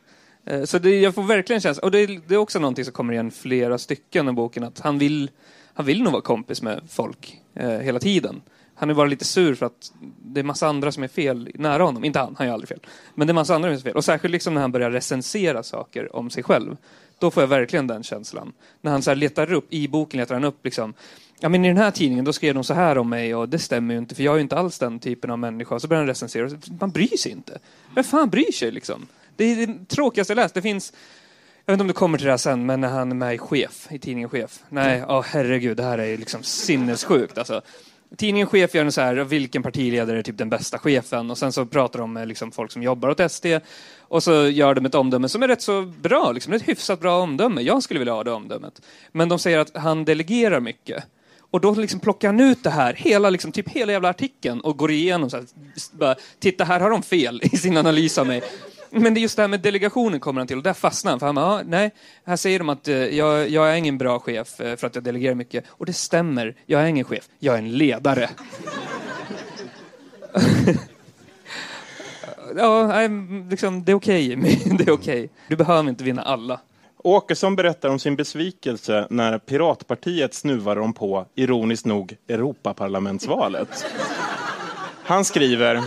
Eh, 0.46 0.64
så 0.64 0.80
det, 0.80 1.00
jag 1.00 1.16
får 1.16 1.24
verkligen 1.24 1.62
känslan, 1.62 1.84
och 1.84 1.92
det, 1.92 2.06
det, 2.06 2.34
är 2.34 2.38
också 2.38 2.60
någonting 2.60 2.86
som 2.86 2.94
kommer 2.94 3.14
igen 3.14 3.32
flera 3.32 3.78
stycken 3.78 4.30
i 4.30 4.32
boken, 4.32 4.64
att 4.64 4.80
han 4.80 4.98
vill 4.98 5.30
han 5.74 5.86
vill 5.86 6.04
nog 6.04 6.12
vara 6.12 6.22
kompis 6.22 6.62
med 6.62 6.82
folk 6.90 7.42
eh, 7.56 7.70
hela 7.70 8.00
tiden. 8.00 8.42
Han 8.76 8.90
är 8.90 8.94
bara 8.94 9.08
lite 9.08 9.26
sur 9.26 9.56
för 9.56 9.66
att 9.66 9.94
det 10.22 10.40
är 10.40 10.44
massa 10.44 10.68
andra 10.68 10.92
som 10.92 11.04
är 11.04 11.08
fel 11.08 11.50
nära 11.56 11.84
honom. 11.84 12.04
Inte 12.04 12.20
han, 12.20 12.36
han 12.38 12.48
gör 12.48 12.54
aldrig 12.54 12.70
fel. 12.70 12.80
Men 13.16 13.28
det 13.28 13.32
är 13.32 13.34
massa 13.34 13.56
andra 13.56 13.70
som 13.70 13.76
är 13.76 13.82
fel. 13.82 13.96
Och 13.96 14.06
särskilt 14.06 14.32
liksom 14.32 14.54
när 14.54 14.62
han 14.62 14.72
börjar 14.72 14.92
recensera 14.92 15.64
saker 15.64 16.16
om 16.16 16.30
sig 16.30 16.44
själv. 16.44 16.78
Då 17.20 17.32
får 17.32 17.44
jag 17.44 17.48
verkligen 17.48 17.88
den 17.88 18.04
känslan. 18.04 18.54
När 18.82 18.92
han 18.92 19.02
så 19.02 19.14
letar 19.14 19.54
upp, 19.54 19.74
i 19.74 19.88
boken 19.88 20.20
letar 20.20 20.36
han 20.36 20.44
upp 20.44 20.66
liksom 20.66 20.94
Ja 21.44 21.50
men 21.50 21.66
i 21.66 21.68
den 21.68 21.78
här 21.78 21.92
tidningen 21.92 22.26
då 22.26 22.34
skrev 22.34 22.54
de 22.54 22.64
så 22.64 22.74
här 22.74 22.98
om 22.98 23.10
mig 23.10 23.36
och 23.36 23.50
det 23.50 23.60
stämmer 23.60 23.94
ju 23.94 23.98
inte 23.98 24.16
för 24.16 24.24
jag 24.24 24.32
är 24.32 24.36
ju 24.36 24.42
inte 24.42 24.56
alls 24.56 24.80
den 24.80 25.00
typen 25.00 25.30
av 25.30 25.40
människa. 25.40 25.80
Så 25.80 25.88
börjar 25.88 26.02
han 26.02 26.08
recensera. 26.08 26.50
Man 26.80 26.92
bryr 26.92 27.18
sig 27.18 27.32
inte. 27.32 27.60
Vem 27.96 28.04
fan 28.04 28.30
bryr 28.30 28.52
sig 28.52 28.72
liksom? 28.72 29.08
Det 29.36 29.44
är 29.44 29.68
det 29.68 29.86
tråkigaste 29.86 30.32
jag 30.34 30.36
läst. 30.36 30.54
Det 30.54 30.62
finns 30.62 30.94
jag 31.66 31.74
vet 31.74 31.76
inte 31.76 31.82
om 31.82 31.88
du 31.88 31.94
kommer 31.94 32.18
till 32.18 32.26
det 32.26 32.32
här 32.32 32.38
sen, 32.38 32.66
men 32.66 32.82
när 32.82 32.88
han 32.88 33.12
är 33.12 33.16
med 33.16 33.36
i 33.36 33.38
Chef, 33.38 33.88
i 33.92 34.00
tidningen 34.00 34.30
Chef. 34.30 34.60
Nej, 34.70 35.04
oh, 35.04 35.22
herregud, 35.22 35.78
det 35.78 35.84
här 35.84 35.98
är 35.98 36.18
liksom 36.18 36.44
sinnessjukt. 36.44 37.38
Alltså. 37.38 37.62
Tidningen 38.18 38.48
Chef 38.48 38.76
gör 38.76 38.86
en 38.86 38.92
så 38.92 39.02
här, 39.02 39.16
vilken 39.16 39.64
partiledare 39.64 40.20
är 40.20 40.24
typ 40.24 40.38
den 40.38 40.50
bästa 40.50 40.78
chefen? 40.78 41.32
Och 41.32 41.38
sen 41.38 41.52
så 41.52 41.66
pratar 41.66 42.00
de 42.00 42.14
med 42.14 42.28
liksom 42.28 42.52
folk 42.52 42.72
som 42.72 42.84
jobbar 42.84 43.10
åt 43.10 43.32
SD. 43.32 43.46
Och 44.00 44.24
så 44.24 44.48
gör 44.48 44.76
de 44.76 44.86
ett 44.86 44.96
omdöme 44.96 45.30
som 45.30 45.44
är 45.44 45.48
rätt 45.48 45.62
så 45.62 45.82
bra, 45.82 46.32
liksom, 46.32 46.54
ett 46.54 46.68
hyfsat 46.68 47.00
bra 47.00 47.20
omdöme. 47.20 47.62
Jag 47.62 47.84
skulle 47.84 48.00
vilja 48.00 48.14
ha 48.14 48.24
det 48.24 48.32
omdömet. 48.32 48.82
Men 49.12 49.30
de 49.30 49.40
säger 49.40 49.60
att 49.60 49.78
han 49.78 50.06
delegerar 50.06 50.60
mycket. 50.60 51.04
Och 51.54 51.62
då 51.62 51.72
liksom 51.72 52.00
plockar 52.00 52.28
han 52.28 52.40
ut 52.40 52.64
det 52.64 52.70
här, 52.70 52.94
hela, 52.94 53.30
liksom, 53.30 53.52
typ 53.52 53.70
hela 53.70 53.92
jävla 53.92 54.10
artikeln 54.10 54.62
och 54.62 54.78
går 54.78 54.92
igenom 54.92 55.30
så 55.30 55.38
här, 55.38 55.46
bara, 55.92 56.16
titta 56.40 56.64
här 56.64 56.80
har 56.80 56.90
de 56.90 57.04
fel 57.04 57.42
i 57.44 57.58
sin 57.58 57.78
analys 57.78 58.18
av 58.18 58.28
mig. 58.28 58.44
Men 58.90 59.14
det 59.14 59.20
är 59.20 59.22
just 59.22 59.36
det 59.36 59.44
här 59.44 59.48
med 59.48 59.60
delegationen 59.60 60.20
kommer 60.20 60.42
han 60.42 60.48
till 60.48 60.58
och 60.58 60.64
där 60.64 60.74
fastnar 60.74 61.12
han. 61.12 61.20
För 61.20 61.26
han 61.26 61.36
bara, 61.36 61.46
ah, 61.46 61.62
nej, 61.66 61.92
här 62.26 62.36
säger 62.36 62.60
de 62.60 62.70
att 62.70 62.88
eh, 62.88 62.96
jag, 62.96 63.50
jag, 63.50 63.72
är 63.72 63.76
ingen 63.76 63.98
bra 63.98 64.20
chef 64.20 64.60
eh, 64.60 64.76
för 64.76 64.88
att 64.88 64.96
jag 64.96 65.04
delegerar 65.04 65.36
mycket. 65.36 65.66
Och 65.68 65.86
det 65.86 65.94
stämmer, 65.94 66.56
jag 66.66 66.82
är 66.82 66.86
ingen 66.86 67.06
chef, 67.06 67.30
jag 67.40 67.56
är 67.56 67.60
en 67.60 67.72
ledare. 67.72 68.30
ja, 72.56 73.08
liksom, 73.50 73.84
det 73.84 73.92
är 73.92 73.96
okej 73.96 74.38
okay, 74.38 74.56
det 74.78 74.84
är 74.84 74.92
okej. 74.92 74.94
Okay. 74.94 75.30
Du 75.48 75.56
behöver 75.56 75.90
inte 75.90 76.04
vinna 76.04 76.22
alla. 76.22 76.60
Åkesson 77.04 77.56
berättar 77.56 77.90
om 77.90 78.00
sin 78.00 78.16
besvikelse 78.16 79.08
när 79.10 79.40
Piratpartiet 79.40 80.34
snuvade 80.34 80.80
dem 80.80 80.94
på, 80.94 81.26
ironiskt 81.36 81.86
nog, 81.86 82.16
Europaparlamentsvalet. 82.28 83.86
Han 85.04 85.26
skriver 85.26 85.82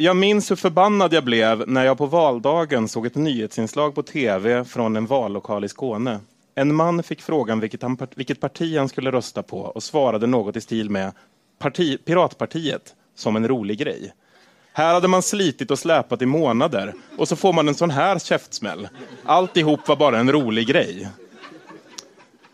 jag 0.00 0.16
minns 0.16 0.50
hur 0.50 0.56
förbannad 0.56 1.12
jag 1.12 1.24
blev 1.24 1.68
när 1.68 1.84
jag 1.84 1.98
på 1.98 2.06
valdagen 2.06 2.88
såg 2.88 3.06
ett 3.06 3.14
nyhetsinslag 3.14 3.94
på 3.94 4.02
tv 4.02 4.64
från 4.64 4.96
en 4.96 5.06
vallokal 5.06 5.64
i 5.64 5.68
Skåne. 5.68 6.20
En 6.54 6.74
man 6.74 7.02
fick 7.02 7.22
frågan 7.22 7.60
vilket, 7.60 7.82
han, 7.82 7.98
vilket 8.14 8.40
parti 8.40 8.76
han 8.78 8.88
skulle 8.88 9.12
rösta 9.12 9.42
på 9.42 9.58
och 9.60 9.82
svarade 9.82 10.26
något 10.26 10.56
i 10.56 10.60
stil 10.60 10.90
med 10.90 11.12
parti, 11.58 11.98
Piratpartiet 12.04 12.94
som 13.14 13.36
en 13.36 13.48
rolig 13.48 13.78
grej. 13.78 14.12
Här 14.80 14.94
hade 14.94 15.08
man 15.08 15.22
slitit 15.22 15.70
och 15.70 15.78
släpat 15.78 16.22
i 16.22 16.26
månader 16.26 16.94
och 17.16 17.28
så 17.28 17.36
får 17.36 17.52
man 17.52 17.68
en 17.68 17.74
sån 17.74 17.90
här 17.90 18.18
käftsmäll. 18.18 18.88
Alltihop 19.24 19.88
var 19.88 19.96
bara 19.96 20.18
en 20.18 20.32
rolig 20.32 20.66
grej. 20.66 21.08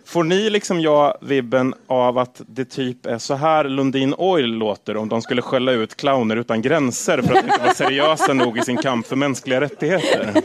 Får 0.05 0.25
ni 0.25 0.51
liksom 0.51 0.81
jag 0.81 1.17
vibben 1.21 1.75
av 1.87 2.19
att 2.19 2.43
det 2.47 2.65
typ 2.65 3.07
är 3.07 3.19
så 3.19 3.35
här 3.35 3.65
Lundin 3.65 4.15
Oil 4.15 4.51
låter 4.51 4.97
om 4.97 5.09
de 5.09 5.23
skulle 5.23 5.43
skälla 5.43 5.73
ut 5.73 5.97
clowner 5.97 6.37
utan 6.37 6.63
gränser 6.63 7.23
för 7.23 7.35
att 7.35 7.45
inte 7.45 7.61
vara 7.61 7.75
seriösa 7.75 8.33
nog 8.33 8.59
i 8.59 8.63
sin 8.63 8.77
kamp 8.77 9.07
för 9.07 9.17
mänskliga 9.17 9.61
rättigheter? 9.61 10.43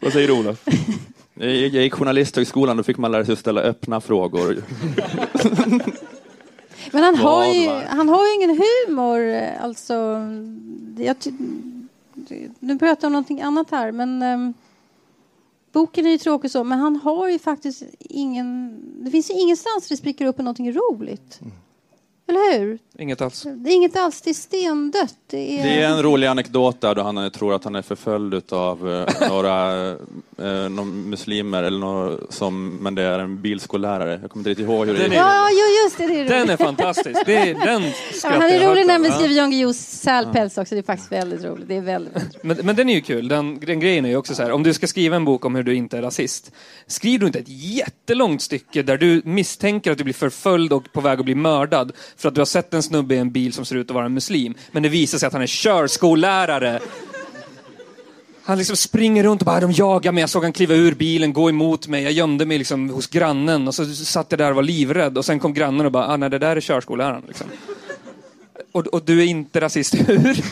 Vad 0.00 0.12
säger 0.12 0.30
Olof? 0.30 0.58
Jag 1.36 1.50
gick 1.50 1.94
journalisthögskolan, 1.94 2.76
då 2.76 2.82
fick 2.82 2.98
man 2.98 3.12
lära 3.12 3.24
sig 3.24 3.32
att 3.32 3.38
ställa 3.38 3.60
öppna 3.60 4.00
frågor. 4.00 4.56
Men 6.92 7.02
han 7.02 7.16
har, 7.16 7.46
ju, 7.46 7.68
han 7.68 8.08
har 8.08 8.26
ju 8.26 8.34
ingen 8.34 8.50
humor. 8.50 9.34
Alltså, 9.60 9.94
jag 10.96 11.16
nu 12.58 12.78
pratar 12.78 13.02
jag 13.02 13.08
om 13.08 13.12
någonting 13.12 13.42
annat 13.42 13.70
här, 13.70 13.92
men 13.92 14.22
um, 14.22 14.54
boken 15.72 16.06
är 16.06 16.10
ju 16.10 16.18
tråkig 16.18 16.50
så, 16.50 16.64
men 16.64 16.78
han 16.78 16.96
har 16.96 17.28
ju 17.28 17.38
faktiskt 17.38 17.82
ingen... 17.98 18.80
Det 19.04 19.10
finns 19.10 19.30
ingenstans 19.30 19.88
det 19.88 19.96
spricker 19.96 20.26
upp 20.26 20.38
någonting 20.38 20.72
roligt. 20.72 21.40
Mm. 21.40 21.52
Eller 22.26 22.58
hur? 22.58 22.78
Inget 22.98 23.20
alls. 23.20 23.42
Det 23.42 23.70
är 23.70 23.74
inget 23.74 23.96
alls, 23.96 24.22
det 24.22 24.30
är 24.30 24.34
stendött. 24.34 25.16
Det 25.26 25.60
är, 25.60 25.64
det 25.64 25.82
är 25.82 25.88
en 25.88 26.02
rolig 26.02 26.26
anekdot 26.26 26.80
där 26.80 26.94
då 26.94 27.02
han 27.02 27.30
tror 27.30 27.54
att 27.54 27.64
han 27.64 27.74
är 27.74 27.82
förföljd 27.82 28.52
av 28.52 28.92
eh, 28.92 29.28
några 29.28 29.90
eh, 30.38 30.84
muslimer, 30.84 31.62
eller 31.62 31.78
några 31.78 32.16
som, 32.30 32.78
men 32.80 32.94
det 32.94 33.02
är 33.02 33.18
en 33.18 33.40
bilskollärare. 33.42 34.18
Jag 34.22 34.30
kommer 34.30 34.40
inte 34.40 34.50
riktigt 34.50 34.66
ihåg 34.66 34.86
hur 34.86 34.94
det 34.94 35.04
är. 35.04 35.14
Ja, 35.14 35.48
just 35.84 35.98
det. 35.98 36.06
det 36.06 36.20
är 36.20 36.38
den 36.38 36.50
är 36.50 36.56
fantastisk. 36.56 37.26
Det 37.26 37.36
är, 37.36 37.54
den 37.54 37.82
ja, 38.22 38.28
han 38.28 38.42
är 38.42 38.68
rolig 38.68 38.86
när 38.86 38.92
han 38.92 39.02
beskriver 39.02 39.34
Jan 39.34 39.50
Guillous 39.50 39.78
sälpäls 39.78 40.58
också. 40.58 40.74
Det 40.74 40.80
är 40.80 40.82
faktiskt 40.82 41.12
väldigt 41.12 41.44
roligt. 41.44 41.68
Det 41.68 41.76
är 41.76 41.80
väldigt, 41.80 42.16
väldigt 42.16 42.44
men, 42.44 42.56
men 42.62 42.76
den 42.76 42.88
är 42.88 42.94
ju 42.94 43.00
kul. 43.00 43.28
Den, 43.28 43.60
den 43.60 43.80
grejen 43.80 44.04
är 44.04 44.08
ju 44.08 44.16
också 44.16 44.34
så 44.34 44.42
här, 44.42 44.52
om 44.52 44.62
du 44.62 44.74
ska 44.74 44.86
skriva 44.86 45.16
en 45.16 45.24
bok 45.24 45.44
om 45.44 45.54
hur 45.54 45.62
du 45.62 45.74
inte 45.74 45.98
är 45.98 46.02
rasist, 46.02 46.52
skriv 46.86 47.20
du 47.20 47.26
inte 47.26 47.38
ett 47.38 47.48
jättelångt 47.48 48.42
stycke 48.42 48.82
där 48.82 48.98
du 48.98 49.22
misstänker 49.24 49.92
att 49.92 49.98
du 49.98 50.04
blir 50.04 50.14
förföljd 50.14 50.72
och 50.72 50.92
på 50.92 51.00
väg 51.00 51.18
att 51.18 51.24
bli 51.24 51.34
mördad 51.34 51.92
för 52.16 52.28
att 52.28 52.34
du 52.34 52.40
har 52.40 52.46
sett 52.46 52.74
en 52.74 52.82
snubbe 52.82 53.14
i 53.14 53.18
en 53.18 53.30
bil 53.30 53.52
som 53.52 53.64
ser 53.64 53.76
ut 53.76 53.90
att 53.90 53.94
vara 53.94 54.06
en 54.06 54.14
muslim. 54.14 54.54
Men 54.70 54.82
det 54.82 54.88
visar 54.88 55.18
sig 55.18 55.26
att 55.26 55.32
han 55.32 55.42
är 55.42 55.46
körskollärare. 55.46 56.80
Han 58.46 58.58
liksom 58.58 58.76
springer 58.76 59.24
runt 59.24 59.42
och 59.42 59.46
bara, 59.46 59.60
de 59.60 59.72
jagar 59.72 60.12
mig. 60.12 60.20
Jag 60.20 60.30
såg 60.30 60.42
han 60.42 60.52
kliva 60.52 60.74
ur 60.74 60.94
bilen, 60.94 61.32
gå 61.32 61.48
emot 61.48 61.88
mig. 61.88 62.02
Jag 62.02 62.12
gömde 62.12 62.46
mig 62.46 62.58
liksom 62.58 62.90
hos 62.90 63.06
grannen 63.06 63.68
och 63.68 63.74
så 63.74 63.86
satt 63.86 64.26
jag 64.30 64.38
där 64.38 64.50
och 64.50 64.56
var 64.56 64.62
livrädd. 64.62 65.18
Och 65.18 65.24
sen 65.24 65.40
kom 65.40 65.54
grannen 65.54 65.86
och 65.86 65.92
bara, 65.92 66.06
ah, 66.06 66.16
nej 66.16 66.30
det 66.30 66.38
där 66.38 66.56
är 66.56 66.60
körskolläraren. 66.60 67.22
Liksom. 67.28 67.46
Och, 68.72 68.86
och 68.86 69.04
du 69.04 69.20
är 69.20 69.26
inte 69.26 69.60
rasist, 69.60 69.94
hur? 70.08 70.44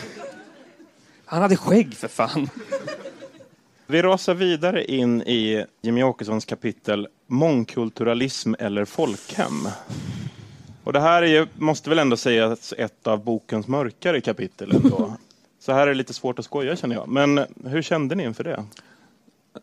Han 1.25 1.41
hade 1.41 1.55
skägg 1.55 1.93
för 1.93 2.07
fan. 2.07 2.49
Vi 3.87 4.01
rasar 4.01 4.33
vidare 4.33 4.85
in 4.85 5.21
i 5.21 5.65
Jimmy 5.81 6.03
Åkessons 6.03 6.45
kapitel 6.45 7.07
Mångkulturalism 7.27 8.53
eller 8.59 8.85
folkhem. 8.85 9.67
Och 10.83 10.93
det 10.93 10.99
här 10.99 11.23
är, 11.23 11.47
måste 11.55 11.89
väl 11.89 11.99
ändå 11.99 12.17
sägas 12.17 12.73
ett 12.77 13.07
av 13.07 13.23
bokens 13.23 13.67
mörkare 13.67 14.21
kapitel 14.21 14.71
ändå. 14.71 15.17
Så 15.65 15.71
här 15.71 15.81
är 15.81 15.87
det 15.87 15.93
lite 15.93 16.13
svårt 16.13 16.39
att 16.39 16.45
skoja 16.45 16.75
känner 16.75 16.95
jag. 16.95 17.07
Men 17.07 17.45
hur 17.65 17.81
kände 17.81 18.15
ni 18.15 18.23
inför 18.23 18.43
det? 18.43 18.65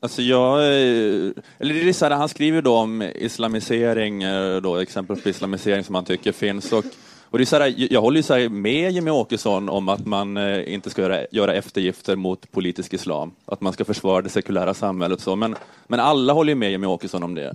Alltså 0.01 0.23
jag, 0.23 0.59
eh, 0.59 1.33
eller 1.59 1.75
det 1.75 1.89
är 1.89 1.93
så 1.93 2.05
här, 2.05 2.13
han 2.13 2.29
skriver 2.29 2.63
då 2.63 2.77
om 2.77 3.03
islamisering, 3.03 4.23
eh, 4.23 4.57
då, 4.57 4.77
exempel 4.77 5.17
på 5.17 5.29
islamisering 5.29 5.85
som 5.85 5.95
han 5.95 6.05
tycker 6.05 6.33
finns. 6.33 6.73
Och, 6.73 6.85
och 7.25 7.39
det 7.39 7.45
är 7.45 7.47
så 7.47 7.57
här, 7.57 7.75
jag 7.93 8.01
håller 8.01 8.17
ju 8.17 8.23
så 8.23 8.51
med 8.51 8.93
Jimmy 8.93 9.11
Åkesson 9.11 9.69
om 9.69 9.89
att 9.89 10.07
man 10.07 10.37
eh, 10.37 10.75
inte 10.75 10.91
ska 10.91 11.03
göra, 11.03 11.27
göra 11.31 11.55
eftergifter 11.55 12.17
mot 12.17 12.51
politisk 12.51 12.95
islam, 12.95 13.33
att 13.47 13.61
man 13.61 13.73
ska 13.73 13.85
försvara 13.85 14.23
det 14.23 14.29
sekulära 14.29 14.75
samhället. 14.75 15.21
Så. 15.21 15.37
Men, 15.37 15.57
men 15.87 16.01
alla 16.01 16.33
håller 16.33 16.51
ju 16.51 16.57
med 16.57 16.71
Jimmy 16.71 16.87
Åkesson 16.87 17.23
om 17.23 17.35
det 17.35 17.55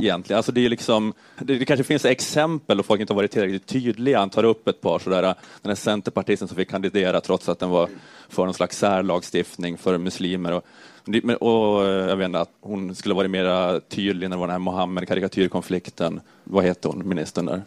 egentligen. 0.00 0.36
Alltså 0.36 0.52
det, 0.52 0.64
är 0.64 0.68
liksom, 0.68 1.12
det, 1.38 1.58
det, 1.58 1.64
kanske 1.64 1.84
finns 1.84 2.04
exempel 2.04 2.78
och 2.78 2.86
folk 2.86 3.00
inte 3.00 3.12
har 3.12 3.16
varit 3.16 3.30
tillräckligt 3.30 3.66
tydliga. 3.66 4.18
Han 4.18 4.30
tar 4.30 4.44
upp 4.44 4.68
ett 4.68 4.80
par 4.80 4.98
sådär, 4.98 5.22
den 5.22 5.34
här 5.70 5.74
centerpartisten 5.74 6.48
som 6.48 6.56
fick 6.56 6.70
kandidera 6.70 7.20
trots 7.20 7.48
att 7.48 7.58
den 7.58 7.70
var 7.70 7.88
för 8.28 8.44
någon 8.44 8.54
slags 8.54 8.78
särlagstiftning 8.78 9.78
för 9.78 9.98
muslimer. 9.98 10.52
Och, 10.52 10.64
och 11.40 11.84
jag 11.86 12.16
vet 12.16 12.26
inte, 12.26 12.40
att 12.40 12.50
hon 12.60 12.94
skulle 12.94 13.14
varit 13.14 13.30
mer 13.30 13.80
tydlig 13.80 14.30
när 14.30 14.36
det 14.36 14.40
var 14.40 14.46
den 14.46 14.52
här 14.52 14.58
Mohammed-karikatyrkonflikten. 14.58 16.20
Vad 16.44 16.64
heter 16.64 16.88
hon, 16.88 17.08
ministern 17.08 17.46
där? 17.46 17.62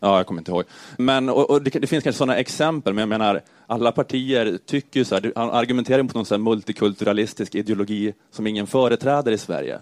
Ja, 0.00 0.16
jag 0.16 0.26
kommer 0.26 0.40
inte 0.40 0.50
ihåg. 0.50 0.64
Men, 0.96 1.28
och, 1.28 1.50
och 1.50 1.62
det, 1.62 1.70
det, 1.70 1.86
finns 1.86 2.04
kanske 2.04 2.18
sådana 2.18 2.36
exempel, 2.36 2.94
men 2.94 3.02
jag 3.02 3.08
menar, 3.08 3.40
alla 3.66 3.92
partier 3.92 4.58
tycker 4.66 5.00
ju 5.00 5.04
så 5.04 5.14
här, 5.14 5.32
han 5.36 5.50
argumenterar 5.50 6.02
mot 6.02 6.14
någon 6.14 6.26
så 6.26 6.38
multikulturalistisk 6.38 7.54
ideologi 7.54 8.12
som 8.30 8.46
ingen 8.46 8.66
företräder 8.66 9.32
i 9.32 9.38
Sverige. 9.38 9.78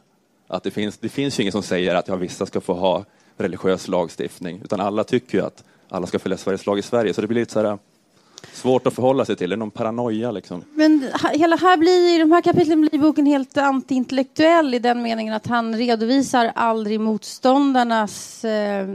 Att 0.48 0.62
det 0.62 0.70
finns, 0.70 0.98
det 0.98 1.08
finns 1.08 1.38
ju 1.38 1.42
ingen 1.42 1.52
som 1.52 1.62
säger 1.62 1.94
att 1.94 2.08
ja, 2.08 2.16
vissa 2.16 2.46
ska 2.46 2.60
få 2.60 2.74
ha 2.74 3.04
religiös 3.36 3.88
lagstiftning, 3.88 4.60
utan 4.64 4.80
alla 4.80 5.04
tycker 5.04 5.38
ju 5.38 5.44
att 5.44 5.64
alla 5.88 6.06
ska 6.06 6.18
följa 6.18 6.38
Sveriges 6.38 6.66
lag 6.66 6.78
i 6.78 6.82
Sverige. 6.82 7.14
Så 7.14 7.20
det 7.20 7.26
blir 7.26 7.40
lite 7.40 7.52
så 7.52 7.58
här, 7.58 7.66
eh, 7.66 7.76
svårt 8.52 8.86
att 8.86 8.94
förhålla 8.94 9.24
sig 9.24 9.36
till. 9.36 9.50
Det 9.50 9.54
är 9.54 9.56
någon 9.56 9.70
paranoia 9.70 10.30
liksom. 10.30 10.64
Men 10.74 11.10
hela 11.32 11.56
här 11.56 11.76
blir, 11.76 12.14
i 12.14 12.18
de 12.18 12.32
här 12.32 12.40
kapitlen 12.42 12.80
blir 12.80 12.98
boken 12.98 13.26
helt 13.26 13.56
antiintellektuell 13.56 14.74
i 14.74 14.78
den 14.78 15.02
meningen 15.02 15.34
att 15.34 15.46
han 15.46 15.76
redovisar 15.76 16.52
aldrig 16.54 17.00
motståndarnas 17.00 18.44
eh, 18.44 18.80
eh 18.80 18.88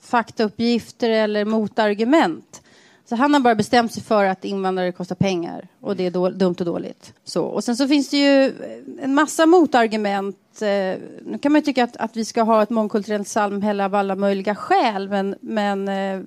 faktauppgifter 0.00 1.10
eller 1.10 1.44
motargument. 1.44 2.62
Så 3.04 3.16
han 3.16 3.34
har 3.34 3.40
bara 3.40 3.54
bestämt 3.54 3.92
sig 3.92 4.02
för 4.02 4.24
att 4.24 4.44
invandrare 4.44 4.92
kostar 4.92 5.14
pengar 5.14 5.68
och 5.80 5.96
det 5.96 6.06
är 6.06 6.10
då, 6.10 6.30
dumt 6.30 6.56
och 6.58 6.64
dåligt. 6.64 7.14
Så. 7.24 7.44
Och 7.44 7.64
sen 7.64 7.76
så 7.76 7.88
finns 7.88 8.08
det 8.08 8.16
ju 8.16 8.44
eh, 8.46 9.04
en 9.04 9.14
massa 9.14 9.46
motargument. 9.46 10.62
Eh, 10.62 11.00
nu 11.24 11.38
kan 11.42 11.52
man 11.52 11.60
ju 11.60 11.64
tycka 11.64 11.84
att, 11.84 11.96
att 11.96 12.16
vi 12.16 12.24
ska 12.24 12.42
ha 12.42 12.62
ett 12.62 12.70
mångkulturellt 12.70 13.28
samhälle 13.28 13.84
av 13.84 13.94
alla 13.94 14.16
möjliga 14.16 14.54
skäl 14.54 15.08
men, 15.08 15.34
men 15.40 15.88
eh, 15.88 16.20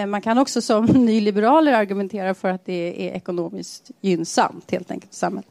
eh 0.00 0.06
man 0.06 0.22
kan 0.22 0.38
också 0.38 0.60
som 0.60 0.84
nyliberaler 1.06 1.72
argumentera 1.72 2.34
för 2.34 2.48
att 2.48 2.66
det 2.66 3.08
är 3.08 3.16
ekonomiskt 3.16 3.90
gynnsamt 4.00 4.70
helt 4.70 4.90
enkelt 4.90 5.14
samhället 5.14 5.50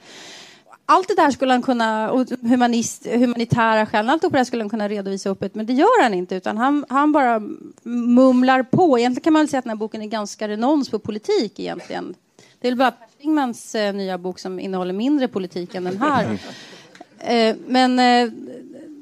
allt 0.86 1.07
det 1.07 1.15
där 1.15 1.31
skulle 1.31 1.51
han 1.51 1.61
kunna, 1.61 2.11
och 2.11 2.27
humanist, 2.41 3.05
humanitära 3.05 3.86
skäl, 3.86 4.09
allt 4.09 4.31
det 4.31 4.45
skulle 4.45 4.63
han 4.63 4.69
kunna 4.69 4.89
redovisa 4.89 5.29
öppet, 5.29 5.55
men 5.55 5.65
det 5.65 5.73
gör 5.73 6.03
han 6.03 6.13
inte, 6.13 6.36
utan 6.36 6.57
han, 6.57 6.86
han 6.89 7.11
bara 7.11 7.41
mumlar 7.83 8.63
på. 8.63 8.99
Egentligen 8.99 9.23
kan 9.23 9.33
man 9.33 9.41
väl 9.41 9.49
säga 9.49 9.59
att 9.59 9.65
den 9.65 9.69
här 9.69 9.77
boken 9.77 10.01
är 10.01 10.05
ganska 10.05 10.47
renons 10.47 10.89
på 10.89 10.99
politik 10.99 11.59
egentligen. 11.59 12.15
Det 12.59 12.67
är 12.67 12.71
väl 12.71 12.77
bara 12.77 12.91
Per 12.91 13.07
Schlingmans 13.17 13.75
eh, 13.75 13.93
nya 13.93 14.17
bok 14.17 14.39
som 14.39 14.59
innehåller 14.59 14.93
mindre 14.93 15.27
politik 15.27 15.75
än 15.75 15.83
den 15.83 15.97
här. 15.97 16.39
eh, 17.19 17.55
men 17.67 17.99
eh, 17.99 18.33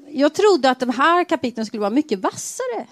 jag 0.10 0.34
trodde 0.34 0.70
att 0.70 0.80
de 0.80 0.90
här 0.90 1.24
kapitlen 1.24 1.66
skulle 1.66 1.82
vara 1.82 1.90
mycket 1.90 2.20
vassare 2.20 2.88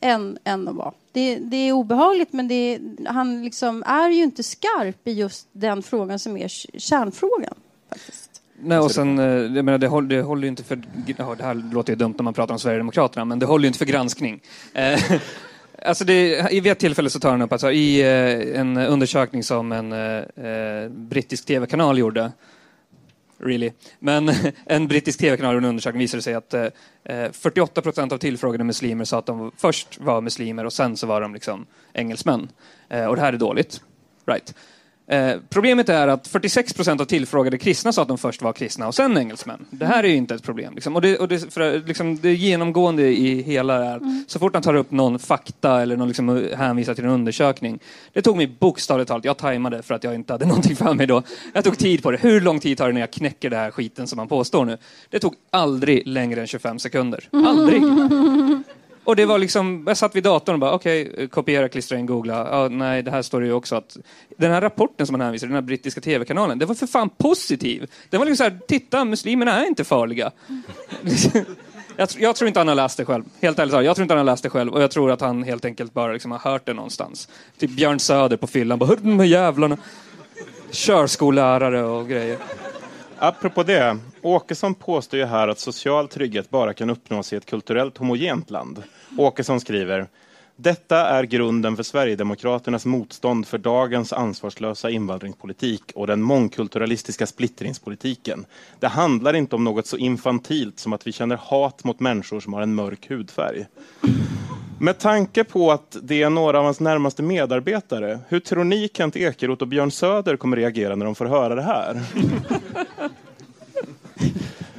än, 0.00 0.38
än 0.44 0.64
de 0.64 0.76
var. 0.76 0.92
Det, 1.12 1.36
det 1.36 1.56
är 1.56 1.72
obehagligt, 1.72 2.32
men 2.32 2.48
det, 2.48 2.78
han 3.06 3.44
liksom 3.44 3.82
är 3.86 4.08
ju 4.08 4.22
inte 4.22 4.42
skarp 4.42 5.08
i 5.08 5.12
just 5.12 5.48
den 5.52 5.82
frågan 5.82 6.18
som 6.18 6.36
är 6.36 6.48
kärnfrågan. 6.78 7.54
Faktiskt. 7.88 8.25
Nej, 8.58 8.78
och 8.78 8.90
sen, 8.90 9.18
eh, 9.18 9.24
jag 9.26 9.64
menar, 9.64 9.78
det, 9.78 9.86
håller, 9.86 10.08
det 10.08 10.22
håller 10.22 10.42
ju 10.42 10.48
inte 10.48 10.64
för... 10.64 10.82
Ja, 11.18 11.34
det 11.38 11.44
här 11.44 11.54
låter 11.72 11.92
ju 11.92 11.96
dumt 11.96 12.14
när 12.18 12.22
man 12.22 12.34
pratar 12.34 12.54
om 12.54 12.58
Sverigedemokraterna, 12.60 13.24
men 13.24 13.38
det 13.38 13.46
håller 13.46 13.62
ju 13.62 13.66
inte 13.66 13.78
för 13.78 13.86
granskning. 13.86 14.40
Eh, 14.74 15.00
alltså 15.82 16.04
det, 16.04 16.52
I 16.52 16.68
ett 16.68 16.78
tillfälle 16.78 17.10
så 17.10 17.20
tar 17.20 17.30
han 17.30 17.42
upp, 17.42 17.52
alltså, 17.52 17.72
i 17.72 18.00
eh, 18.00 18.60
en 18.60 18.76
undersökning 18.76 19.42
som 19.42 19.72
en 19.72 19.92
eh, 19.92 20.88
brittisk 20.88 21.46
tv-kanal 21.46 21.98
gjorde, 21.98 22.32
really, 23.38 23.72
men 23.98 24.30
en 24.66 24.88
brittisk 24.88 25.18
tv-kanal 25.18 25.54
gjorde 25.54 25.66
en 25.66 25.70
undersökning 25.70 26.00
visade 26.00 26.22
sig 26.22 26.34
att 26.34 26.54
eh, 26.54 26.68
48 27.32 27.82
procent 27.82 28.12
av 28.12 28.18
tillfrågade 28.18 28.64
muslimer 28.64 29.04
sa 29.04 29.18
att 29.18 29.26
de 29.26 29.52
först 29.56 30.00
var 30.00 30.20
muslimer 30.20 30.64
och 30.64 30.72
sen 30.72 30.96
så 30.96 31.06
var 31.06 31.20
de 31.20 31.34
liksom 31.34 31.66
engelsmän. 31.92 32.48
Och 33.08 33.16
det 33.16 33.22
här 33.22 33.32
är 33.32 33.38
dåligt. 33.38 33.80
Right. 34.26 34.54
Eh, 35.08 35.36
problemet 35.48 35.88
är 35.88 36.08
att 36.08 36.28
46 36.28 36.72
procent 36.72 37.00
av 37.00 37.04
tillfrågade 37.04 37.58
kristna 37.58 37.92
sa 37.92 38.02
att 38.02 38.08
de 38.08 38.18
först 38.18 38.42
var 38.42 38.52
kristna 38.52 38.86
och 38.86 38.94
sen 38.94 39.18
engelsmän. 39.18 39.66
Det 39.70 39.86
här 39.86 40.04
är 40.04 40.08
ju 40.08 40.16
inte 40.16 40.34
ett 40.34 40.42
problem. 40.42 40.74
Liksom. 40.74 40.96
Och 40.96 41.02
det, 41.02 41.18
och 41.18 41.28
det, 41.28 41.52
för, 41.54 41.86
liksom, 41.86 42.18
det 42.20 42.28
är 42.28 42.34
genomgående 42.34 43.02
i 43.02 43.42
hela 43.42 43.78
det 43.78 43.84
här. 43.84 43.96
Mm. 43.96 44.24
Så 44.28 44.38
fort 44.38 44.54
han 44.54 44.62
tar 44.62 44.74
upp 44.74 44.90
någon 44.90 45.18
fakta 45.18 45.82
eller 45.82 45.96
någon, 45.96 46.08
liksom, 46.08 46.48
hänvisar 46.56 46.94
till 46.94 47.04
en 47.04 47.10
undersökning. 47.10 47.78
Det 48.12 48.22
tog 48.22 48.36
mig 48.36 48.46
bokstavligt 48.46 49.08
talat, 49.08 49.24
jag 49.24 49.36
tajmade 49.36 49.82
för 49.82 49.94
att 49.94 50.04
jag 50.04 50.14
inte 50.14 50.32
hade 50.32 50.46
någonting 50.46 50.76
för 50.76 50.94
mig 50.94 51.06
då. 51.06 51.22
Jag 51.52 51.64
tog 51.64 51.78
tid 51.78 52.02
på 52.02 52.10
det. 52.10 52.18
Hur 52.18 52.40
lång 52.40 52.60
tid 52.60 52.78
tar 52.78 52.86
det 52.86 52.92
när 52.92 53.00
jag 53.00 53.10
knäcker 53.10 53.50
det 53.50 53.56
här 53.56 53.70
skiten 53.70 54.06
som 54.06 54.18
han 54.18 54.28
påstår 54.28 54.64
nu? 54.64 54.78
Det 55.10 55.18
tog 55.18 55.34
aldrig 55.50 56.06
längre 56.06 56.40
än 56.40 56.46
25 56.46 56.78
sekunder. 56.78 57.28
Aldrig! 57.32 57.82
Och 59.06 59.16
det 59.16 59.26
var 59.26 59.38
liksom, 59.38 59.84
jag 59.86 59.96
satt 59.96 60.16
vid 60.16 60.24
datorn 60.24 60.54
och 60.54 60.60
bara 60.60 60.72
okej, 60.72 61.10
okay, 61.10 61.26
kopiera, 61.28 61.68
klistra 61.68 61.98
in, 61.98 62.06
googla. 62.06 62.48
Ja, 62.50 62.68
nej, 62.68 63.02
det 63.02 63.10
här 63.10 63.22
står 63.22 63.40
det 63.40 63.46
ju 63.46 63.52
också 63.52 63.76
att 63.76 63.96
den 64.36 64.50
här 64.50 64.60
rapporten 64.60 65.06
som 65.06 65.12
man 65.12 65.20
hänvisar 65.20 65.46
den 65.46 65.54
här 65.54 65.62
brittiska 65.62 66.00
tv-kanalen, 66.00 66.58
det 66.58 66.66
var 66.66 66.74
för 66.74 66.86
fan 66.86 67.08
positiv. 67.08 67.90
Den 68.10 68.18
var 68.18 68.26
liksom 68.26 68.36
så 68.36 68.50
här, 68.50 68.58
titta, 68.68 69.04
muslimerna 69.04 69.62
är 69.62 69.66
inte 69.66 69.84
farliga. 69.84 70.30
jag, 71.96 72.08
tr- 72.08 72.16
jag 72.18 72.36
tror 72.36 72.48
inte 72.48 72.60
han 72.60 72.68
har 72.68 72.74
läst 72.74 72.96
det 72.96 73.04
själv. 73.04 73.24
Helt 73.40 73.58
ärligt 73.58 73.74
jag 73.74 73.96
tror 73.96 74.02
inte 74.02 74.14
han 74.14 74.26
har 74.26 74.32
läst 74.32 74.42
det 74.42 74.50
själv 74.50 74.72
och 74.72 74.82
jag 74.82 74.90
tror 74.90 75.10
att 75.10 75.20
han 75.20 75.42
helt 75.42 75.64
enkelt 75.64 75.94
bara 75.94 76.12
liksom 76.12 76.30
har 76.30 76.38
hört 76.38 76.66
det 76.66 76.72
någonstans. 76.72 77.28
Typ 77.58 77.70
Björn 77.70 77.98
Söder 77.98 78.36
på 78.36 78.46
fyllan, 78.46 78.78
bara 78.78 78.86
hörde 78.86 79.02
de 79.02 79.18
här 79.18 79.26
jävlarna. 79.26 79.76
Körskollärare 80.70 81.82
och 81.82 82.08
grejer. 82.08 82.38
Apropå 83.18 83.62
det, 83.62 83.98
Åkesson 84.22 84.74
påstår 84.74 85.18
ju 85.20 85.26
här 85.26 85.48
att 85.48 85.58
social 85.58 86.08
trygghet 86.08 86.50
bara 86.50 86.74
kan 86.74 86.90
uppnås 86.90 87.32
i 87.32 87.36
ett 87.36 87.46
kulturellt 87.46 87.98
homogent 87.98 88.50
land. 88.50 88.82
Åkesson 89.18 89.60
skriver 89.60 90.06
detta 90.56 91.08
är 91.08 91.24
grunden 91.24 91.76
för 91.76 91.82
Sverigedemokraternas 91.82 92.86
motstånd 92.86 93.46
för 93.46 93.58
dagens 93.58 94.12
ansvarslösa 94.12 94.90
invandringspolitik 94.90 95.82
och 95.94 96.06
den 96.06 96.22
mångkulturalistiska 96.22 97.26
splittringspolitiken. 97.26 98.46
Det 98.80 98.88
handlar 98.88 99.34
inte 99.34 99.56
om 99.56 99.64
något 99.64 99.86
så 99.86 99.96
infantilt 99.96 100.78
som 100.78 100.92
att 100.92 101.06
vi 101.06 101.12
känner 101.12 101.36
hat 101.36 101.84
mot 101.84 102.00
människor 102.00 102.40
som 102.40 102.52
har 102.52 102.62
en 102.62 102.74
mörk 102.74 103.10
hudfärg. 103.10 103.66
Med 104.80 104.98
tanke 104.98 105.44
på 105.44 105.72
att 105.72 105.96
det 106.02 106.22
är 106.22 106.30
några 106.30 106.58
av 106.58 106.64
hans 106.64 106.80
närmaste 106.80 107.22
medarbetare, 107.22 108.18
hur 108.28 108.40
tror 108.40 108.64
ni 108.64 108.88
Kent 108.94 109.16
Ekeroth 109.16 109.62
och 109.62 109.68
Björn 109.68 109.90
Söder 109.90 110.36
kommer 110.36 110.56
reagera 110.56 110.96
när 110.96 111.06
de 111.06 111.14
får 111.14 111.26
höra 111.26 111.54
det 111.54 111.62
här? 111.62 112.02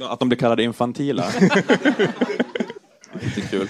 Att 0.00 0.18
de 0.18 0.28
blir 0.28 0.38
kallade 0.38 0.62
infantila. 0.62 1.24
Inte 3.22 3.40
kul. 3.40 3.68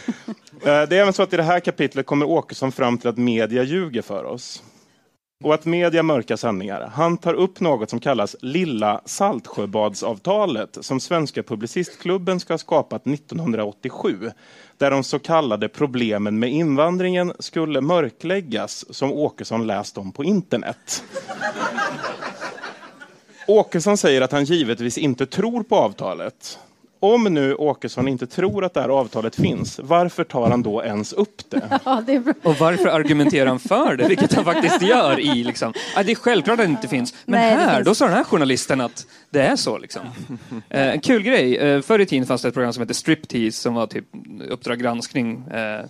Eh, 0.63 0.63
det 0.63 0.71
är 0.71 0.93
även 0.93 1.13
så 1.13 1.23
att 1.23 1.33
i 1.33 1.37
det 1.37 1.43
här 1.43 1.61
kapitlet 1.61 2.07
kommer 2.07 2.27
Åkesson 2.27 2.73
fram 2.73 2.99
till 2.99 3.09
att 3.09 3.17
media 3.17 3.63
ljuger 3.63 4.03
för 4.03 4.25
oss. 4.25 4.63
Och 5.45 5.55
att 5.55 5.65
media 5.65 6.03
mörkar 6.03 6.37
sanningar. 6.37 6.91
Han 6.95 7.19
tar 7.19 7.35
upp 7.35 7.61
något 7.61 7.91
som 7.91 8.01
kallas 8.01 8.37
Lilla 8.41 9.01
Saltsjöbadsavtalet 9.05 10.79
som 10.81 11.01
Svenska 11.01 11.43
Publicistklubben 11.43 12.41
ska 12.41 12.53
ha 12.53 12.59
skapat 12.59 13.07
1987. 13.07 14.31
Där 14.77 14.91
de 14.91 15.05
så 15.05 15.19
kallade 15.19 15.69
problemen 15.69 16.39
med 16.39 16.51
invandringen 16.51 17.33
skulle 17.39 17.81
mörkläggas 17.81 18.95
som 18.95 19.13
Åkesson 19.13 19.67
läst 19.67 19.99
om 19.99 20.13
på 20.13 20.25
internet. 20.25 21.05
Åkesson 23.47 23.97
säger 23.97 24.21
att 24.21 24.33
han 24.33 24.45
givetvis 24.45 24.99
inte 24.99 25.27
tror 25.27 25.63
på 25.63 25.77
avtalet. 25.77 26.59
Om 27.01 27.25
nu 27.25 27.55
Åkesson 27.55 28.09
inte 28.09 28.27
tror 28.27 28.65
att 28.65 28.75
det 28.75 28.81
här 28.81 28.89
avtalet 28.89 29.37
finns, 29.37 29.81
varför 29.83 30.25
tar 30.25 30.51
han 30.51 30.63
då 30.63 30.85
ens 30.85 31.13
upp 31.13 31.51
det? 31.51 31.81
Ja, 31.85 32.03
det 32.07 32.15
är 32.15 32.21
bra. 32.21 32.35
Och 32.43 32.57
varför 32.57 32.87
argumenterar 32.87 33.47
han 33.47 33.59
för 33.59 33.97
det? 33.97 34.09
Vilket 34.09 34.35
han 34.35 34.45
faktiskt 34.45 34.83
gör 34.83 35.21
i 35.21 35.45
liksom. 35.45 35.73
Ja, 35.97 36.03
det 36.03 36.13
är 36.13 36.17
självklart 36.17 36.59
att 36.61 36.67
det 36.67 36.71
inte 36.71 36.89
finns. 36.89 37.15
Men 37.25 37.41
Nej, 37.41 37.57
här, 37.57 37.75
finns. 37.77 37.87
då 37.87 37.95
sa 37.95 38.05
den 38.05 38.15
här 38.15 38.25
journalisten 38.25 38.81
att 38.81 39.07
det 39.31 39.41
är 39.41 39.57
så 39.57 39.79
liksom. 39.79 40.03
Eh, 40.69 40.89
en 40.89 41.01
kul 41.01 41.23
grej. 41.23 41.57
Eh, 41.57 41.81
förr 41.81 41.99
i 41.99 42.07
tiden 42.07 42.27
fanns 42.27 42.43
det 42.43 42.49
ett 42.49 42.55
program 42.55 42.73
som 42.73 42.81
hette 42.81 42.95
Striptease 42.95 43.59
som 43.63 43.75
var 43.75 43.87
typ 43.87 44.05
Uppdrag 44.49 44.79
granskning 44.79 45.45
eh, 45.49 45.85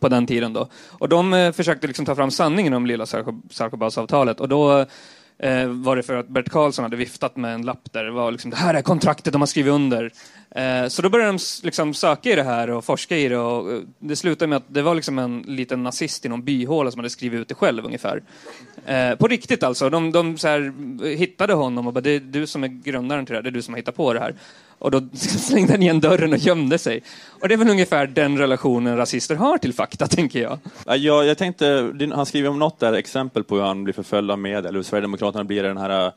på 0.00 0.08
den 0.08 0.26
tiden 0.26 0.52
då. 0.52 0.68
Och 0.88 1.08
de 1.08 1.32
eh, 1.34 1.52
försökte 1.52 1.86
liksom 1.86 2.06
ta 2.06 2.14
fram 2.14 2.30
sanningen 2.30 2.72
om 2.74 2.86
lilla 2.86 3.06
Sarkobadsavtalet 3.50 4.40
och 4.40 4.48
då 4.48 4.86
eh, 5.42 5.66
var 5.66 5.96
det 5.96 6.02
för 6.02 6.16
att 6.16 6.28
Bert 6.28 6.48
Karlsson 6.50 6.82
hade 6.82 6.96
viftat 6.96 7.36
med 7.36 7.54
en 7.54 7.62
lapp 7.62 7.92
där 7.92 8.04
det 8.04 8.10
var 8.10 8.30
liksom 8.30 8.50
det 8.50 8.56
här 8.56 8.74
är 8.74 8.82
kontraktet 8.82 9.32
de 9.32 9.42
har 9.42 9.46
skrivit 9.46 9.72
under. 9.72 10.12
Eh, 10.50 10.88
så 10.88 11.02
då 11.02 11.10
började 11.10 11.32
de 11.32 11.38
liksom 11.62 11.94
söka 11.94 12.30
i 12.30 12.34
det 12.34 12.42
här 12.42 12.70
och 12.70 12.84
forska 12.84 13.16
i 13.16 13.28
det 13.28 13.38
och 13.38 13.72
eh, 13.72 13.80
det 13.98 14.16
slutade 14.16 14.46
med 14.48 14.56
att 14.56 14.64
det 14.68 14.82
var 14.82 14.94
liksom 14.94 15.18
en 15.18 15.44
liten 15.46 15.82
nazist 15.82 16.26
i 16.26 16.28
någon 16.28 16.44
byhåla 16.44 16.90
som 16.90 16.98
hade 16.98 17.10
skrivit 17.10 17.40
ut 17.40 17.48
det 17.48 17.54
själv 17.54 17.84
ungefär. 17.84 18.22
Eh, 18.86 19.14
på 19.14 19.28
riktigt 19.28 19.62
alltså. 19.62 19.90
De, 19.90 20.12
de 20.12 20.38
så 20.38 20.48
här, 20.48 20.72
eh, 21.02 21.08
hittade 21.08 21.54
honom 21.54 21.86
och 21.86 21.92
bara 21.92 22.00
det 22.00 22.10
är 22.10 22.20
du 22.20 22.46
som 22.46 22.64
är 22.64 22.68
grundaren 22.68 23.26
till 23.26 23.32
det 23.32 23.38
här, 23.38 23.42
det 23.42 23.48
är 23.48 23.50
du 23.50 23.62
som 23.62 23.74
har 23.74 23.78
hittat 23.78 23.96
på 23.96 24.12
det 24.12 24.20
här. 24.20 24.34
Och 24.80 24.90
då 24.90 25.02
slängde 25.16 25.72
han 25.72 25.82
igen 25.82 26.00
dörren 26.00 26.32
och 26.32 26.38
gömde 26.38 26.78
sig. 26.78 27.02
Och 27.40 27.48
det 27.48 27.54
är 27.54 27.58
väl 27.58 27.68
ungefär 27.70 28.06
den 28.06 28.38
relationen 28.38 28.96
rasister 28.96 29.34
har 29.34 29.58
till 29.58 29.72
fakta, 29.72 30.06
tänker 30.06 30.42
jag. 30.42 30.58
Ja, 30.86 30.96
Jag, 30.96 31.38
tänkte, 31.38 31.92
han 32.14 32.26
skriver 32.26 32.48
om 32.48 32.58
något 32.58 32.78
där, 32.80 32.92
exempel 32.92 33.44
på 33.44 33.56
hur 33.56 33.62
han 33.62 33.84
blir 33.84 33.94
förföljd 33.94 34.30
av 34.30 34.38
media, 34.38 34.58
eller 34.58 34.72
hur 34.72 34.82
Sverigedemokraterna 34.82 35.44
blir 35.44 35.64
i 35.64 35.66
den 35.66 35.76
här 35.76 36.06
äh, 36.06 36.12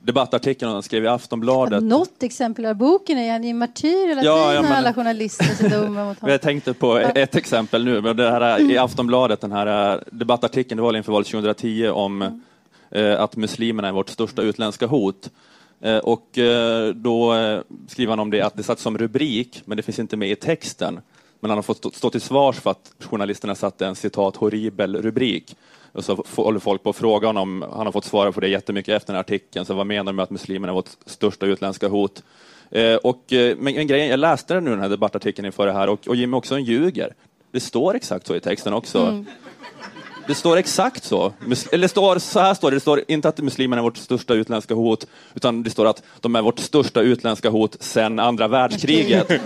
debattartikeln 0.00 0.72
han 0.72 0.82
skrev 0.82 1.04
i 1.04 1.08
Aftonbladet. 1.08 1.82
Något 1.82 2.22
exempel 2.22 2.66
av 2.66 2.74
boken 2.74 3.18
är 3.18 3.32
han 3.32 3.44
ju 3.44 3.54
martyr 3.54 4.08
hela 4.08 4.22
Ja, 4.22 4.34
tiden 4.42 4.54
ja, 4.54 4.62
men- 4.62 4.72
alla 4.72 4.94
journalister 4.94 5.68
dumma 5.70 6.04
mot 6.04 6.20
honom. 6.20 6.30
Jag 6.32 6.40
tänkte 6.40 6.74
på 6.74 6.96
ett 6.98 7.36
exempel 7.36 7.84
nu, 7.84 8.00
men 8.00 8.16
det 8.16 8.30
här 8.30 8.70
i 8.70 8.78
Aftonbladet, 8.78 9.40
den 9.40 9.52
här 9.52 9.92
äh, 9.94 10.00
debattartikeln, 10.12 10.76
det 10.76 10.82
var 10.82 10.96
inför 10.96 11.12
valet 11.12 11.26
2010 11.28 11.88
om 11.88 12.40
eh, 12.90 13.20
att 13.20 13.36
muslimerna 13.36 13.88
är 13.88 13.92
vårt 13.92 14.08
största 14.08 14.42
utländska 14.42 14.86
hot. 14.86 15.30
Eh, 15.80 15.98
och 15.98 16.38
eh, 16.38 16.88
då 16.94 17.34
eh, 17.34 17.60
skriver 17.88 18.10
han 18.10 18.20
om 18.20 18.30
det 18.30 18.40
att 18.40 18.56
det 18.56 18.62
satt 18.62 18.78
som 18.78 18.98
rubrik, 18.98 19.62
men 19.64 19.76
det 19.76 19.82
finns 19.82 19.98
inte 19.98 20.16
med 20.16 20.30
i 20.30 20.36
texten. 20.36 21.00
Men 21.40 21.50
han 21.50 21.58
har 21.58 21.62
fått 21.62 21.94
stå, 21.94 22.10
till 22.10 22.20
svars 22.20 22.56
för 22.56 22.70
att 22.70 22.92
journalisterna 23.00 23.54
satte 23.54 23.86
en 23.86 23.94
citat 23.94 24.36
horribel 24.36 25.02
rubrik. 25.02 25.56
Och 25.92 26.04
så 26.04 26.24
håller 26.36 26.60
folk 26.60 26.82
på 26.82 26.90
att 26.90 26.96
fråga 26.96 27.26
honom, 27.26 27.64
han 27.72 27.86
har 27.86 27.92
fått 27.92 28.04
svara 28.04 28.32
på 28.32 28.40
det 28.40 28.48
jättemycket 28.48 28.96
efter 28.96 29.06
den 29.12 29.16
här 29.16 29.20
artikeln, 29.20 29.64
så 29.64 29.74
vad 29.74 29.86
menar 29.86 30.12
du 30.12 30.16
med 30.16 30.22
att 30.22 30.30
muslimerna 30.30 30.72
är 30.72 30.74
vårt 30.74 30.90
största 31.06 31.46
utländska 31.46 31.88
hot? 31.88 32.22
Och, 33.02 33.24
men, 33.30 33.56
men 33.58 33.86
grejen, 33.86 34.08
jag 34.08 34.18
läste 34.18 34.54
den 34.54 34.64
nu 34.64 34.70
den 34.70 34.80
här 34.80 34.88
debattartikeln 34.88 35.46
inför 35.46 35.66
det 35.66 35.72
här 35.72 35.88
och, 35.88 36.08
och 36.08 36.16
Jimmy 36.16 36.36
också 36.36 36.58
ljuger. 36.58 37.14
Det 37.50 37.60
står 37.60 37.96
exakt 37.96 38.26
så 38.26 38.36
i 38.36 38.40
texten 38.40 38.72
också. 38.72 38.98
Mm. 38.98 39.26
Det 40.26 40.34
står 40.34 40.56
exakt 40.56 41.04
så. 41.04 41.32
Eller 41.72 41.88
står, 41.88 42.18
så 42.18 42.40
här 42.40 42.54
står 42.54 42.70
det, 42.70 42.76
det 42.76 42.80
står 42.80 43.02
inte 43.08 43.28
att 43.28 43.38
muslimerna 43.38 43.80
är 43.80 43.84
vårt 43.84 43.96
största 43.96 44.34
utländska 44.34 44.74
hot, 44.74 45.06
utan 45.34 45.62
det 45.62 45.70
står 45.70 45.86
att 45.86 46.02
de 46.20 46.36
är 46.36 46.42
vårt 46.42 46.58
största 46.58 47.00
utländska 47.00 47.50
hot 47.50 47.76
sedan 47.80 48.18
andra 48.18 48.48
världskriget. 48.48 49.30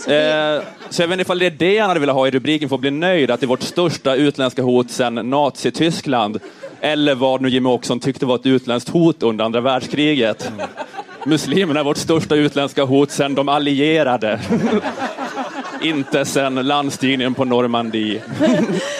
Eh, 0.00 0.62
så 0.90 1.02
jag 1.02 1.08
vet 1.08 1.14
inte 1.14 1.22
ifall 1.22 1.38
det 1.38 1.46
är 1.46 1.50
det 1.50 1.78
han 1.78 1.88
hade 1.88 2.00
velat 2.00 2.16
ha 2.16 2.28
i 2.28 2.30
rubriken 2.30 2.68
för 2.68 2.76
att 2.76 2.80
bli 2.80 2.90
nöjd, 2.90 3.30
att 3.30 3.40
det 3.40 3.46
är 3.46 3.48
vårt 3.48 3.62
största 3.62 4.14
utländska 4.14 4.62
hot 4.62 4.90
sedan 4.90 5.30
Nazityskland. 5.30 6.40
Eller 6.80 7.14
vad 7.14 7.40
nu 7.40 7.48
Jimmie 7.48 7.72
Åkesson 7.72 8.00
tyckte 8.00 8.26
var 8.26 8.34
ett 8.34 8.46
utländskt 8.46 8.90
hot 8.90 9.22
under 9.22 9.44
andra 9.44 9.60
världskriget. 9.60 10.52
Muslimerna 11.26 11.80
är 11.80 11.84
vårt 11.84 11.96
största 11.96 12.34
utländska 12.34 12.84
hot 12.84 13.10
sedan 13.10 13.34
de 13.34 13.48
allierade. 13.48 14.40
Inte 15.82 16.24
sedan 16.24 16.54
landstigningen 16.54 17.34
på 17.34 17.44
Normandie 17.44 18.22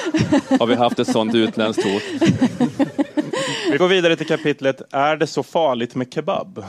har 0.59 0.67
vi 0.67 0.75
haft 0.75 0.99
ett 0.99 1.09
sånt 1.09 1.35
utländskt 1.35 1.85
hot. 1.85 2.03
Vi 3.71 3.77
går 3.79 3.89
vidare 3.89 4.17
till 4.17 4.27
kapitlet 4.27 4.83
Är 4.91 5.17
det 5.17 5.27
så 5.27 5.43
farligt 5.43 5.95
med 5.95 6.15
kebab? 6.15 6.65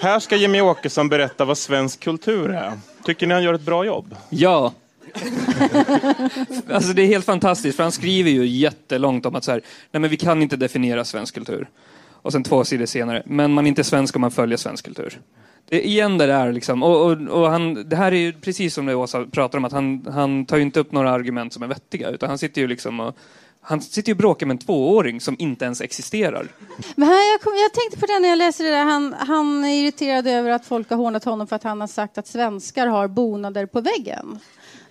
Här 0.00 0.20
ska 0.20 0.36
Jimmy 0.36 0.60
Åkesson 0.60 1.08
berätta 1.08 1.44
vad 1.44 1.58
svensk 1.58 2.00
kultur 2.00 2.50
är. 2.50 2.72
Tycker 3.04 3.26
ni 3.26 3.34
han 3.34 3.42
gör 3.42 3.54
ett 3.54 3.60
bra 3.60 3.84
jobb? 3.84 4.16
Ja. 4.30 4.72
alltså 6.70 6.92
det 6.92 7.02
är 7.02 7.06
helt 7.06 7.24
fantastiskt, 7.24 7.76
för 7.76 7.82
han 7.82 7.92
skriver 7.92 8.30
ju 8.30 8.46
jättelångt 8.46 9.26
om 9.26 9.34
att 9.34 9.44
så 9.44 9.50
här, 9.50 9.60
nej 9.90 10.00
men 10.00 10.10
vi 10.10 10.16
kan 10.16 10.42
inte 10.42 10.56
definiera 10.56 11.04
svensk 11.04 11.34
kultur. 11.34 11.68
Och 12.22 12.32
sen 12.32 12.44
två 12.44 12.64
sidor 12.64 12.86
senare, 12.86 13.22
men 13.26 13.52
man 13.52 13.66
är 13.66 13.68
inte 13.68 13.84
svensk 13.84 14.16
om 14.16 14.20
man 14.20 14.30
följer 14.30 14.56
svensk 14.56 14.84
kultur. 14.84 15.18
Eh, 15.70 15.70
det 15.70 15.86
är 15.86 15.88
igen 15.88 16.18
det 16.18 16.26
där 16.26 16.52
liksom. 16.52 16.82
Och, 16.82 17.06
och, 17.06 17.12
och 17.12 17.50
han, 17.50 17.88
det 17.88 17.96
här 17.96 18.12
är 18.12 18.16
ju 18.16 18.32
precis 18.32 18.74
som 18.74 18.86
det 18.86 18.94
Åsa 18.94 19.26
pratar 19.26 19.58
om, 19.58 19.64
att 19.64 19.72
han, 19.72 20.06
han 20.12 20.46
tar 20.46 20.56
ju 20.56 20.62
inte 20.62 20.80
upp 20.80 20.92
några 20.92 21.10
argument 21.10 21.52
som 21.52 21.62
är 21.62 21.66
vettiga, 21.66 22.10
utan 22.10 22.28
han 22.28 22.38
sitter 22.38 22.60
ju 22.60 22.66
liksom 22.66 23.00
och 23.00 23.16
han 23.60 23.80
sitter 23.80 24.08
ju 24.08 24.12
och 24.12 24.18
bråkar 24.18 24.46
med 24.46 24.54
en 24.54 24.58
tvååring 24.58 25.20
som 25.20 25.36
inte 25.38 25.64
ens 25.64 25.80
existerar. 25.80 26.48
Men 26.94 27.08
här, 27.08 27.32
jag, 27.32 27.40
kom, 27.40 27.52
jag 27.54 27.72
tänkte 27.72 28.00
på 28.00 28.06
det 28.06 28.18
när 28.18 28.28
jag 28.28 28.38
läste 28.38 28.62
det 28.62 28.70
där. 28.70 28.84
Han, 28.84 29.14
han 29.18 29.64
är 29.64 29.82
irriterad 29.82 30.26
över 30.26 30.50
att 30.50 30.66
folk 30.66 30.90
har 30.90 30.96
hånat 30.96 31.24
honom 31.24 31.46
för 31.46 31.56
att 31.56 31.62
han 31.62 31.80
har 31.80 31.88
sagt 31.88 32.18
att 32.18 32.26
svenskar 32.26 32.86
har 32.86 33.08
bonader 33.08 33.66
på 33.66 33.80
väggen. 33.80 34.38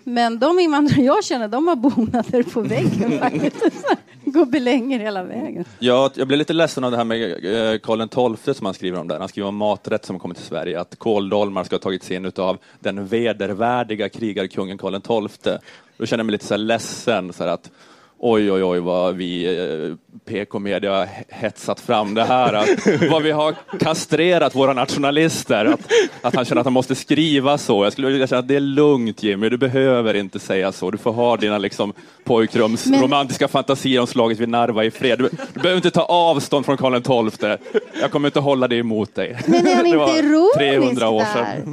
Men 0.08 0.40
de 0.40 0.60
invandrare 0.60 1.02
jag 1.02 1.24
känner, 1.24 1.48
de 1.48 1.68
har 1.68 1.76
bonader 1.76 2.44
på 2.44 2.62
väggen 2.62 3.20
faktiskt. 3.20 3.86
Gubbelänger 4.26 5.00
hela 5.00 5.24
vägen. 5.24 5.66
Ja, 5.80 6.12
jag 6.16 6.28
blev 6.28 6.38
lite 6.38 6.54
ledsen 6.54 6.84
av 6.84 6.92
det 6.92 6.98
här 6.98 7.04
med 7.04 7.22
eh, 7.24 7.80
Karl 7.80 8.38
XII 8.38 8.54
som 8.54 8.66
han 8.66 8.74
skriver 8.74 9.00
om 9.00 9.08
där. 9.08 9.20
Han 9.20 9.28
skriver 9.30 9.48
om 9.48 9.56
maträtt 9.56 10.06
som 10.06 10.20
kommer 10.20 10.36
till 10.36 10.44
Sverige, 10.44 10.80
att 10.80 11.00
kåldolmar 11.00 11.64
ska 11.64 11.76
ha 11.76 11.82
tagits 11.82 12.12
in 12.12 12.32
av 12.36 12.58
den 12.80 13.08
vedervärdiga 13.08 14.10
krigarkungen 14.10 14.78
Karl 14.78 15.28
XII. 15.30 15.58
Då 15.98 16.06
känner 16.06 16.20
jag 16.20 16.26
mig 16.26 16.32
lite 16.32 16.46
så 16.46 16.54
här 16.54 16.60
ledsen, 16.60 17.34
så 17.34 17.44
här 17.44 17.52
att 17.52 17.72
Oj, 18.20 18.52
oj, 18.52 18.64
oj, 18.64 18.80
vad 18.80 19.16
vi 19.16 19.46
eh, 19.60 19.96
PK-media 20.26 20.92
har 20.98 21.08
hetsat 21.30 21.80
fram 21.80 22.14
det 22.14 22.24
här. 22.24 22.54
Att, 22.54 22.68
vad 23.12 23.24
vi 23.24 23.32
har 23.32 23.56
kastrerat 23.80 24.56
våra 24.56 24.74
nationalister. 24.74 25.66
Att, 25.66 25.80
att 26.22 26.36
han 26.36 26.46
känner 26.46 26.60
att 26.62 26.66
han 26.66 26.74
måste 26.74 26.96
skriva 26.96 27.58
så. 27.58 27.84
Jag 27.84 27.94
skulle 27.94 28.08
vilja 28.08 28.28
säga 28.28 28.40
att 28.40 28.48
det 28.48 28.56
är 28.56 28.60
lugnt 28.60 29.24
Jimmy, 29.24 29.50
du 29.50 29.58
behöver 29.58 30.14
inte 30.14 30.40
säga 30.40 30.72
så. 30.72 30.92
Du 30.92 30.98
får 30.98 31.12
ha 31.12 31.38
dina 31.38 31.58
liksom, 31.58 31.94
pojkrums 32.24 32.86
Men- 32.86 33.02
romantiska 33.02 33.48
fantasier 33.48 34.02
om 34.02 34.08
slaget 34.08 34.40
vid 34.40 34.50
Narva 34.50 34.84
i 34.84 34.92
fred. 34.92 35.20
Du, 35.20 35.30
du 35.54 35.60
behöver 35.60 35.76
inte 35.78 35.92
ta 35.92 36.04
avstånd 36.04 36.66
från 36.66 36.78
Karl 36.78 37.30
XII. 37.32 37.58
Jag 38.02 38.12
kommer 38.12 38.28
inte 38.28 38.40
hålla 38.40 38.68
det 38.68 38.76
emot 38.76 39.16
dig. 39.16 39.38
Men 39.46 39.68
är 39.68 39.76
han 39.76 39.86
inte 39.86 40.20
ironisk 40.20 40.58
300 40.58 41.10
år 41.10 41.24
där? 41.36 41.64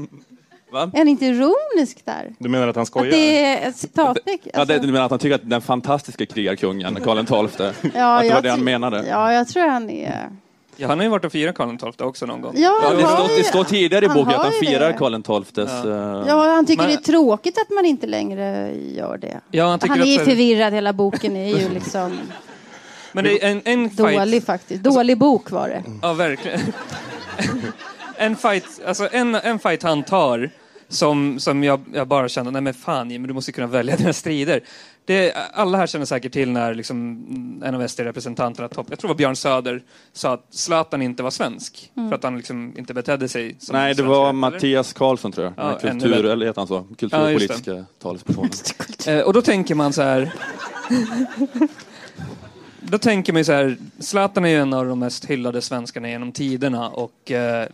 Va? 0.73 0.91
Är 0.95 0.99
han 0.99 1.09
inte 1.09 1.27
ironisk 1.27 2.05
där? 2.05 2.35
Du 2.39 2.49
menar 2.49 2.69
att 2.69 2.77
han 2.77 2.83
Att 2.83 2.89
skojar? 2.89 3.11
det 3.13 3.45
är 3.45 3.69
ett 3.69 3.77
citatteck? 3.77 4.41
Ja, 4.45 4.51
Alltså, 4.61 4.75
det, 4.75 4.87
du 4.87 4.93
menar 4.93 5.05
att 5.05 5.11
han 5.11 5.19
tycker 5.21 5.35
att 5.35 5.51
den 5.51 5.61
fantastiska 5.61 6.27
krigarkungen, 6.27 6.99
Karl 7.05 7.49
XII, 7.49 7.67
ja, 7.95 8.17
att 8.17 8.23
det 8.23 8.29
var 8.29 8.35
jag 8.35 8.43
det 8.43 8.49
han 8.51 8.59
tror- 8.59 8.65
menade? 8.65 9.05
Ja, 9.09 9.33
jag 9.33 9.49
tror 9.49 9.69
han 9.69 9.91
är... 9.91 10.29
Ja, 10.77 10.89
han 10.89 10.99
har 10.99 11.05
ju 11.05 11.11
varit 11.11 11.25
och 11.25 11.33
firat 11.33 11.55
Karl 11.55 11.77
XII 11.77 12.07
också 12.07 12.27
någon 12.27 12.41
gång. 12.41 12.53
Ja, 12.57 12.63
Ja, 12.83 12.89
han 12.89 12.97
det, 12.97 13.07
står, 13.07 13.31
ju- 13.31 13.37
det 13.37 13.45
står 13.45 13.65
tidigare 13.65 14.05
i 14.05 14.09
boken 14.09 14.29
att 14.29 14.35
han 14.43 14.53
ju 14.53 14.67
firar 14.67 14.93
det. 14.93 14.99
Karl 14.99 15.43
XIIs... 15.45 15.85
eh, 15.85 16.25
Ja, 16.29 16.53
han 16.55 16.67
tycker 16.67 16.83
Men- 16.83 16.91
det 16.91 16.97
är 16.97 17.03
tråkigt 17.13 17.59
att 17.59 17.71
man 17.71 17.85
inte 17.87 18.07
längre 18.07 18.73
gör 18.97 19.17
det. 19.17 19.41
Ja, 19.51 19.65
han 19.69 19.81
han 19.89 20.01
är 20.03 20.19
att- 20.19 20.25
förvirrad, 20.25 20.73
hela 20.73 20.93
boken 20.93 21.37
är 21.37 21.59
ju 21.59 21.69
liksom 21.69 22.19
Men 23.13 23.25
det 23.25 23.45
är 23.45 23.51
en, 23.51 23.63
en 23.65 23.91
fight... 23.91 24.19
dålig 24.19 24.45
faktiskt. 24.45 24.83
Dålig 24.83 25.19
bok 25.19 25.51
var 25.51 25.69
det. 25.69 25.83
Ja, 26.03 26.13
verkligen. 26.13 26.61
en 28.17 28.37
fight, 28.37 28.65
alltså 28.87 29.09
en, 29.13 29.35
en 29.35 29.59
fight 29.59 29.83
han 29.83 30.03
tar 30.03 30.51
som, 30.93 31.41
som 31.41 31.65
jag, 31.65 31.81
jag 31.93 32.09
bara 32.09 32.29
kände, 32.29 32.51
nej 32.51 32.63
men 32.63 32.75
fan 32.75 33.11
Jimmy, 33.11 33.29
du 33.29 33.35
måste 33.35 33.53
kunna 33.53 33.67
välja 33.67 33.97
dina 33.99 34.13
strider. 34.13 34.61
Det, 35.05 35.33
alla 35.53 35.79
här 35.79 35.87
känner 35.87 36.07
säkert 36.07 36.33
till 36.33 36.51
när 36.51 36.75
liksom, 36.75 37.63
en 37.65 37.75
av 37.75 37.89
SD-representanterna, 37.89 38.69
topp, 38.69 38.87
jag 38.91 38.99
tror 38.99 39.09
det 39.09 39.13
var 39.13 39.19
Björn 39.19 39.37
Söder, 39.37 39.83
sa 40.13 40.33
att 40.33 40.47
Zlatan 40.51 41.03
inte 41.03 41.23
var 41.23 41.31
svensk. 41.31 41.91
För 41.95 42.15
att 42.15 42.25
han 42.25 42.37
liksom 42.37 42.75
inte 42.79 42.95
betedde 42.95 43.29
sig 43.29 43.57
som 43.59 43.77
Nej, 43.77 43.95
det 43.95 44.03
var 44.03 44.23
eller? 44.23 44.33
Mattias 44.33 44.93
Karlsson 44.93 45.33
tror 45.33 45.45
jag. 45.45 45.55
Ja, 45.57 45.79
Ja, 45.83 45.91
Kultur, 45.91 46.25
eller 46.25 46.47
heter 46.47 46.61
han 46.61 46.69
så? 46.69 46.75
Ja, 46.75 46.95
Kulturpolitiska 46.99 47.85
talespersonen. 47.99 48.51
Eh, 49.07 49.21
och 49.21 49.33
då 49.33 49.43
tänker 49.43 49.75
man 49.75 49.93
så 49.93 50.03
här... 50.03 50.33
då 52.81 52.99
tänker 52.99 53.33
man 53.33 53.41
ju 53.41 53.45
så 53.45 53.53
här, 53.53 53.77
Zlatan 53.99 54.45
är 54.45 54.49
ju 54.49 54.57
en 54.57 54.73
av 54.73 54.87
de 54.87 54.99
mest 54.99 55.25
hyllade 55.25 55.63
svenskarna 55.63 56.09
genom 56.09 56.33
tiderna 56.33 56.89
och 56.89 57.31
eh, 57.31 57.69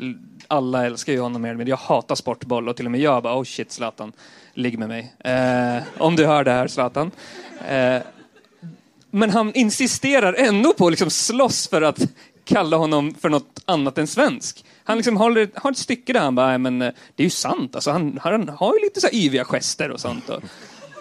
alla 0.48 0.86
älskar 0.86 1.12
ju 1.12 1.20
honom 1.20 1.42
mer 1.42 1.54
men 1.54 1.66
jag 1.66 1.76
hatar 1.76 2.14
sportboll 2.14 2.68
och 2.68 2.76
till 2.76 2.84
och 2.86 2.92
med 2.92 3.00
jag 3.00 3.22
bara 3.22 3.38
oh 3.38 3.44
shit 3.44 3.72
Zlatan, 3.72 4.12
ligg 4.54 4.78
med 4.78 4.88
mig. 4.88 5.14
Eh, 5.18 5.82
om 5.98 6.16
du 6.16 6.26
hör 6.26 6.44
det 6.44 6.50
här 6.50 6.68
Zlatan. 6.68 7.10
Eh, 7.68 8.02
men 9.10 9.30
han 9.30 9.54
insisterar 9.54 10.34
ändå 10.34 10.74
på 10.74 10.86
att 10.86 10.92
liksom 10.92 11.10
slåss 11.10 11.68
för 11.68 11.82
att 11.82 11.98
kalla 12.44 12.76
honom 12.76 13.14
för 13.14 13.28
något 13.28 13.62
annat 13.64 13.98
än 13.98 14.06
svensk. 14.06 14.64
Han 14.84 14.96
liksom 14.96 15.16
håller, 15.16 15.50
har 15.54 15.70
ett 15.70 15.78
stycke 15.78 16.12
där 16.12 16.20
han 16.20 16.34
bara, 16.34 16.46
"Nej, 16.46 16.58
men 16.58 16.82
eh, 16.82 16.92
det 17.16 17.22
är 17.22 17.24
ju 17.24 17.30
sant, 17.30 17.74
alltså, 17.74 17.90
han, 17.90 18.18
han 18.22 18.48
har 18.48 18.74
ju 18.74 18.80
lite 18.80 19.00
så 19.00 19.06
här 19.06 19.14
yviga 19.14 19.44
gester 19.44 19.90
och 19.90 20.00
sånt. 20.00 20.28
Och, 20.28 20.42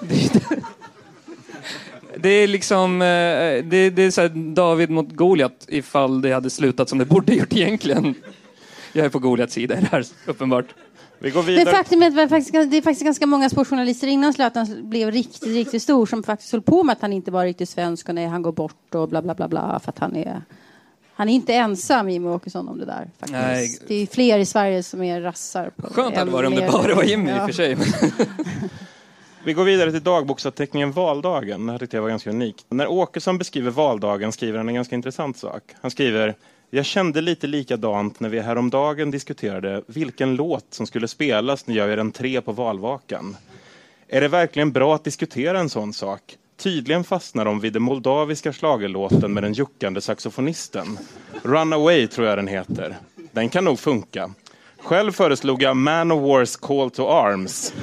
det, 0.01 0.31
det 2.17 2.29
är 2.29 2.47
liksom, 2.47 3.01
eh, 3.01 3.63
det, 3.63 3.89
det 3.89 4.01
är 4.01 4.11
så 4.11 4.21
här 4.21 4.53
David 4.53 4.89
mot 4.89 5.11
Goliat 5.11 5.65
ifall 5.67 6.21
det 6.21 6.31
hade 6.31 6.49
slutat 6.49 6.89
som 6.89 6.97
det 6.97 7.05
borde 7.05 7.33
gjort 7.33 7.53
egentligen. 7.53 8.15
Jag 8.97 9.05
är 9.05 9.09
på 9.09 9.19
Goliats 9.19 9.53
sida 9.53 9.77
i 9.77 9.81
det 9.81 9.87
här, 9.91 10.05
uppenbart. 10.25 10.65
Vi 11.19 11.29
går 11.29 11.43
Men 11.43 11.47
vidare. 11.55 11.75
faktum 11.75 12.01
är 12.01 12.07
att 12.07 12.15
det, 12.15 12.21
var 12.21 12.27
faktiskt, 12.27 12.71
det 12.71 12.77
är 12.77 12.81
faktiskt 12.81 13.03
ganska 13.05 13.25
många 13.25 13.49
sportjournalister 13.49 14.07
innan 14.07 14.33
Zlatan 14.33 14.89
blev 14.89 15.11
riktigt, 15.11 15.43
riktigt 15.43 15.83
stor 15.83 16.05
som 16.05 16.23
faktiskt 16.23 16.51
höll 16.51 16.61
på 16.61 16.83
med 16.83 16.93
att 16.93 17.01
han 17.01 17.13
inte 17.13 17.31
var 17.31 17.45
riktigt 17.45 17.69
svensk 17.69 18.09
och 18.09 18.15
nej, 18.15 18.25
han 18.27 18.41
går 18.41 18.51
bort 18.51 18.95
och 18.95 19.09
bla 19.09 19.21
bla 19.21 19.35
bla 19.35 19.47
bla 19.47 19.79
för 19.83 19.89
att 19.89 19.99
han 19.99 20.15
är 20.15 20.41
han 21.13 21.29
är 21.29 21.33
inte 21.33 21.53
ensam, 21.53 22.09
Jimmie 22.09 22.29
Åkesson, 22.31 22.67
om 22.67 22.77
det 22.79 22.85
där. 22.85 23.09
Faktiskt. 23.19 23.31
Nej. 23.31 23.77
Det 23.87 23.95
är 23.95 24.07
fler 24.07 24.39
i 24.39 24.45
Sverige 24.45 24.83
som 24.83 25.03
är 25.03 25.21
rassar. 25.21 25.69
På 25.75 25.87
Skönt 25.93 26.15
hade 26.15 26.31
det 26.31 26.33
varit 26.33 26.47
om 26.47 26.55
det 26.55 26.61
mer- 26.61 26.71
bara 26.71 26.95
var 26.95 27.03
Jimmy 27.03 27.31
i 27.31 27.33
Ja. 27.35 27.41
och 27.41 27.47
för 27.49 27.53
sig. 27.53 27.77
Vi 29.43 29.53
går 29.53 29.63
vidare 29.63 29.91
till 29.91 30.03
dagboksanteckningen 30.03 30.91
Valdagen. 30.91 31.65
Det 31.65 31.71
här 31.71 31.79
tyckte 31.79 31.97
jag 31.97 32.01
var 32.01 32.09
ganska 32.09 32.29
unikt. 32.29 32.65
När 32.69 32.87
Åkesson 32.87 33.37
beskriver 33.37 33.71
valdagen 33.71 34.31
skriver 34.31 34.57
han 34.57 34.67
en 34.69 34.75
ganska 34.75 34.95
intressant 34.95 35.37
sak. 35.37 35.63
Han 35.81 35.91
skriver 35.91 36.35
jag 36.69 36.85
kände 36.85 37.21
lite 37.21 37.47
likadant 37.47 38.19
när 38.19 38.29
vi 38.29 38.39
häromdagen 38.39 39.11
diskuterade 39.11 39.83
vilken 39.87 40.35
låt 40.35 40.65
som 40.69 40.87
skulle 40.87 41.07
spelas 41.07 41.67
när 41.67 41.75
jag 41.75 41.89
gör 41.89 41.97
entré 41.97 42.41
på 42.41 42.51
valvakan. 42.51 43.37
Är 44.07 44.21
det 44.21 44.27
verkligen 44.27 44.71
bra 44.71 44.95
att 44.95 45.03
diskutera 45.03 45.59
en 45.59 45.69
sån 45.69 45.93
sak? 45.93 46.21
Tydligen 46.57 47.03
fastnar 47.03 47.45
de 47.45 47.59
vid 47.59 47.73
den 47.73 47.83
moldaviska 47.83 48.53
schlagerlåten 48.53 49.33
med 49.33 49.43
den 49.43 49.53
juckande 49.53 50.01
saxofonisten. 50.01 50.97
Runaway 51.43 52.07
tror 52.07 52.27
jag 52.27 52.37
den 52.37 52.47
heter. 52.47 52.97
Den 53.31 53.49
kan 53.49 53.65
nog 53.65 53.79
funka. 53.79 54.31
Själv 54.77 55.11
föreslog 55.11 55.61
jag 55.61 55.77
Man 55.77 56.11
of 56.11 56.21
Wars 56.21 56.55
Call 56.55 56.91
to 56.91 57.07
Arms. 57.07 57.73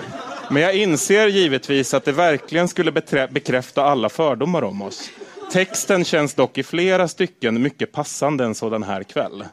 Men 0.50 0.62
jag 0.62 0.74
inser 0.74 1.28
givetvis 1.28 1.94
att 1.94 2.04
det 2.04 2.12
verkligen 2.12 2.68
skulle 2.68 2.92
bekräfta 3.30 3.84
alla 3.84 4.08
fördomar 4.08 4.62
om 4.62 4.82
oss. 4.82 5.10
Texten 5.54 6.04
känns 6.04 6.34
dock 6.34 6.58
i 6.58 6.62
flera 6.62 7.08
stycken 7.08 7.62
mycket 7.62 7.92
passande 7.92 8.44
en 8.44 8.54
sådan 8.54 8.82
här 8.82 9.02
kväll. 9.02 9.44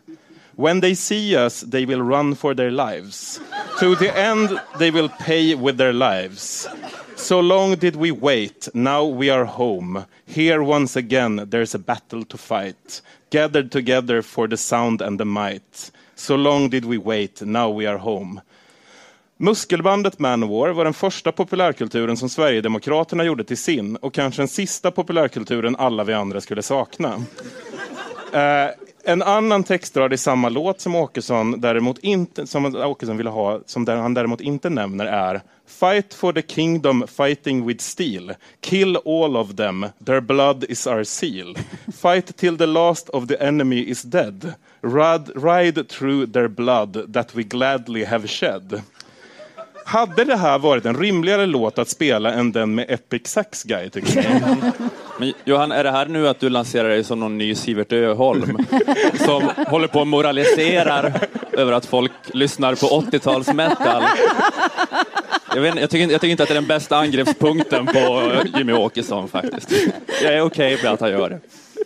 When 0.56 0.82
they 0.82 0.96
see 0.96 1.46
us 1.46 1.62
they 1.72 1.86
will 1.86 2.02
run 2.02 2.36
for 2.36 2.56
their 2.56 2.72
lives. 2.72 3.42
To 3.80 3.96
the 3.96 4.10
end 4.10 4.50
they 4.80 4.92
will 4.92 5.10
pay 5.26 5.56
with 5.56 5.78
their 5.78 5.94
lives. 5.94 6.70
So 7.16 7.42
long 7.42 7.76
did 7.76 7.96
we 7.96 8.12
wait, 8.12 8.70
now 8.74 9.18
we 9.18 9.34
are 9.34 9.46
home. 9.46 10.04
Here 10.26 10.60
once 10.60 11.00
again 11.00 11.50
there's 11.50 11.76
a 11.76 11.80
battle 11.80 12.26
to 12.26 12.38
fight. 12.38 13.02
Gathered 13.30 13.72
together 13.72 14.22
for 14.24 14.48
the 14.48 14.58
sound 14.58 15.02
and 15.02 15.20
the 15.20 15.26
might. 15.26 15.92
So 16.16 16.36
long 16.36 16.70
did 16.70 16.86
we 16.86 16.98
wait, 16.98 17.42
now 17.42 17.70
we 17.70 17.86
are 17.86 18.00
home. 18.00 18.42
Muskelbandet 19.42 20.20
Manowar 20.20 20.70
var 20.70 20.84
den 20.84 20.94
första 20.94 21.32
populärkulturen 21.32 22.18
som 22.18 22.30
Sverigedemokraterna 22.30 23.24
gjorde 23.24 23.44
till 23.44 23.58
sin 23.58 23.96
och 23.96 24.14
kanske 24.14 24.42
den 24.42 24.48
sista 24.48 24.92
populärkulturen 24.92 25.76
alla 25.76 26.04
vi 26.04 26.14
andra 26.14 26.42
skulle 26.42 26.62
sakna. 26.62 27.24
Eh, 28.34 28.70
en 29.04 29.22
annan 29.22 29.64
textrad 29.64 30.14
i 30.14 30.18
samma 30.18 30.50
låt 30.50 30.82
som 30.82 30.96
Åkesson 30.96 31.62
däremot 31.62 31.98
inte, 32.00 32.48
som 32.48 32.76
Åkesson 32.76 33.18
ville 33.18 33.30
ha, 33.30 33.60
som 33.66 33.88
han 33.88 34.14
däremot 34.14 34.42
inte 34.42 34.70
nämner 34.70 35.06
är 35.06 35.42
Fight 35.68 36.14
for 36.14 36.34
the 36.34 36.42
kingdom 36.42 37.08
fighting 37.08 37.66
with 37.66 37.84
steel. 37.84 38.34
Kill 38.60 38.98
all 39.06 39.38
of 39.38 39.56
them. 39.56 39.86
Their 40.06 40.22
blood 40.22 40.64
is 40.70 40.88
our 40.88 41.04
seal. 41.04 41.56
Fight 42.02 42.38
till 42.38 42.58
the 42.58 42.66
last 42.66 43.10
of 43.10 43.28
the 43.28 43.44
enemy 43.44 43.90
is 43.90 44.02
dead. 44.02 44.54
Ride, 44.82 45.32
ride 45.36 45.90
through 45.90 46.32
their 46.32 46.48
blood 46.48 47.14
that 47.14 47.36
we 47.36 47.44
gladly 47.44 48.04
have 48.04 48.30
shed. 48.30 48.82
Hade 49.86 50.24
det 50.24 50.36
här 50.36 50.60
varit 50.60 50.86
en 50.86 50.98
rimligare 50.98 51.46
låt 51.46 51.80
att 51.80 51.90
spela 51.90 52.34
än 52.34 52.52
den 52.52 52.76
med 52.76 52.86
Epic 52.90 53.28
Sax 53.28 53.64
Guy, 53.64 53.90
tycker 53.90 54.16
ni? 54.16 54.40
Men 55.20 55.34
Johan, 55.46 55.72
är 55.72 55.84
det 55.84 55.92
här 55.92 56.06
nu 56.06 56.28
att 56.28 56.40
du 56.40 56.50
lanserar 56.50 56.90
dig 56.90 57.04
som 57.04 57.20
någon 57.20 57.38
ny 57.38 57.56
Sivert 57.56 57.94
Öholm? 57.94 58.58
Som 59.26 59.50
håller 59.68 59.88
på 59.88 60.00
och 60.00 60.08
moraliserar 60.08 61.14
över 61.52 61.72
att 61.72 61.86
folk 61.86 62.12
lyssnar 62.34 62.76
på 62.76 63.02
80-tals 63.02 63.54
metal? 63.54 64.04
Jag, 65.56 65.62
vet, 65.62 65.70
inte- 65.70 65.82
jag, 65.82 65.90
tycker, 65.90 66.12
jag 66.12 66.22
tycker 66.22 66.32
inte 66.32 66.44
att 66.44 66.50
det 66.50 66.54
är 66.54 66.62
den 66.62 66.68
bästa 66.68 66.98
angreppspunkten 66.98 67.86
på 67.86 68.32
Jimmy 68.58 68.74
Åkesson 68.74 69.28
faktiskt. 69.28 69.72
Jag 70.24 70.34
är 70.34 70.42
okej 70.42 70.80
med 70.84 70.92
att 70.92 71.00
han 71.02 71.12
gör 71.12 71.30
det. 71.30 71.40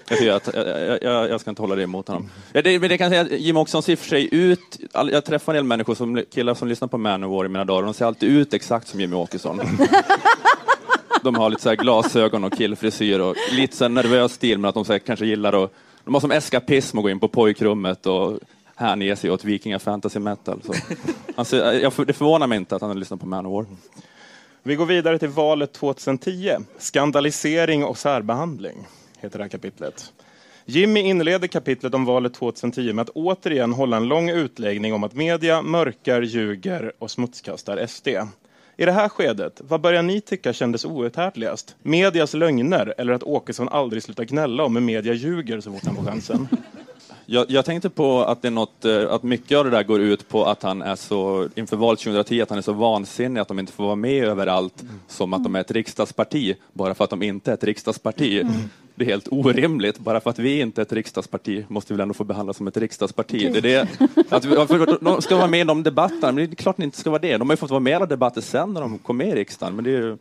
Jag, 0.10 0.42
jag, 0.54 1.00
jag, 1.02 1.30
jag 1.30 1.42
ska 1.42 1.50
inte 1.50 1.62
hålla 1.62 1.76
det 1.76 1.84
emot 1.84 2.08
honom. 2.08 2.30
Ja, 2.54 2.62
det, 2.62 2.80
men 2.80 2.90
det 2.90 2.98
kan 2.98 3.10
säga 3.10 3.22
att 3.22 3.32
Jimmy 3.32 3.60
Åkesson 3.60 3.84
ser 3.84 3.96
för 3.96 4.10
sig 4.10 4.30
ut, 4.32 4.80
jag 4.94 5.26
träffar 5.26 5.54
en 5.54 5.56
del 5.56 5.64
människor, 5.64 5.96
som, 5.96 6.24
killar 6.32 6.54
som 6.54 6.68
lyssnar 6.68 6.88
på 6.88 6.98
Manowar 6.98 7.46
i 7.46 7.50
mina 7.50 7.66
dagar, 7.66 7.80
och 7.80 7.86
de 7.86 7.94
ser 7.94 8.06
alltid 8.06 8.30
ut 8.30 8.54
exakt 8.54 8.88
som 8.88 9.00
Jimmy 9.00 9.16
Åkesson. 9.16 9.62
De 11.24 11.36
har 11.36 11.50
lite 11.50 11.62
så 11.62 11.70
här 11.70 11.76
glasögon 11.76 12.44
och 12.44 12.58
killfrisyr 12.58 13.20
och 13.20 13.36
lite 13.52 13.76
så 13.76 13.84
här 13.84 13.90
nervös 13.90 14.34
stil, 14.34 14.58
men 14.58 14.70
att 14.70 14.76
de 14.76 14.86
så 14.86 14.92
här 14.92 15.00
kanske 15.00 15.26
gillar 15.26 15.64
att... 15.64 15.72
De 16.04 16.14
har 16.14 16.22
som 16.22 16.32
eskapism 16.32 16.98
att 16.98 17.04
gå 17.04 17.10
in 17.10 17.20
på 17.20 17.28
pojkrummet 17.28 18.06
och 18.06 18.40
hänge 18.76 19.16
sig 19.16 19.32
åt 19.32 19.44
vikinga 19.44 19.80
fantasy 19.80 20.20
metal. 20.20 20.62
Så. 20.64 21.56
Jag, 21.56 21.94
det 22.08 22.14
förvånar 22.14 22.48
mig 22.48 22.58
inte 22.58 22.76
att 22.76 22.82
han 22.82 23.00
lyssnar 23.00 23.18
på 23.18 23.26
Manowar. 23.26 23.66
Vi 24.64 24.76
går 24.76 24.86
vidare 24.86 25.20
till 25.20 25.30
valet 25.30 25.74
2010. 25.74 26.52
Skandalisering 26.78 27.84
och 27.84 27.98
särbehandling 27.98 28.88
heter 29.26 29.38
det 29.38 29.44
här 29.44 29.50
kapitlet. 29.50 30.14
Jimmy 30.66 31.00
inleder 31.00 31.48
kapitlet 31.48 31.94
om 31.94 32.06
valet 32.06 32.34
2010 32.34 32.94
med 32.94 33.04
att 33.04 33.10
återigen 33.10 33.74
hålla 33.74 33.98
en 33.98 34.08
lång 34.08 34.30
utläggning 34.30 34.94
om 34.94 35.04
att 35.04 35.14
media 35.14 35.62
mörkar, 35.62 36.22
ljuger 36.22 36.92
och 37.00 37.12
smutskastar 37.12 37.86
SD. 37.88 38.08
I 38.78 38.86
det 38.86 38.92
här 38.92 39.10
skedet, 39.10 39.62
vad 39.68 39.82
börjar 39.82 40.04
ni 40.04 40.22
tycka 40.22 40.54
kändes 40.54 40.86
outhärdligast? 40.86 41.76
Medias 41.84 42.34
lögner 42.34 42.94
eller 42.98 43.14
att 43.14 43.24
Åkesson 43.24 43.70
aldrig 43.70 44.04
slutar 44.04 44.24
gnälla 44.24 44.64
om 44.64 44.76
hur 44.76 44.84
media 44.84 45.14
ljuger 45.14 45.62
så 45.62 45.72
fort 45.72 45.86
han 45.86 45.96
får 45.96 46.04
chansen? 46.04 46.48
Jag, 47.26 47.46
jag 47.50 47.66
tänkte 47.66 47.90
på 47.90 48.24
att, 48.24 48.42
det 48.42 48.48
är 48.48 48.52
något, 48.52 48.86
eh, 48.86 49.12
att 49.12 49.24
mycket 49.24 49.58
av 49.58 49.64
det 49.66 49.72
där 49.72 49.84
går 49.84 50.02
ut 50.02 50.28
på 50.30 50.46
att 50.46 50.64
han 50.64 50.82
är 50.82 50.96
så, 50.96 51.50
inför 51.56 51.78
valet 51.78 52.00
2010, 52.00 52.42
att 52.42 52.50
han 52.50 52.58
är 52.58 52.62
så 52.62 52.74
vansinnig 52.74 53.42
att 53.42 53.48
de 53.48 53.60
inte 53.60 53.72
får 53.72 53.84
vara 53.84 53.96
med 53.96 54.24
överallt 54.24 54.84
som 55.08 55.34
att 55.34 55.44
de 55.44 55.56
är 55.56 55.62
ett 55.62 55.72
riksdagsparti, 55.72 56.56
bara 56.74 56.94
för 56.94 57.04
att 57.04 57.10
de 57.10 57.24
inte 57.24 57.52
är 57.52 57.54
ett 57.54 57.64
riksdagsparti. 57.64 58.42
Mm. 58.42 58.54
Det 58.96 59.06
är 59.06 59.10
helt 59.10 59.28
orimligt. 59.32 60.00
Bara 60.00 60.20
för 60.20 60.30
att 60.30 60.40
vi 60.40 60.60
inte 60.60 60.82
är 60.82 60.84
ett 60.84 60.94
riksdagsparti 60.94 61.66
måste 61.68 61.94
vi 61.94 61.98
väl 61.98 62.02
ändå 62.02 62.14
få 62.14 62.24
behandlas 62.24 62.58
som 62.58 62.68
ett 62.68 62.78
riksdagsparti. 62.78 63.50
Det 63.54 63.58
är 63.58 63.62
det, 63.62 63.88
att 64.30 64.46
vi, 64.46 64.56
för 64.56 65.04
de 65.04 65.22
ska 65.22 65.36
vara 65.36 65.48
med 65.48 65.62
i 65.62 65.64
de 65.64 65.84
debatterna, 65.84 66.32
men 66.32 66.36
det 66.36 66.44
är 66.44 66.56
klart 66.56 66.74
att 66.74 66.78
de 66.78 66.84
inte 66.84 66.98
ska 66.98 67.10
vara 67.10 67.22
det. 67.22 67.38
De 67.38 67.50
har 67.50 67.54
ju 67.54 67.58
fått 67.58 67.70
vara 67.70 67.80
med 67.80 67.92
i 67.92 67.94
alla 67.94 68.06
debatter 68.06 68.42
sen 68.42 68.74
när 68.74 68.82
de 68.82 68.98
kom 68.98 69.18
med 69.18 69.28
i 69.28 69.36
riksdagen, 69.36 69.76
men 69.76 69.84
det 69.84 69.90
är 69.90 70.02
ju 70.02 70.18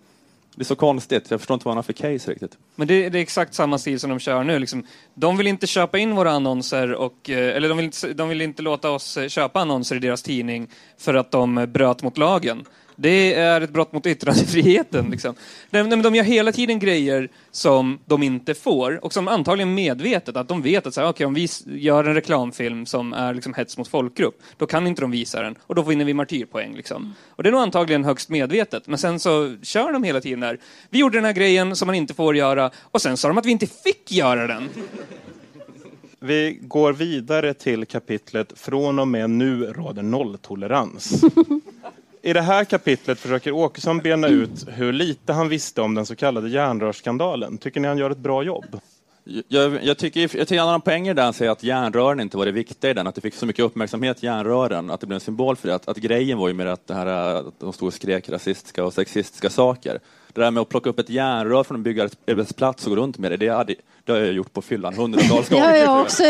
det 0.57 0.63
är 0.63 0.65
så 0.65 0.77
konstigt. 0.77 1.31
Jag 1.31 1.41
förstår 1.41 1.55
inte 1.55 1.65
vad 1.65 1.73
han 1.73 1.77
har 1.79 1.83
för 1.83 1.93
case 1.93 2.31
riktigt. 2.31 2.59
Men 2.75 2.89
det, 2.89 3.09
det 3.09 3.19
är 3.19 3.23
exakt 3.23 3.55
samma 3.55 3.79
stil 3.79 4.01
som 4.01 4.11
de 4.11 4.19
kör 4.19 4.45
nu. 4.45 4.59
Liksom. 4.59 4.87
De 5.15 5.37
vill 5.37 5.47
inte 5.47 5.67
köpa 5.67 5.99
in 5.99 6.15
våra 6.15 6.31
annonser, 6.31 6.93
och, 6.93 7.31
eh, 7.31 7.57
eller 7.57 7.69
de 7.69 7.77
vill, 7.77 7.85
inte, 7.85 8.13
de 8.13 8.29
vill 8.29 8.41
inte 8.41 8.63
låta 8.63 8.91
oss 8.91 9.17
eh, 9.17 9.29
köpa 9.29 9.61
annonser 9.61 9.97
i 9.97 9.99
deras 9.99 10.23
tidning 10.23 10.69
för 10.99 11.15
att 11.15 11.31
de 11.31 11.59
eh, 11.59 11.67
bröt 11.67 12.03
mot 12.03 12.19
lagen. 12.19 12.65
Det 12.97 13.35
är 13.35 13.61
ett 13.61 13.71
brott 13.71 13.93
mot 13.93 14.07
yttrandefriheten. 14.07 15.11
Liksom. 15.11 15.35
De, 15.71 15.91
de, 15.91 16.03
de 16.03 16.15
gör 16.15 16.25
hela 16.25 16.53
tiden 16.53 16.79
grejer 16.79 17.29
som 17.51 17.99
de 18.07 18.23
inte 18.23 18.55
får 18.55 19.05
och 19.05 19.13
som 19.13 19.29
antagligen 19.29 19.75
medvetet, 19.75 20.37
att 20.37 20.49
de 20.49 20.63
vet 20.63 20.87
att 20.87 20.95
så 20.95 21.01
här, 21.01 21.09
okay, 21.09 21.27
om 21.27 21.35
vi 21.35 21.49
gör 21.67 22.05
en 22.05 22.15
reklamfilm 22.15 22.87
som 22.87 23.13
är 23.13 23.35
liksom 23.35 23.55
hets 23.55 23.79
mot 23.79 23.89
folkgrupp, 23.89 24.43
då 24.57 24.67
kan 24.67 24.87
inte 24.87 25.01
de 25.01 25.11
visa 25.11 25.43
den 25.43 25.55
och 25.61 25.75
då 25.75 25.83
vinner 25.83 26.05
vi 26.05 26.15
martyrpoäng. 26.15 26.77
Liksom. 26.77 27.15
Och 27.29 27.43
det 27.43 27.49
är 27.49 27.51
nog 27.51 27.61
antagligen 27.61 28.05
högst 28.05 28.29
medvetet, 28.29 28.87
men 28.87 28.99
sen 28.99 29.21
så 29.21 29.57
kör 29.63 29.93
de 29.93 30.03
hela 30.03 30.21
tiden 30.21 30.41
där. 30.41 30.59
Vi 30.91 30.99
gjorde 30.99 31.19
den 31.19 31.25
här 31.25 31.33
grejen 31.33 31.77
som 31.77 31.87
man 31.87 31.95
inte 31.95 32.15
får 32.15 32.37
göra 32.37 32.71
och 32.83 33.03
sen 33.03 33.17
sa 33.17 33.29
de 33.29 33.39
att 33.39 33.47
vi 33.47 33.51
inte 33.51 33.67
fick 33.67 34.13
göra 34.13 34.47
den. 34.47 34.69
Vi 36.19 36.59
går 36.63 36.93
vidare 36.93 37.55
till 37.55 37.87
kapitlet 37.87 38.53
Från 38.57 38.99
och 38.99 39.09
med 39.09 39.31
nu 39.31 39.65
råder 39.65 40.03
nolltolerans. 40.03 41.25
I 42.25 42.33
det 42.33 42.41
här 42.41 42.65
kapitlet 42.65 43.19
försöker 43.19 43.53
Åkesson 43.53 43.99
bena 43.99 44.29
ut 44.29 44.67
hur 44.69 44.93
lite 44.93 45.33
han 45.33 45.49
visste 45.49 45.83
om 45.83 45.95
den 45.95 46.07
så 46.07 46.17
kallade 46.17 46.49
järnrörsskandalen. 46.49 47.59
Tycker 47.59 47.81
ni 47.81 47.89
han 47.89 47.99
gör 47.99 48.11
ett 48.11 48.19
bra 48.19 48.43
jobb? 48.43 48.81
Jag, 49.49 49.85
jag 49.85 49.99
tycker, 49.99 50.21
jag 50.21 50.31
tycker 50.31 50.59
han 50.59 50.69
har 50.69 50.75
en 50.75 50.81
poäng 50.81 51.09
i 51.09 51.15
det 51.15 51.23
han 51.23 51.33
säger 51.33 51.51
att 51.53 51.63
järnrören 51.63 52.21
inte 52.21 52.37
var 52.37 52.47
det 52.47 52.53
viktiga 52.53 52.91
i 52.91 52.95
den, 52.95 53.07
att 53.07 53.15
det 53.15 53.21
fick 53.21 53.35
så 53.35 53.47
mycket 53.47 53.65
uppmärksamhet, 53.65 54.23
järnrören, 54.23 54.91
att 54.91 55.01
det 55.01 55.07
blev 55.07 55.15
en 55.15 55.21
symbol 55.21 55.57
för 55.57 55.69
det. 55.69 55.75
Att, 55.75 55.89
att 55.89 55.97
grejen 55.97 56.39
var 56.39 56.49
ju 56.49 56.55
mer 56.55 56.67
att, 56.67 56.87
det 56.87 56.95
här, 56.95 57.07
att 57.07 57.61
de 57.61 57.73
stod 57.73 57.87
och 57.87 57.95
skrek 57.95 58.29
rasistiska 58.29 58.85
och 58.85 58.95
sexistiska 58.95 59.51
saker. 59.51 59.99
Det 60.35 60.41
där 60.41 60.51
med 60.51 60.61
att 60.61 60.69
plocka 60.69 60.91
upp 60.91 60.99
ett 60.99 61.11
järnrör 61.11 61.65
från 61.65 61.77
en 61.77 61.83
byggarbetsplats 61.83 62.87
och 62.87 62.91
gå 62.91 62.97
runt 62.97 63.19
med 63.19 63.31
det, 63.31 63.37
det, 63.37 63.49
hade, 63.49 63.75
det 64.05 64.13
har 64.13 64.19
jag 64.19 64.33
gjort 64.33 64.53
på 64.53 64.63
fyllan 64.63 64.95
hundratals 64.95 65.49
gånger. 65.49 65.75
jag 65.75 66.01
också. 66.01 66.23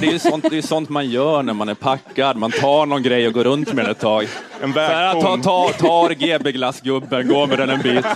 Det 0.00 0.06
är 0.06 0.12
ju 0.12 0.18
sånt, 0.18 0.50
det 0.50 0.58
är 0.58 0.62
sånt 0.62 0.88
man 0.88 1.10
gör 1.10 1.42
när 1.42 1.54
man 1.54 1.68
är 1.68 1.74
packad, 1.74 2.36
man 2.36 2.50
tar 2.50 2.86
någon 2.86 3.02
grej 3.02 3.26
och 3.26 3.32
går 3.32 3.44
runt 3.44 3.72
med 3.72 3.84
den 3.84 3.92
ett 3.92 4.00
tag. 4.00 4.28
En 4.60 4.72
Så 4.72 4.80
här, 4.80 5.20
ta, 5.20 5.36
ta, 5.36 5.68
tar 5.68 6.10
GB-glassgubben, 6.14 7.28
går 7.28 7.46
med 7.46 7.58
den 7.58 7.70
en 7.70 7.82
bit, 7.82 8.06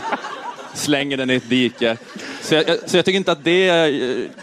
slänger 0.75 1.16
den 1.16 1.31
i 1.31 1.35
ett 1.35 1.49
dike. 1.51 1.97
Så 2.43 2.55
jag, 2.55 2.64
så 2.87 2.97
jag 2.97 3.05
tycker 3.05 3.16
inte 3.16 3.33
att 3.33 3.45
det, 3.45 3.71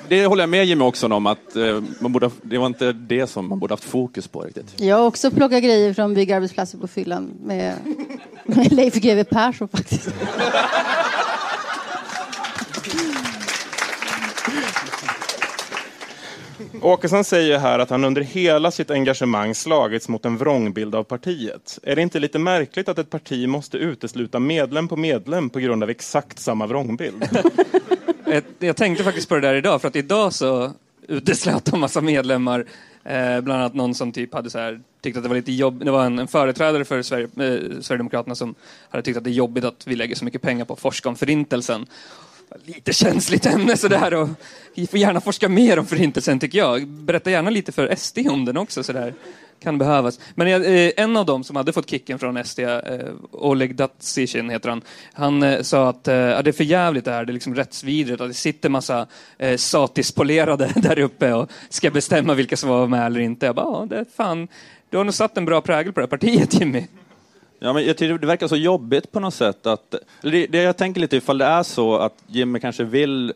det 0.08 0.26
håller 0.26 0.42
jag 0.44 0.50
med 0.50 0.66
Jimmy 0.66 0.84
också 0.84 1.08
om, 1.08 1.26
att 1.28 1.56
eh, 1.56 1.82
man 2.00 2.12
borde, 2.14 2.26
ha- 2.26 2.32
det 2.42 2.58
var 2.58 2.68
inte 2.68 2.92
det 2.94 3.28
som 3.28 3.50
man 3.50 3.60
borde 3.60 3.74
haft 3.74 3.84
fokus 3.84 4.28
på 4.28 4.42
riktigt. 4.42 4.74
Jag 4.82 4.96
har 4.98 5.06
också 5.06 5.32
plockat 5.32 5.64
grejer 5.64 5.94
från 5.94 6.14
byggarbetsplatser 6.14 6.78
på 6.78 6.88
fyllan 6.88 7.30
med, 7.44 7.74
med 8.44 8.72
Leif 8.74 8.94
GW 8.96 9.24
Persson 9.24 9.68
faktiskt. 9.68 10.10
Åkesson 16.82 17.24
säger 17.24 17.60
här 17.60 17.80
att 17.80 17.90
han 17.90 18.04
under 18.04 18.22
hela 18.22 18.72
sitt 18.72 18.92
engagemang 18.92 19.56
slagits 19.56 20.10
mot 20.10 20.26
en 20.26 20.38
vrångbild 20.38 20.96
av 20.96 21.04
partiet. 21.04 21.80
Är 21.84 21.96
det 21.96 22.02
inte 22.02 22.20
lite 22.20 22.40
märkligt 22.40 22.90
att 22.90 23.00
ett 23.00 23.10
parti 23.10 23.48
måste 23.48 23.78
utesluta 23.78 24.40
medlem 24.40 24.88
på 24.88 24.96
medlem 24.96 25.50
på 25.50 25.60
grund 25.60 25.84
av 25.84 25.90
exakt 25.90 26.40
samma 26.40 26.68
vrångbild? 26.68 27.30
Jag, 28.60 28.76
tänkte 28.76 29.04
faktiskt 29.04 29.30
på 29.30 29.36
det 29.36 29.42
där 29.42 29.56
idag, 29.56 29.82
för 29.82 29.88
att 29.88 29.96
idag 29.96 30.34
så 30.34 30.72
uteslöt 31.08 31.66
de 31.66 31.80
massa 31.80 32.02
medlemmar. 32.02 32.66
Eh, 33.04 33.42
bland 33.42 33.62
annat 33.62 33.74
någon 33.74 33.96
som 33.96 34.12
typ 34.12 34.34
hade 34.34 34.50
så 34.50 34.60
här, 34.60 34.82
tyckte 35.02 35.20
att 35.20 35.24
det 35.24 35.30
var 35.30 35.36
lite 35.36 35.52
jobb. 35.52 35.86
Det 35.86 35.92
var 35.92 36.06
en, 36.06 36.20
en 36.20 36.28
företrädare 36.28 36.86
för 36.86 37.02
Sverige, 37.02 37.24
eh, 37.26 37.80
Sverigedemokraterna 37.82 38.36
som 38.36 38.56
hade 38.90 39.04
tyckt 39.04 39.18
att 39.18 39.24
det 39.24 39.30
är 39.30 39.34
jobbigt 39.34 39.64
att 39.64 39.88
vi 39.88 39.96
lägger 39.96 40.16
så 40.16 40.26
mycket 40.26 40.42
pengar 40.42 40.66
på 40.66 40.74
att 40.74 40.80
forska 40.80 41.10
om 41.10 41.16
förintelsen. 41.16 41.86
Lite 42.66 42.94
känsligt 42.94 43.46
ämne 43.46 43.78
sådär 43.78 44.14
och 44.14 44.30
vi 44.76 44.88
får 44.88 45.00
gärna 45.00 45.22
forska 45.22 45.50
mer 45.50 45.80
om 45.80 45.86
förintelsen 45.86 46.40
tycker 46.40 46.58
jag. 46.58 46.88
Berätta 46.88 47.32
gärna 47.32 47.50
lite 47.50 47.72
för 47.72 47.96
SD 47.96 48.18
om 48.30 48.46
den 48.46 48.58
också 48.58 48.84
sådär. 48.84 49.14
Kan 49.60 49.78
behövas. 49.78 50.20
Men 50.36 50.48
eh, 50.48 50.62
eh, 50.62 50.92
en 50.98 51.18
av 51.18 51.26
dem 51.26 51.44
som 51.44 51.56
hade 51.56 51.74
fått 51.74 51.90
kicken 51.90 52.20
från 52.20 52.46
SD, 52.46 52.60
eh, 52.60 52.80
Oleg 53.32 53.76
Datsishin 53.76 54.50
heter 54.50 54.70
han, 54.70 54.82
han 55.14 55.44
eh, 55.44 55.62
sa 55.62 55.90
att 55.90 56.08
eh, 56.08 56.16
ja, 56.16 56.42
det 56.42 56.50
är 56.50 56.54
för 56.54 56.64
jävligt 56.64 57.06
det 57.06 57.12
här, 57.12 57.26
det 57.26 57.32
är 57.32 57.34
liksom 57.34 57.56
rättsvidrigt 57.56 58.22
att 58.22 58.30
det 58.30 58.34
sitter 58.34 58.70
massa 58.70 59.08
eh, 59.38 59.58
satispolerade 59.58 60.72
där 60.76 61.00
uppe 61.00 61.34
och 61.34 61.50
ska 61.70 61.92
bestämma 61.92 62.34
vilka 62.34 62.58
som 62.58 62.70
var 62.70 62.88
med 62.88 63.06
eller 63.06 63.20
inte. 63.20 63.46
Jag 63.46 63.56
bara, 63.56 63.66
ja, 63.66 63.86
det 63.90 63.98
är 63.98 64.06
fan, 64.18 64.48
du 64.90 64.98
har 64.98 65.04
nog 65.04 65.14
satt 65.14 65.38
en 65.38 65.46
bra 65.46 65.62
prägel 65.62 65.94
på 65.94 66.00
det 66.00 66.04
här 66.04 66.10
partiet 66.10 66.54
Jimmy. 66.54 66.88
Ja, 67.60 67.74
men 67.74 67.86
jag 67.86 67.98
tycker 67.98 68.18
det 68.18 68.28
verkar 68.28 68.48
så 68.48 68.56
jobbigt 68.56 69.12
på 69.12 69.20
något 69.20 69.34
sätt. 69.34 69.66
Att, 69.66 69.96
det, 70.22 70.48
det 70.48 70.62
jag 70.62 70.78
tänker 70.78 71.02
lite 71.02 71.18
ifall 71.18 71.38
det 71.38 71.46
är 71.46 71.64
så 71.64 71.96
att 71.96 72.14
Jimmy 72.28 72.60
kanske 72.60 72.84
vill 72.84 73.34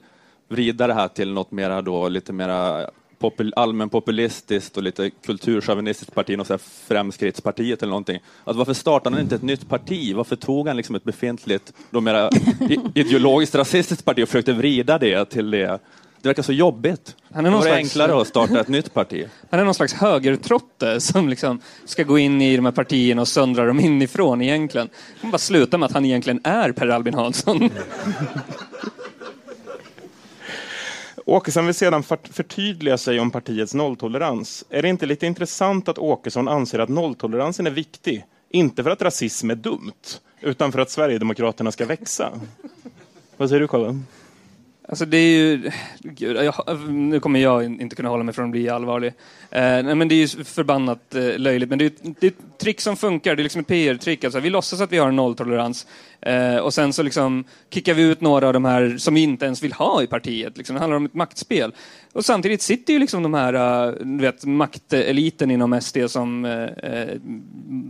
vrida 0.47 0.88
det 0.88 0.93
här 0.93 1.07
till 1.07 1.34
något 1.34 1.51
mera 1.51 1.82
då, 1.82 2.09
lite 2.09 2.34
mera 2.34 2.89
popul, 3.19 3.53
allmänpopulistiskt 3.55 4.78
och 4.78 4.84
lite 4.84 5.09
kulturchauvinistiskt 5.09 6.15
parti, 6.15 6.38
något 6.38 6.47
så 6.47 6.53
här 6.53 6.61
Fremskrittspartiet 6.88 7.82
eller 7.82 7.89
någonting. 7.89 8.19
Att 8.43 8.55
varför 8.55 8.74
startade 8.74 9.15
han 9.15 9.24
inte 9.24 9.36
ett 9.36 9.41
nytt 9.41 9.69
parti? 9.69 10.15
Varför 10.15 10.36
tog 10.36 10.67
han 10.67 10.78
liksom 10.78 10.95
ett 10.95 11.03
befintligt, 11.03 11.74
då 11.89 12.01
mera 12.01 12.30
ideologiskt 12.95 13.55
rasistiskt 13.55 14.05
parti 14.05 14.24
och 14.24 14.30
försökte 14.30 14.53
vrida 14.53 14.97
det 14.97 15.26
till 15.26 15.51
det? 15.51 15.80
Det 16.22 16.30
verkar 16.30 16.43
så 16.43 16.53
jobbigt. 16.53 17.15
Han 17.34 17.39
är 17.39 17.43
Det 17.43 17.49
någon 17.49 17.59
var 17.59 17.67
slags- 17.67 17.78
enklare 17.78 18.22
att 18.22 18.28
starta 18.28 18.59
ett 18.59 18.67
nytt 18.67 18.93
parti. 18.93 19.26
Han 19.49 19.59
är 19.59 19.63
någon 19.65 19.74
slags 19.74 19.93
högertrotte 19.93 21.01
som 21.01 21.30
liksom 21.30 21.61
ska 21.86 22.03
gå 22.03 22.17
in 22.19 22.41
i 22.41 22.55
de 22.55 22.65
här 22.65 22.72
partierna 22.72 23.22
och 23.22 23.28
söndra 23.28 23.65
dem 23.65 23.80
inifrån 23.80 24.41
egentligen. 24.41 24.88
Det 24.88 25.22
kommer 25.22 25.32
bara 25.32 25.38
sluta 25.38 25.78
med 25.78 25.86
att 25.88 25.91
han 25.93 26.05
egentligen 26.05 26.41
är 26.43 26.72
Per 26.72 26.88
Albin 26.88 27.13
Hansson. 27.13 27.69
Åkesson 31.26 31.65
vill 31.65 31.76
sedan 31.76 32.03
fört- 32.03 32.28
förtydliga 32.28 32.97
sig 32.97 33.19
om 33.19 33.32
partiets 33.32 33.74
nolltolerans. 33.74 34.63
Är 34.69 34.82
det 34.82 34.89
inte 34.89 35.05
lite 35.05 35.26
intressant 35.28 35.88
att 35.89 35.97
Åkesson 35.97 36.47
anser 36.47 36.80
att 36.80 36.89
nolltoleransen 36.89 37.67
är 37.67 37.72
viktig? 37.72 38.26
Inte 38.49 38.84
för 38.84 38.89
att 38.91 39.01
rasism 39.01 39.49
är 39.51 39.55
dumt, 39.55 39.91
utan 40.41 40.72
för 40.72 40.80
att 40.80 40.89
Sverigedemokraterna 40.91 41.72
ska 41.72 41.86
växa. 41.86 42.30
Vad 43.38 43.49
säger 43.49 43.59
du, 43.61 43.67
Colin? 43.67 44.05
Alltså 44.92 45.06
det 45.06 45.18
är 45.18 45.38
ju... 45.38 45.72
Gud, 46.00 46.38
jag, 46.38 46.80
nu 46.89 47.20
kommer 47.20 47.39
jag 47.39 47.64
inte 47.64 47.96
kunna 47.96 48.10
hålla 48.10 48.24
mig 48.24 48.34
från 48.34 48.46
att 48.46 48.52
bli 48.52 48.70
allvarlig. 48.70 49.14
Eh, 49.52 49.62
nej, 49.62 49.96
men 49.96 50.08
det 50.08 50.16
är 50.16 50.38
ju 50.38 50.44
förbannat 50.44 51.16
eh, 51.16 51.38
löjligt. 51.38 51.70
Men 51.70 51.80
det 51.80 51.86
är, 51.86 51.92
det 52.20 52.28
är 52.28 52.32
ett 52.32 52.60
trick 52.60 52.82
som 52.82 52.98
funkar. 52.98 53.36
Det 53.36 53.42
är 53.42 53.44
liksom 53.44 53.62
ett 53.62 53.68
PR-trick. 53.68 54.24
Alltså, 54.24 54.39
vi 54.39 54.50
låtsas 54.50 54.82
att 54.82 54.92
vi 54.92 54.98
har 54.98 55.08
en 55.08 55.16
nolltolerans. 55.16 55.88
Eh, 56.22 56.57
och 56.57 56.74
sen 56.74 56.93
så 56.93 57.03
liksom 57.03 57.43
kickar 57.69 57.93
vi 57.93 58.03
ut 58.03 58.22
några 58.22 58.47
av 58.47 58.53
de 58.53 58.65
här 58.65 58.97
som 58.97 59.13
vi 59.13 59.22
inte 59.22 59.45
ens 59.45 59.63
vill 59.63 59.74
ha 59.74 60.03
i 60.03 60.07
partiet. 60.07 60.57
Liksom, 60.57 60.74
det 60.74 60.80
handlar 60.80 60.97
om 60.97 61.05
ett 61.05 61.13
maktspel. 61.13 61.74
Och 62.13 62.26
samtidigt 62.26 62.61
sitter 62.61 62.93
ju 62.93 62.99
liksom 62.99 63.24
de 63.24 63.34
här 63.34 63.53
eh, 63.53 63.93
du 63.93 64.22
vet, 64.22 64.45
makteliten 64.45 65.51
inom 65.51 65.82
SD 65.82 65.97
som 66.07 66.45
eh, 66.45 66.63
eh, 66.63 67.17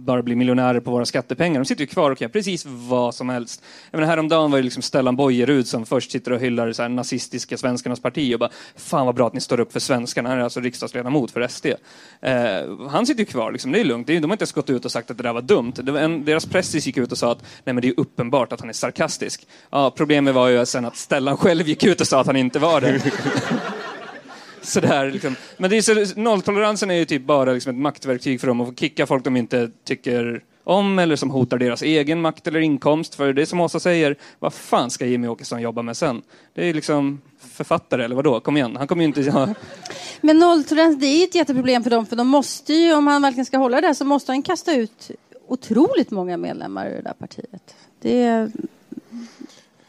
bara 0.06 0.24
blir 0.24 0.36
miljonärer 0.36 0.80
på 0.80 0.92
våra 0.92 1.06
skattepengar. 1.06 1.60
De 1.60 1.66
sitter 1.66 1.82
ju 1.82 1.88
kvar 1.88 2.12
och 2.12 2.18
kan 2.18 2.26
göra 2.26 2.32
precis 2.32 2.66
vad 2.66 3.16
som 3.16 3.30
helst. 3.30 3.64
Jag 3.92 4.00
menar, 4.00 4.12
häromdagen 4.12 4.52
var 4.52 4.58
det 4.58 4.64
liksom 4.64 4.84
Stellan 4.84 5.16
Bojerud 5.16 5.68
som 5.68 5.86
först 5.86 6.12
sitter 6.12 6.34
och 6.34 6.40
hyllar 6.40 6.72
så 6.72 6.82
här 6.82 6.90
nazistiska 6.90 7.58
svenskarnas 7.58 8.00
parti 8.00 8.36
och 8.36 8.40
bara 8.40 8.50
Fan 8.76 9.06
vad 9.06 9.16
bra 9.16 9.28
att 9.28 9.34
ni 9.34 9.42
står 9.42 9.60
upp 9.60 9.74
för 9.74 9.80
svenskarna. 9.80 10.30
Han 10.30 10.38
är 10.38 10.44
alltså 10.44 10.60
riksdagsledamot 10.60 11.32
för 11.32 11.48
SD. 11.48 11.66
Eh, 11.66 12.88
han 12.90 13.06
sitter 13.06 13.20
ju 13.20 13.26
kvar, 13.26 13.52
liksom. 13.52 13.72
det 13.72 13.80
är 13.80 13.84
lugnt. 13.84 14.08
De 14.08 14.14
har 14.14 14.32
inte 14.32 14.44
ens 14.44 14.52
gått 14.52 14.70
ut 14.70 14.86
och 14.86 14.92
sagt 14.92 15.12
att 15.12 15.18
det 15.18 15.24
där 15.24 15.34
var 15.34 15.42
dumt. 15.42 15.74
Det 15.76 15.92
var 15.92 16.00
en, 16.00 16.26
deras 16.26 16.46
pressis 16.46 16.86
gick 16.86 16.98
ut 16.98 17.12
och 17.12 17.18
sa 17.18 17.32
att 17.32 17.42
Nej, 17.42 17.74
men 17.74 17.82
det 17.82 17.88
är 17.88 18.00
uppenbart 18.22 18.54
att 18.54 18.60
han 18.60 18.70
är 18.70 18.74
sarkastisk. 18.74 19.48
Ja, 19.70 19.92
problemet 19.98 20.36
var 20.36 20.48
ju 20.48 20.66
sen 20.66 20.86
att 20.86 20.98
Stellan 20.98 21.38
själv 21.38 21.68
gick 21.68 21.84
ut 21.84 22.02
och 22.02 22.08
sa 22.08 22.22
att 22.22 22.28
han 22.28 22.36
inte 22.36 22.60
var 22.60 22.82
det. 22.82 23.02
Sådär, 24.62 25.12
liksom. 25.12 25.36
Men 25.58 25.70
det 25.70 25.78
är 25.78 26.06
så, 26.06 26.20
nolltoleransen 26.20 26.92
är 26.92 26.96
ju 26.96 27.06
typ 27.06 27.22
bara 27.22 27.54
liksom 27.54 27.70
ett 27.70 27.82
maktverktyg 27.82 28.40
för 28.40 28.48
dem 28.48 28.62
att 28.62 28.68
få 28.68 28.74
kicka 28.74 29.06
folk 29.06 29.24
de 29.24 29.38
inte 29.38 29.70
tycker 29.86 30.44
om 30.64 31.00
eller 31.00 31.16
som 31.16 31.32
hotar 31.32 31.58
deras 31.58 31.82
egen 31.82 32.22
makt 32.22 32.48
eller 32.48 32.60
inkomst. 32.60 33.16
För 33.16 33.34
det 33.34 33.42
är 33.42 33.46
som 33.46 33.60
Åsa 33.60 33.80
säger, 33.80 34.16
vad 34.40 34.54
fan 34.54 34.90
ska 34.90 35.06
Jimmy 35.06 35.28
Åkesson 35.28 35.62
jobba 35.62 35.82
med 35.82 35.98
sen? 35.98 36.22
Det 36.54 36.70
är 36.70 36.74
liksom 36.74 37.22
författare 37.40 38.04
eller 38.04 38.16
vadå? 38.16 38.40
Kom 38.40 38.58
igen, 38.58 38.76
han 38.78 38.88
kommer 38.88 39.04
ju 39.04 39.08
inte... 39.08 39.22
Ja, 39.22 39.50
Men 40.22 40.40
nolltolerans, 40.40 41.00
det 41.00 41.06
är 41.06 41.24
ett 41.24 41.36
jätteproblem 41.36 41.84
för 41.84 41.90
dem, 41.90 42.06
för 42.06 42.16
de 42.16 42.28
måste 42.28 42.74
ju, 42.74 42.94
om 42.94 43.08
han 43.08 43.22
verkligen 43.22 43.46
ska 43.46 43.58
hålla 43.58 43.82
det 43.82 43.96
så 43.96 44.06
måste 44.06 44.32
han 44.32 44.44
kasta 44.44 44.76
ut 44.76 45.12
otroligt 45.52 46.12
många 46.12 46.38
medlemmar 46.38 46.88
ur 46.88 46.96
det 46.96 47.02
där 47.02 47.14
partiet. 47.14 47.76
Det 48.02 48.50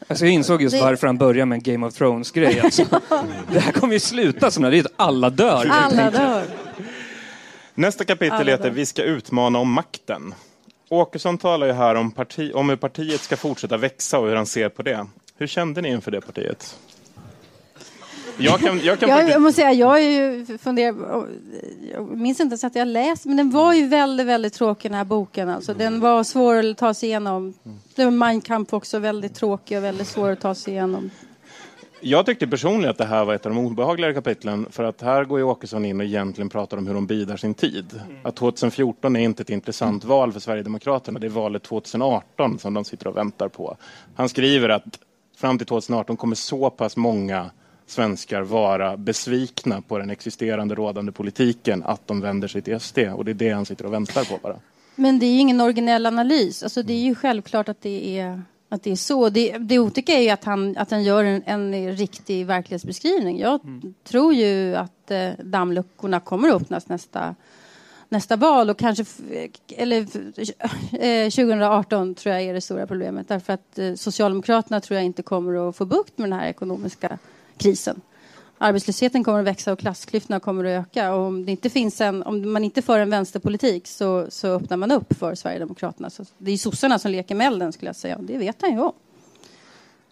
Alltså 0.07 0.25
jag 0.25 0.33
insåg 0.33 0.61
just 0.61 0.75
Det- 0.75 0.81
varför 0.81 1.07
han 1.07 1.17
började 1.17 1.45
med 1.45 1.55
en 1.55 1.61
Game 1.73 1.87
of 1.87 1.93
Thrones-grej. 1.93 2.59
Alltså. 2.59 2.85
Det 3.51 3.59
här 3.59 3.71
kommer 3.71 3.93
ju 3.93 3.99
sluta 3.99 4.51
som 4.51 4.63
det 4.63 4.77
är 4.77 4.79
att 4.85 4.93
alla 4.95 5.29
dör. 5.29 5.67
Alla 5.71 6.11
dör. 6.11 6.43
Nästa 7.75 8.05
kapitel 8.05 8.33
Alla 8.39 8.51
heter 8.51 8.63
dagar. 8.63 8.75
Vi 8.75 8.85
ska 8.85 9.03
utmana 9.03 9.59
om 9.59 9.71
makten. 9.71 10.33
Åkesson 10.89 11.37
talar 11.37 11.67
ju 11.67 11.73
här 11.73 11.95
om, 11.95 12.11
parti, 12.11 12.51
om 12.55 12.69
hur 12.69 12.75
partiet 12.75 13.21
ska 13.21 13.37
fortsätta 13.37 13.77
växa 13.77 14.19
och 14.19 14.27
hur 14.27 14.35
han 14.35 14.45
ser 14.45 14.69
på 14.69 14.81
det. 14.83 15.05
Hur 15.37 15.47
kände 15.47 15.81
ni 15.81 15.89
inför 15.89 16.11
det 16.11 16.21
partiet? 16.21 16.77
Jag 18.37 18.59
kan, 18.59 18.79
jag 18.79 18.99
kan 18.99 19.09
Jag, 19.09 19.17
faktiskt... 19.17 19.33
jag 19.33 19.41
måste 19.41 19.55
säga, 19.55 19.73
jag 19.73 20.03
är 20.03 20.09
ju 20.09 20.57
funderar, 20.57 21.27
jag 21.93 22.17
minns 22.17 22.39
inte 22.39 22.57
så 22.57 22.67
att 22.67 22.75
jag 22.75 22.87
läst, 22.87 23.25
men 23.25 23.37
den 23.37 23.49
var 23.49 23.73
ju 23.73 23.87
väldigt, 23.87 24.27
väldigt 24.27 24.53
tråkig 24.53 24.91
den 24.91 24.97
här 24.97 25.05
boken. 25.05 25.49
Alltså. 25.49 25.73
Den 25.73 25.99
var 25.99 26.23
svår 26.23 26.69
att 26.69 26.77
ta 26.77 26.93
sig 26.93 27.09
igenom. 27.09 27.53
Det 27.95 28.03
var 28.03 28.11
Mein 28.11 28.41
Kampf 28.41 28.73
också 28.73 28.99
väldigt 28.99 29.35
tråkig 29.35 29.77
och 29.77 29.83
väldigt 29.83 30.07
svår 30.07 30.29
att 30.29 30.41
ta 30.41 30.55
sig 30.55 30.73
igenom. 30.73 31.09
Jag 32.05 32.25
tyckte 32.25 32.47
personligen 32.47 32.89
att 32.89 32.97
det 32.97 33.05
här 33.05 33.25
var 33.25 33.33
ett 33.33 33.45
av 33.45 33.53
de 33.53 33.65
obehagligare 33.65 34.13
kapitlen 34.13 34.65
för 34.69 34.83
att 34.83 35.01
här 35.01 35.25
går 35.25 35.39
ju 35.39 35.45
Åkesson 35.45 35.85
in 35.85 35.99
och 35.99 36.05
egentligen 36.05 36.49
pratar 36.49 36.77
om 36.77 36.87
hur 36.87 36.93
de 36.93 37.07
bidar 37.07 37.37
sin 37.37 37.53
tid. 37.53 38.01
Att 38.23 38.35
2014 38.35 39.15
är 39.15 39.19
inte 39.19 39.43
ett 39.43 39.49
intressant 39.49 40.03
val 40.03 40.33
för 40.33 40.39
Sverigedemokraterna, 40.39 41.19
det 41.19 41.27
är 41.27 41.29
valet 41.29 41.63
2018 41.63 42.59
som 42.59 42.73
de 42.73 42.85
sitter 42.85 43.07
och 43.07 43.17
väntar 43.17 43.47
på. 43.47 43.77
Han 44.15 44.29
skriver 44.29 44.69
att 44.69 44.99
fram 45.37 45.57
till 45.57 45.67
2018 45.67 46.17
kommer 46.17 46.35
så 46.35 46.69
pass 46.69 46.97
många 46.97 47.49
svenskar 47.85 48.41
vara 48.41 48.97
besvikna 48.97 49.81
på 49.81 49.97
den 49.97 50.09
existerande 50.09 50.75
rådande 50.75 51.11
politiken 51.11 51.83
att 51.83 52.07
de 52.07 52.21
vänder 52.21 52.47
sig 52.47 52.61
till 52.61 52.79
SD 52.79 52.97
och 52.99 53.25
det 53.25 53.31
är 53.31 53.35
det 53.35 53.49
han 53.49 53.65
sitter 53.65 53.85
och 53.85 53.93
väntar 53.93 54.23
på 54.23 54.39
bara. 54.43 54.59
Men 54.95 55.19
det 55.19 55.25
är 55.25 55.31
ju 55.31 55.39
ingen 55.39 55.61
originell 55.61 56.05
analys. 56.05 56.63
Alltså, 56.63 56.83
det 56.83 56.93
är 56.93 57.01
ju 57.01 57.15
självklart 57.15 57.69
att 57.69 57.81
det 57.81 58.19
är, 58.19 58.41
att 58.69 58.83
det 58.83 58.91
är 58.91 58.95
så. 58.95 59.29
Det, 59.29 59.57
det 59.57 59.79
otäcka 59.79 60.13
är 60.13 60.21
ju 60.21 60.29
att 60.29 60.43
han, 60.43 60.77
att 60.77 60.91
han 60.91 61.03
gör 61.03 61.23
en, 61.23 61.43
en 61.45 61.95
riktig 61.97 62.45
verklighetsbeskrivning. 62.45 63.39
Jag 63.39 63.59
tror 64.03 64.33
ju 64.33 64.75
att 64.75 65.11
eh, 65.11 65.29
dammluckorna 65.43 66.19
kommer 66.19 66.49
att 66.49 66.61
öppnas 66.61 66.89
nästa, 66.89 67.35
nästa 68.09 68.35
val 68.35 68.69
och 68.69 68.77
kanske, 68.77 69.05
eller 69.77 69.97
eh, 70.91 71.29
2018 71.29 72.15
tror 72.15 72.35
jag 72.35 72.43
är 72.43 72.53
det 72.53 72.61
stora 72.61 72.87
problemet. 72.87 73.27
Därför 73.27 73.53
att 73.53 73.79
eh, 73.79 73.93
Socialdemokraterna 73.93 74.81
tror 74.81 74.95
jag 74.95 75.05
inte 75.05 75.23
kommer 75.23 75.69
att 75.69 75.75
få 75.75 75.85
bukt 75.85 76.17
med 76.17 76.29
den 76.29 76.39
här 76.39 76.47
ekonomiska 76.47 77.17
krisen. 77.57 78.01
Arbetslösheten 78.57 79.23
kommer 79.23 79.39
att 79.39 79.45
växa 79.45 79.71
och 79.73 79.79
klassklyftorna 79.79 80.39
kommer 80.39 80.65
att 80.65 80.87
öka. 80.87 81.13
Och 81.13 81.21
om, 81.21 81.45
det 81.45 81.51
inte 81.51 81.69
finns 81.69 82.01
en, 82.01 82.23
om 82.23 82.53
man 82.53 82.63
inte 82.63 82.81
för 82.81 82.99
en 82.99 83.09
vänsterpolitik 83.09 83.87
så, 83.87 84.25
så 84.29 84.47
öppnar 84.47 84.77
man 84.77 84.91
upp 84.91 85.17
för 85.19 85.35
Sverigedemokraterna. 85.35 86.09
Så 86.09 86.25
det 86.37 86.51
är 86.51 86.57
sossarna 86.57 86.99
som 86.99 87.11
leker 87.11 87.35
med 87.35 87.47
elden 87.47 87.73
skulle 87.73 87.89
jag 87.89 87.95
säga. 87.95 88.17
Det 88.21 88.37
vet 88.37 88.61
han 88.61 88.71
ju 88.71 88.79
om. 88.79 88.93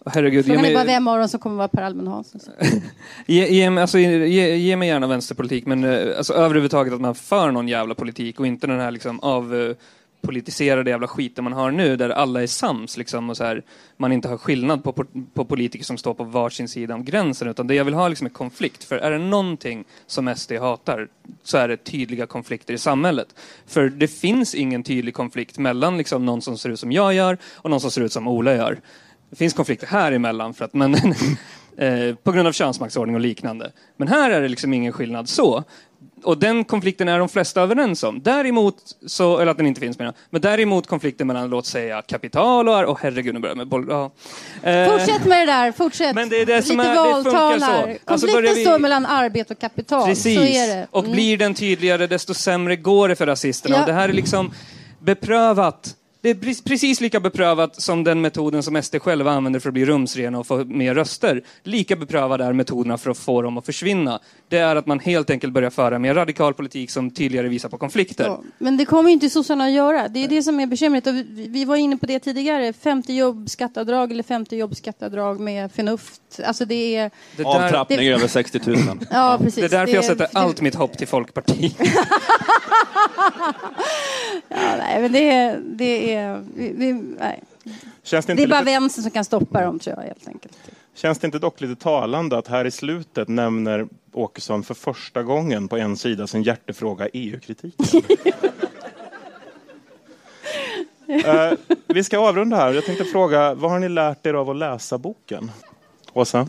Herregud, 0.06 0.46
Frågan 0.46 0.64
är 0.64 0.74
bara 0.74 0.84
mig, 0.84 0.94
vem 0.94 1.08
av 1.08 1.18
dem 1.18 1.28
som 1.28 1.40
kommer 1.40 1.54
att 1.54 1.58
vara 1.58 1.68
Per 1.68 1.82
Albin 1.82 2.06
Hansson. 2.06 2.40
ge, 3.26 3.48
ge, 3.48 3.70
mig- 3.70 3.82
alltså, 3.82 3.98
ge, 3.98 4.56
ge 4.56 4.76
mig 4.76 4.88
gärna 4.88 5.06
vänsterpolitik, 5.06 5.66
men 5.66 5.84
eh, 5.84 6.16
alltså, 6.18 6.32
överhuvudtaget 6.32 6.92
att 6.92 7.00
man 7.00 7.14
för 7.14 7.50
någon 7.50 7.68
jävla 7.68 7.94
politik 7.94 8.40
och 8.40 8.46
inte 8.46 8.66
den 8.66 8.80
här 8.80 8.90
liksom, 8.90 9.20
av 9.20 9.54
eh, 9.54 9.76
politiserade 10.22 10.90
jävla 10.90 11.08
skiten 11.08 11.44
man 11.44 11.52
har 11.52 11.70
nu 11.70 11.96
där 11.96 12.10
alla 12.10 12.42
är 12.42 12.46
sams 12.46 12.96
liksom, 12.96 13.30
och 13.30 13.36
så 13.36 13.44
här, 13.44 13.62
man 13.96 14.12
inte 14.12 14.28
har 14.28 14.38
skillnad 14.38 14.84
på, 14.84 14.92
på, 14.92 15.04
på 15.34 15.44
politiker 15.44 15.84
som 15.84 15.98
står 15.98 16.14
på 16.14 16.24
varsin 16.24 16.68
sida 16.68 16.94
om 16.94 17.04
gränsen 17.04 17.48
utan 17.48 17.66
det 17.66 17.74
jag 17.74 17.84
vill 17.84 17.94
ha 17.94 18.08
liksom 18.08 18.26
är 18.26 18.30
konflikt. 18.30 18.84
För 18.84 18.96
är 18.96 19.10
det 19.10 19.18
någonting 19.18 19.84
som 20.06 20.34
SD 20.36 20.52
hatar 20.52 21.08
så 21.42 21.58
är 21.58 21.68
det 21.68 21.76
tydliga 21.76 22.26
konflikter 22.26 22.74
i 22.74 22.78
samhället. 22.78 23.34
För 23.66 23.88
det 23.88 24.08
finns 24.08 24.54
ingen 24.54 24.82
tydlig 24.82 25.14
konflikt 25.14 25.58
mellan 25.58 25.98
liksom, 25.98 26.26
någon 26.26 26.42
som 26.42 26.58
ser 26.58 26.70
ut 26.70 26.80
som 26.80 26.92
jag 26.92 27.14
gör 27.14 27.38
och 27.54 27.70
någon 27.70 27.80
som 27.80 27.90
ser 27.90 28.02
ut 28.02 28.12
som 28.12 28.28
Ola 28.28 28.54
gör. 28.54 28.80
Det 29.30 29.36
finns 29.36 29.54
konflikter 29.54 29.86
här 29.86 30.12
emellan 30.12 30.54
för 30.54 30.64
att, 30.64 30.74
men, 30.74 30.94
eh, 31.76 32.14
på 32.22 32.32
grund 32.32 32.48
av 32.48 32.52
könsmaktsordning 32.52 33.14
och 33.14 33.20
liknande. 33.20 33.72
Men 33.96 34.08
här 34.08 34.30
är 34.30 34.40
det 34.40 34.48
liksom 34.48 34.74
ingen 34.74 34.92
skillnad 34.92 35.28
så. 35.28 35.64
Och 36.24 36.38
den 36.38 36.64
konflikten 36.64 37.08
är 37.08 37.18
de 37.18 37.28
flesta 37.28 37.60
överens 37.62 38.02
om. 38.02 38.22
Däremot, 38.22 38.76
så, 39.06 39.38
eller 39.38 39.50
att 39.50 39.56
den 39.56 39.66
inte 39.66 39.80
finns 39.80 39.98
menar. 39.98 40.14
Men 40.30 40.40
däremot 40.40 40.86
konflikten 40.86 41.26
mellan, 41.26 41.50
låt 41.50 41.66
säga, 41.66 42.02
kapital 42.02 42.68
och... 42.68 42.84
Och 42.84 42.98
herregud, 43.02 43.34
nu 43.34 43.40
börjar 43.40 43.54
med 43.56 43.68
boll... 43.68 43.86
Ja. 43.88 44.10
Eh, 44.70 44.90
Fortsätt 44.90 45.24
med 45.24 45.38
det 45.48 45.52
där, 45.52 45.72
fortsätt. 45.72 46.14
Men 46.14 46.28
det 46.28 46.40
är 46.40 46.46
det 46.46 46.62
som 46.62 46.76
Lite 46.76 46.88
är- 46.90 46.94
det 47.16 47.24
funkar 47.24 47.58
så. 47.58 47.64
Alltså 47.64 47.98
Konflikten 48.04 48.34
börjar 48.42 48.54
vi- 48.54 48.64
står 48.64 48.78
mellan 48.78 49.06
arbete 49.06 49.54
och 49.54 49.60
kapital. 49.60 50.06
Precis. 50.06 50.38
Så 50.38 50.44
är 50.44 50.66
det. 50.76 50.86
Och 50.90 51.04
Mm. 51.04 51.12
blir 51.16 51.36
den 51.38 51.54
tydligare, 51.54 52.06
desto 52.06 52.34
sämre 52.34 52.76
går 52.76 53.08
det 53.08 53.16
för 53.16 53.26
rasisterna. 53.26 53.74
Ja. 53.76 53.80
Och 53.80 53.86
det 53.86 53.92
här 53.92 54.08
är 54.08 54.12
liksom 54.12 54.52
beprövat. 54.98 55.94
Det 56.22 56.30
är 56.30 56.34
pre- 56.34 56.64
precis 56.64 57.00
lika 57.00 57.20
beprövat 57.20 57.82
som 57.82 58.04
den 58.04 58.20
metoden 58.20 58.62
som 58.62 58.82
SD 58.82 58.96
själva 59.02 59.30
använder 59.32 59.60
för 59.60 59.68
att 59.68 59.72
bli 59.74 59.84
rumsrena 59.84 60.38
och 60.38 60.46
få 60.46 60.64
mer 60.64 60.94
röster. 60.94 61.42
Lika 61.62 61.96
beprövade 61.96 62.44
är 62.44 62.52
metoderna 62.52 62.98
för 62.98 63.10
att 63.10 63.18
få 63.18 63.42
dem 63.42 63.58
att 63.58 63.66
försvinna. 63.66 64.20
Det 64.48 64.58
är 64.58 64.76
att 64.76 64.86
man 64.86 65.00
helt 65.00 65.30
enkelt 65.30 65.52
börjar 65.52 65.70
föra 65.70 65.98
mer 65.98 66.14
radikal 66.14 66.54
politik 66.54 66.90
som 66.90 67.10
tydligare 67.10 67.48
visar 67.48 67.68
på 67.68 67.78
konflikter. 67.78 68.24
Ja, 68.24 68.40
men 68.58 68.76
det 68.76 68.84
kommer 68.84 69.08
ju 69.10 69.12
inte 69.12 69.30
sossarna 69.30 69.64
att 69.64 69.72
göra. 69.72 70.08
Det 70.08 70.24
är 70.24 70.28
det 70.28 70.42
som 70.42 70.60
är 70.60 70.66
bekymret. 70.66 71.06
Och 71.06 71.14
vi, 71.14 71.46
vi 71.48 71.64
var 71.64 71.76
inne 71.76 71.96
på 71.96 72.06
det 72.06 72.18
tidigare. 72.18 72.72
50 72.72 73.14
jobbskatteavdrag 73.14 74.12
eller 74.12 74.22
50 74.22 74.56
jobbskatteavdrag 74.56 75.40
med 75.40 75.72
förnuft. 75.72 76.20
Alltså 76.46 76.64
det 76.64 76.96
är... 76.96 77.10
Det, 77.36 77.42
där, 77.42 77.50
Avtrappning 77.64 77.98
det- 77.98 78.08
över 78.08 78.28
60 78.28 78.60
000. 78.66 78.76
Ja, 79.10 79.38
precis. 79.42 79.54
det 79.70 79.76
är 79.76 79.78
därför 79.80 79.94
jag 79.94 80.04
är- 80.04 80.08
sätter 80.08 80.28
det- 80.32 80.38
allt 80.40 80.60
mitt 80.60 80.74
hopp 80.74 80.98
till 80.98 81.08
Folkpartiet. 81.08 81.76
Ja, 84.48 84.76
nej, 84.78 85.02
men 85.02 85.12
det 85.12 85.30
är... 85.32 85.60
Det 86.12 86.16
är, 86.18 86.44
vi, 86.54 86.72
vi, 86.76 86.92
nej. 86.92 87.42
Känns 88.02 88.26
det, 88.26 88.34
det 88.34 88.42
inte 88.42 88.42
är 88.42 88.56
bara 88.56 88.60
lite, 88.60 88.72
vänstern 88.72 89.02
som 89.02 89.10
kan 89.10 89.24
stoppa 89.24 89.62
dem, 89.64 89.78
tror 89.78 89.96
jag, 89.96 90.04
helt 90.04 90.28
enkelt. 90.28 90.58
känns 90.94 91.18
det 91.18 91.26
inte 91.26 91.38
dock 91.38 91.60
lite 91.60 91.82
talande 91.82 92.38
att 92.38 92.48
här 92.48 92.64
i 92.64 92.70
slutet 92.70 93.28
nämner 93.28 93.86
Åkesson 94.12 94.62
för 94.62 94.74
första 94.74 95.22
gången 95.22 95.68
på 95.68 95.76
en 95.76 95.96
sida 95.96 96.26
sin 96.26 96.42
hjärtefråga 96.42 97.08
EU-kritiken? 97.12 97.86
Eh, 101.24 101.52
vi 101.86 102.04
ska 102.04 102.18
avrunda 102.18 102.56
här. 102.56 102.72
Jag 102.72 102.84
tänkte 102.84 103.04
fråga, 103.04 103.54
vad 103.54 103.70
har 103.70 103.78
ni 103.78 103.88
lärt 103.88 104.26
er 104.26 104.34
av 104.34 104.50
att 104.50 104.56
läsa 104.56 104.98
boken? 104.98 105.50
Åsa? 106.12 106.48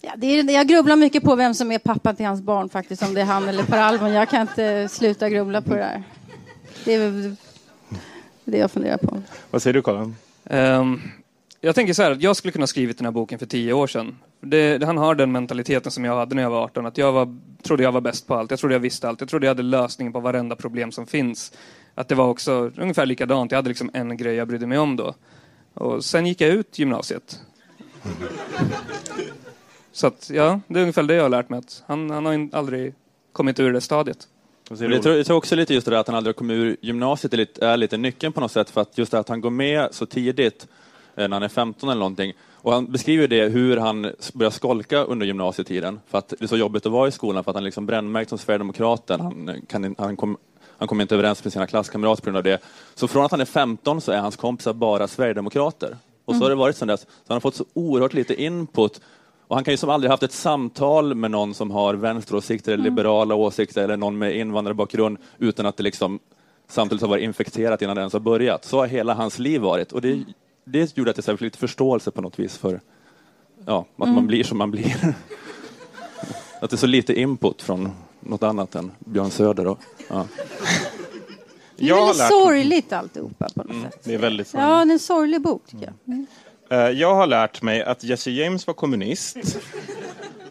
Ja, 0.00 0.10
det 0.16 0.26
är, 0.26 0.50
jag 0.50 0.68
grubblar 0.68 0.96
mycket 0.96 1.22
på 1.22 1.36
vem 1.36 1.54
som 1.54 1.72
är 1.72 1.78
pappan 1.78 2.16
till 2.16 2.26
hans 2.26 2.40
barn, 2.40 2.68
faktiskt. 2.68 3.02
Om 3.02 3.14
det 3.14 3.20
är 3.20 3.24
han 3.24 3.48
eller 3.48 3.62
Per 3.62 3.78
Albin. 3.78 4.12
Jag 4.12 4.28
kan 4.28 4.40
inte 4.40 4.88
sluta 4.88 5.30
grubbla 5.30 5.62
på 5.62 5.70
det 5.70 5.80
där. 5.80 6.02
Det 6.84 6.94
är 6.94 7.36
det 8.50 8.58
jag 8.58 8.70
funderar 8.70 8.96
på. 8.96 9.22
Vad 9.50 9.62
säger 9.62 9.74
du, 9.74 9.82
Karin? 9.82 10.16
Ehm, 10.44 11.00
jag 11.60 11.74
tänker 11.74 11.92
så 11.92 12.02
här, 12.02 12.10
att 12.10 12.22
jag 12.22 12.36
skulle 12.36 12.52
kunna 12.52 12.62
ha 12.62 12.66
skrivit 12.66 12.98
den 12.98 13.04
här 13.04 13.12
boken 13.12 13.38
för 13.38 13.46
tio 13.46 13.72
år 13.72 13.86
sedan. 13.86 14.18
Det, 14.40 14.84
han 14.84 14.98
har 14.98 15.14
den 15.14 15.32
mentaliteten 15.32 15.92
som 15.92 16.04
jag 16.04 16.16
hade 16.16 16.34
när 16.34 16.42
jag 16.42 16.50
var 16.50 16.64
18, 16.64 16.86
att 16.86 16.98
jag 16.98 17.12
var, 17.12 17.38
trodde 17.62 17.82
jag 17.82 17.92
var 17.92 18.00
bäst 18.00 18.26
på 18.26 18.34
allt. 18.34 18.50
Jag 18.50 18.60
trodde 18.60 18.74
jag 18.74 18.80
visste 18.80 19.08
allt. 19.08 19.20
Jag 19.20 19.28
trodde 19.28 19.46
jag 19.46 19.50
hade 19.50 19.62
lösningen 19.62 20.12
på 20.12 20.20
varenda 20.20 20.56
problem 20.56 20.92
som 20.92 21.06
finns. 21.06 21.52
Att 21.94 22.08
det 22.08 22.14
var 22.14 22.28
också 22.28 22.70
ungefär 22.76 23.06
likadant. 23.06 23.50
Jag 23.50 23.58
hade 23.58 23.68
liksom 23.68 23.90
en 23.92 24.16
grej 24.16 24.34
jag 24.34 24.48
brydde 24.48 24.66
mig 24.66 24.78
om 24.78 24.96
då. 24.96 25.14
Och 25.74 26.04
sen 26.04 26.26
gick 26.26 26.40
jag 26.40 26.50
ut 26.50 26.78
gymnasiet. 26.78 27.40
Så 29.92 30.06
att, 30.06 30.30
ja, 30.30 30.60
det 30.68 30.78
är 30.78 30.82
ungefär 30.82 31.02
det 31.02 31.14
jag 31.14 31.22
har 31.22 31.28
lärt 31.28 31.48
mig. 31.48 31.58
Att 31.58 31.82
han, 31.86 32.10
han 32.10 32.26
har 32.26 32.48
aldrig 32.52 32.94
kommit 33.32 33.60
ur 33.60 33.72
det 33.72 33.80
stadiet. 33.80 34.28
Jag, 34.68 35.02
tror, 35.02 35.16
jag 35.16 35.26
tror 35.26 35.36
också 35.36 35.56
lite 35.56 35.74
just 35.74 35.84
det 35.84 35.90
där 35.90 35.98
att 35.98 36.06
han 36.06 36.16
aldrig 36.16 36.36
kom 36.36 36.50
ur 36.50 36.76
gymnasiet 36.80 37.32
är 37.32 37.36
lite, 37.36 37.66
är 37.66 37.76
lite 37.76 37.96
nyckeln 37.96 38.32
på 38.32 38.40
något 38.40 38.52
sätt 38.52 38.70
för 38.70 38.80
att 38.80 38.98
just 38.98 39.12
det 39.12 39.18
att 39.18 39.28
han 39.28 39.40
går 39.40 39.50
med 39.50 39.88
så 39.90 40.06
tidigt 40.06 40.66
eh, 41.16 41.28
när 41.28 41.36
han 41.36 41.42
är 41.42 41.48
15 41.48 41.88
eller 41.88 41.98
någonting. 41.98 42.32
Och 42.52 42.72
han 42.72 42.92
beskriver 42.92 43.28
det 43.28 43.48
hur 43.48 43.76
han 43.76 44.12
börjar 44.32 44.50
skolka 44.50 44.98
under 44.98 45.26
gymnasietiden 45.26 46.00
för 46.06 46.18
att 46.18 46.28
det 46.28 46.42
är 46.42 46.46
så 46.46 46.56
jobbigt 46.56 46.86
att 46.86 46.92
vara 46.92 47.08
i 47.08 47.12
skolan 47.12 47.44
för 47.44 47.50
att 47.50 47.56
han 47.56 47.64
liksom 47.64 47.86
brännmärkt 47.86 48.28
som 48.28 48.38
Sverigedemokraten. 48.38 49.20
Han, 49.20 49.60
kan, 49.68 49.94
han, 49.98 50.16
kom, 50.16 50.36
han 50.78 50.88
kommer 50.88 51.02
inte 51.02 51.14
överens 51.14 51.44
med 51.44 51.52
sina 51.52 51.66
klasskamrater 51.66 52.22
på 52.22 52.26
grund 52.26 52.36
av 52.36 52.42
det. 52.42 52.58
Så 52.94 53.08
från 53.08 53.24
att 53.24 53.30
han 53.30 53.40
är 53.40 53.44
15 53.44 54.00
så 54.00 54.12
är 54.12 54.18
hans 54.18 54.36
kompisar 54.36 54.72
bara 54.72 55.08
Sverigedemokrater. 55.08 55.96
Och 56.24 56.36
så 56.36 56.42
har 56.42 56.48
det 56.50 56.56
varit 56.56 56.76
sedan 56.76 56.88
dess. 56.88 57.00
Så 57.00 57.06
han 57.26 57.34
har 57.34 57.40
fått 57.40 57.54
så 57.54 57.64
oerhört 57.74 58.14
lite 58.14 58.42
input 58.42 59.00
och 59.48 59.56
han 59.56 59.64
kan 59.64 59.72
ju 59.72 59.78
som 59.78 59.90
aldrig 59.90 60.10
haft 60.10 60.22
ett 60.22 60.32
samtal 60.32 61.14
med 61.14 61.30
någon 61.30 61.54
som 61.54 61.70
har 61.70 61.94
vänsteråsikter 61.94 62.72
eller 62.72 62.84
liberala 62.84 63.34
åsikter 63.34 63.84
eller 63.84 63.96
någon 63.96 64.18
med 64.18 64.36
invandrarbakgrund 64.36 65.18
utan 65.38 65.66
att 65.66 65.76
det 65.76 65.82
liksom 65.82 66.18
samtidigt 66.68 67.02
har 67.02 67.08
varit 67.08 67.24
infekterat 67.24 67.82
innan 67.82 67.96
det 67.96 68.00
ens 68.00 68.12
har 68.12 68.20
börjat. 68.20 68.64
Så 68.64 68.78
har 68.78 68.86
hela 68.86 69.14
hans 69.14 69.38
liv 69.38 69.60
varit 69.60 69.92
och 69.92 70.00
det, 70.00 70.24
det 70.64 70.96
gjorde 70.96 71.10
att 71.10 71.26
jag 71.26 71.38
fick 71.38 71.40
lite 71.40 71.58
förståelse 71.58 72.10
på 72.10 72.20
något 72.20 72.38
vis 72.38 72.58
för 72.58 72.80
ja, 73.66 73.86
att 73.96 74.08
man 74.08 74.26
blir 74.26 74.44
som 74.44 74.58
man 74.58 74.70
blir. 74.70 74.96
att 76.60 76.70
det 76.70 76.76
är 76.76 76.78
så 76.78 76.86
lite 76.86 77.20
input 77.20 77.62
från 77.62 77.92
något 78.20 78.42
annat 78.42 78.74
än 78.74 78.90
Björn 78.98 79.30
Söder. 79.30 79.66
Och, 79.66 79.78
ja. 80.08 80.26
Det 81.76 81.88
är 81.88 81.94
väldigt 81.94 82.18
lärt- 82.18 82.28
sorgligt 82.28 82.92
alltihopa 82.92 83.48
på 83.54 83.62
något 83.64 83.82
sätt. 83.82 84.00
Det 84.04 84.14
är 84.14 84.18
väldigt 84.18 84.54
Ja, 84.54 84.60
det 84.60 84.90
är 84.90 84.92
en 84.92 84.98
sorglig 84.98 85.40
bok, 85.42 85.62
tycker 85.66 85.84
jag. 85.84 86.14
Mm. 86.14 86.26
Eh, 86.70 86.78
Jag 86.78 87.14
har 87.14 87.26
lärt 87.26 87.62
mig 87.62 87.82
att 87.82 88.04
Jesse 88.04 88.30
James 88.30 88.66
var 88.66 88.74
kommunist. 88.74 89.36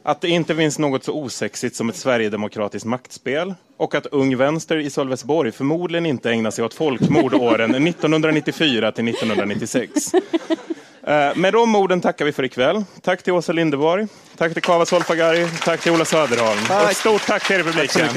Att 0.03 0.21
det 0.21 0.29
inte 0.29 0.55
finns 0.55 0.79
något 0.79 1.03
så 1.03 1.13
osexigt 1.13 1.75
som 1.75 1.89
ett 1.89 1.95
sverigedemokratiskt 1.95 2.85
maktspel. 2.85 3.53
Och 3.77 3.95
att 3.95 4.05
Ung 4.05 4.37
Vänster 4.37 4.77
i 4.77 4.89
Sölvesborg 4.89 5.51
förmodligen 5.51 6.05
inte 6.05 6.31
ägnar 6.31 6.51
sig 6.51 6.65
åt 6.65 6.73
folkmord 6.73 7.33
åren 7.33 7.87
1994 7.87 8.91
till 8.91 9.07
1996. 9.07 10.13
Eh, 11.07 11.35
Med 11.35 11.53
de 11.53 11.75
orden 11.75 12.01
tackar 12.01 12.25
vi 12.25 12.31
för 12.31 12.43
ikväll. 12.43 12.83
Tack 13.01 13.23
till 13.23 13.33
Åsa 13.33 13.51
Linderborg, 13.51 14.07
tack 14.37 14.53
till 14.53 14.61
Kava 14.63 14.85
Solfagari, 14.85 15.47
tack 15.63 15.81
till 15.81 15.91
Ola 15.91 16.05
Söderholm. 16.05 16.59
Och 16.83 16.91
ett 16.91 16.97
stort 16.97 17.25
tack 17.27 17.47
till 17.47 17.55
er 17.55 17.59
i 17.59 17.63
publiken. 17.63 18.07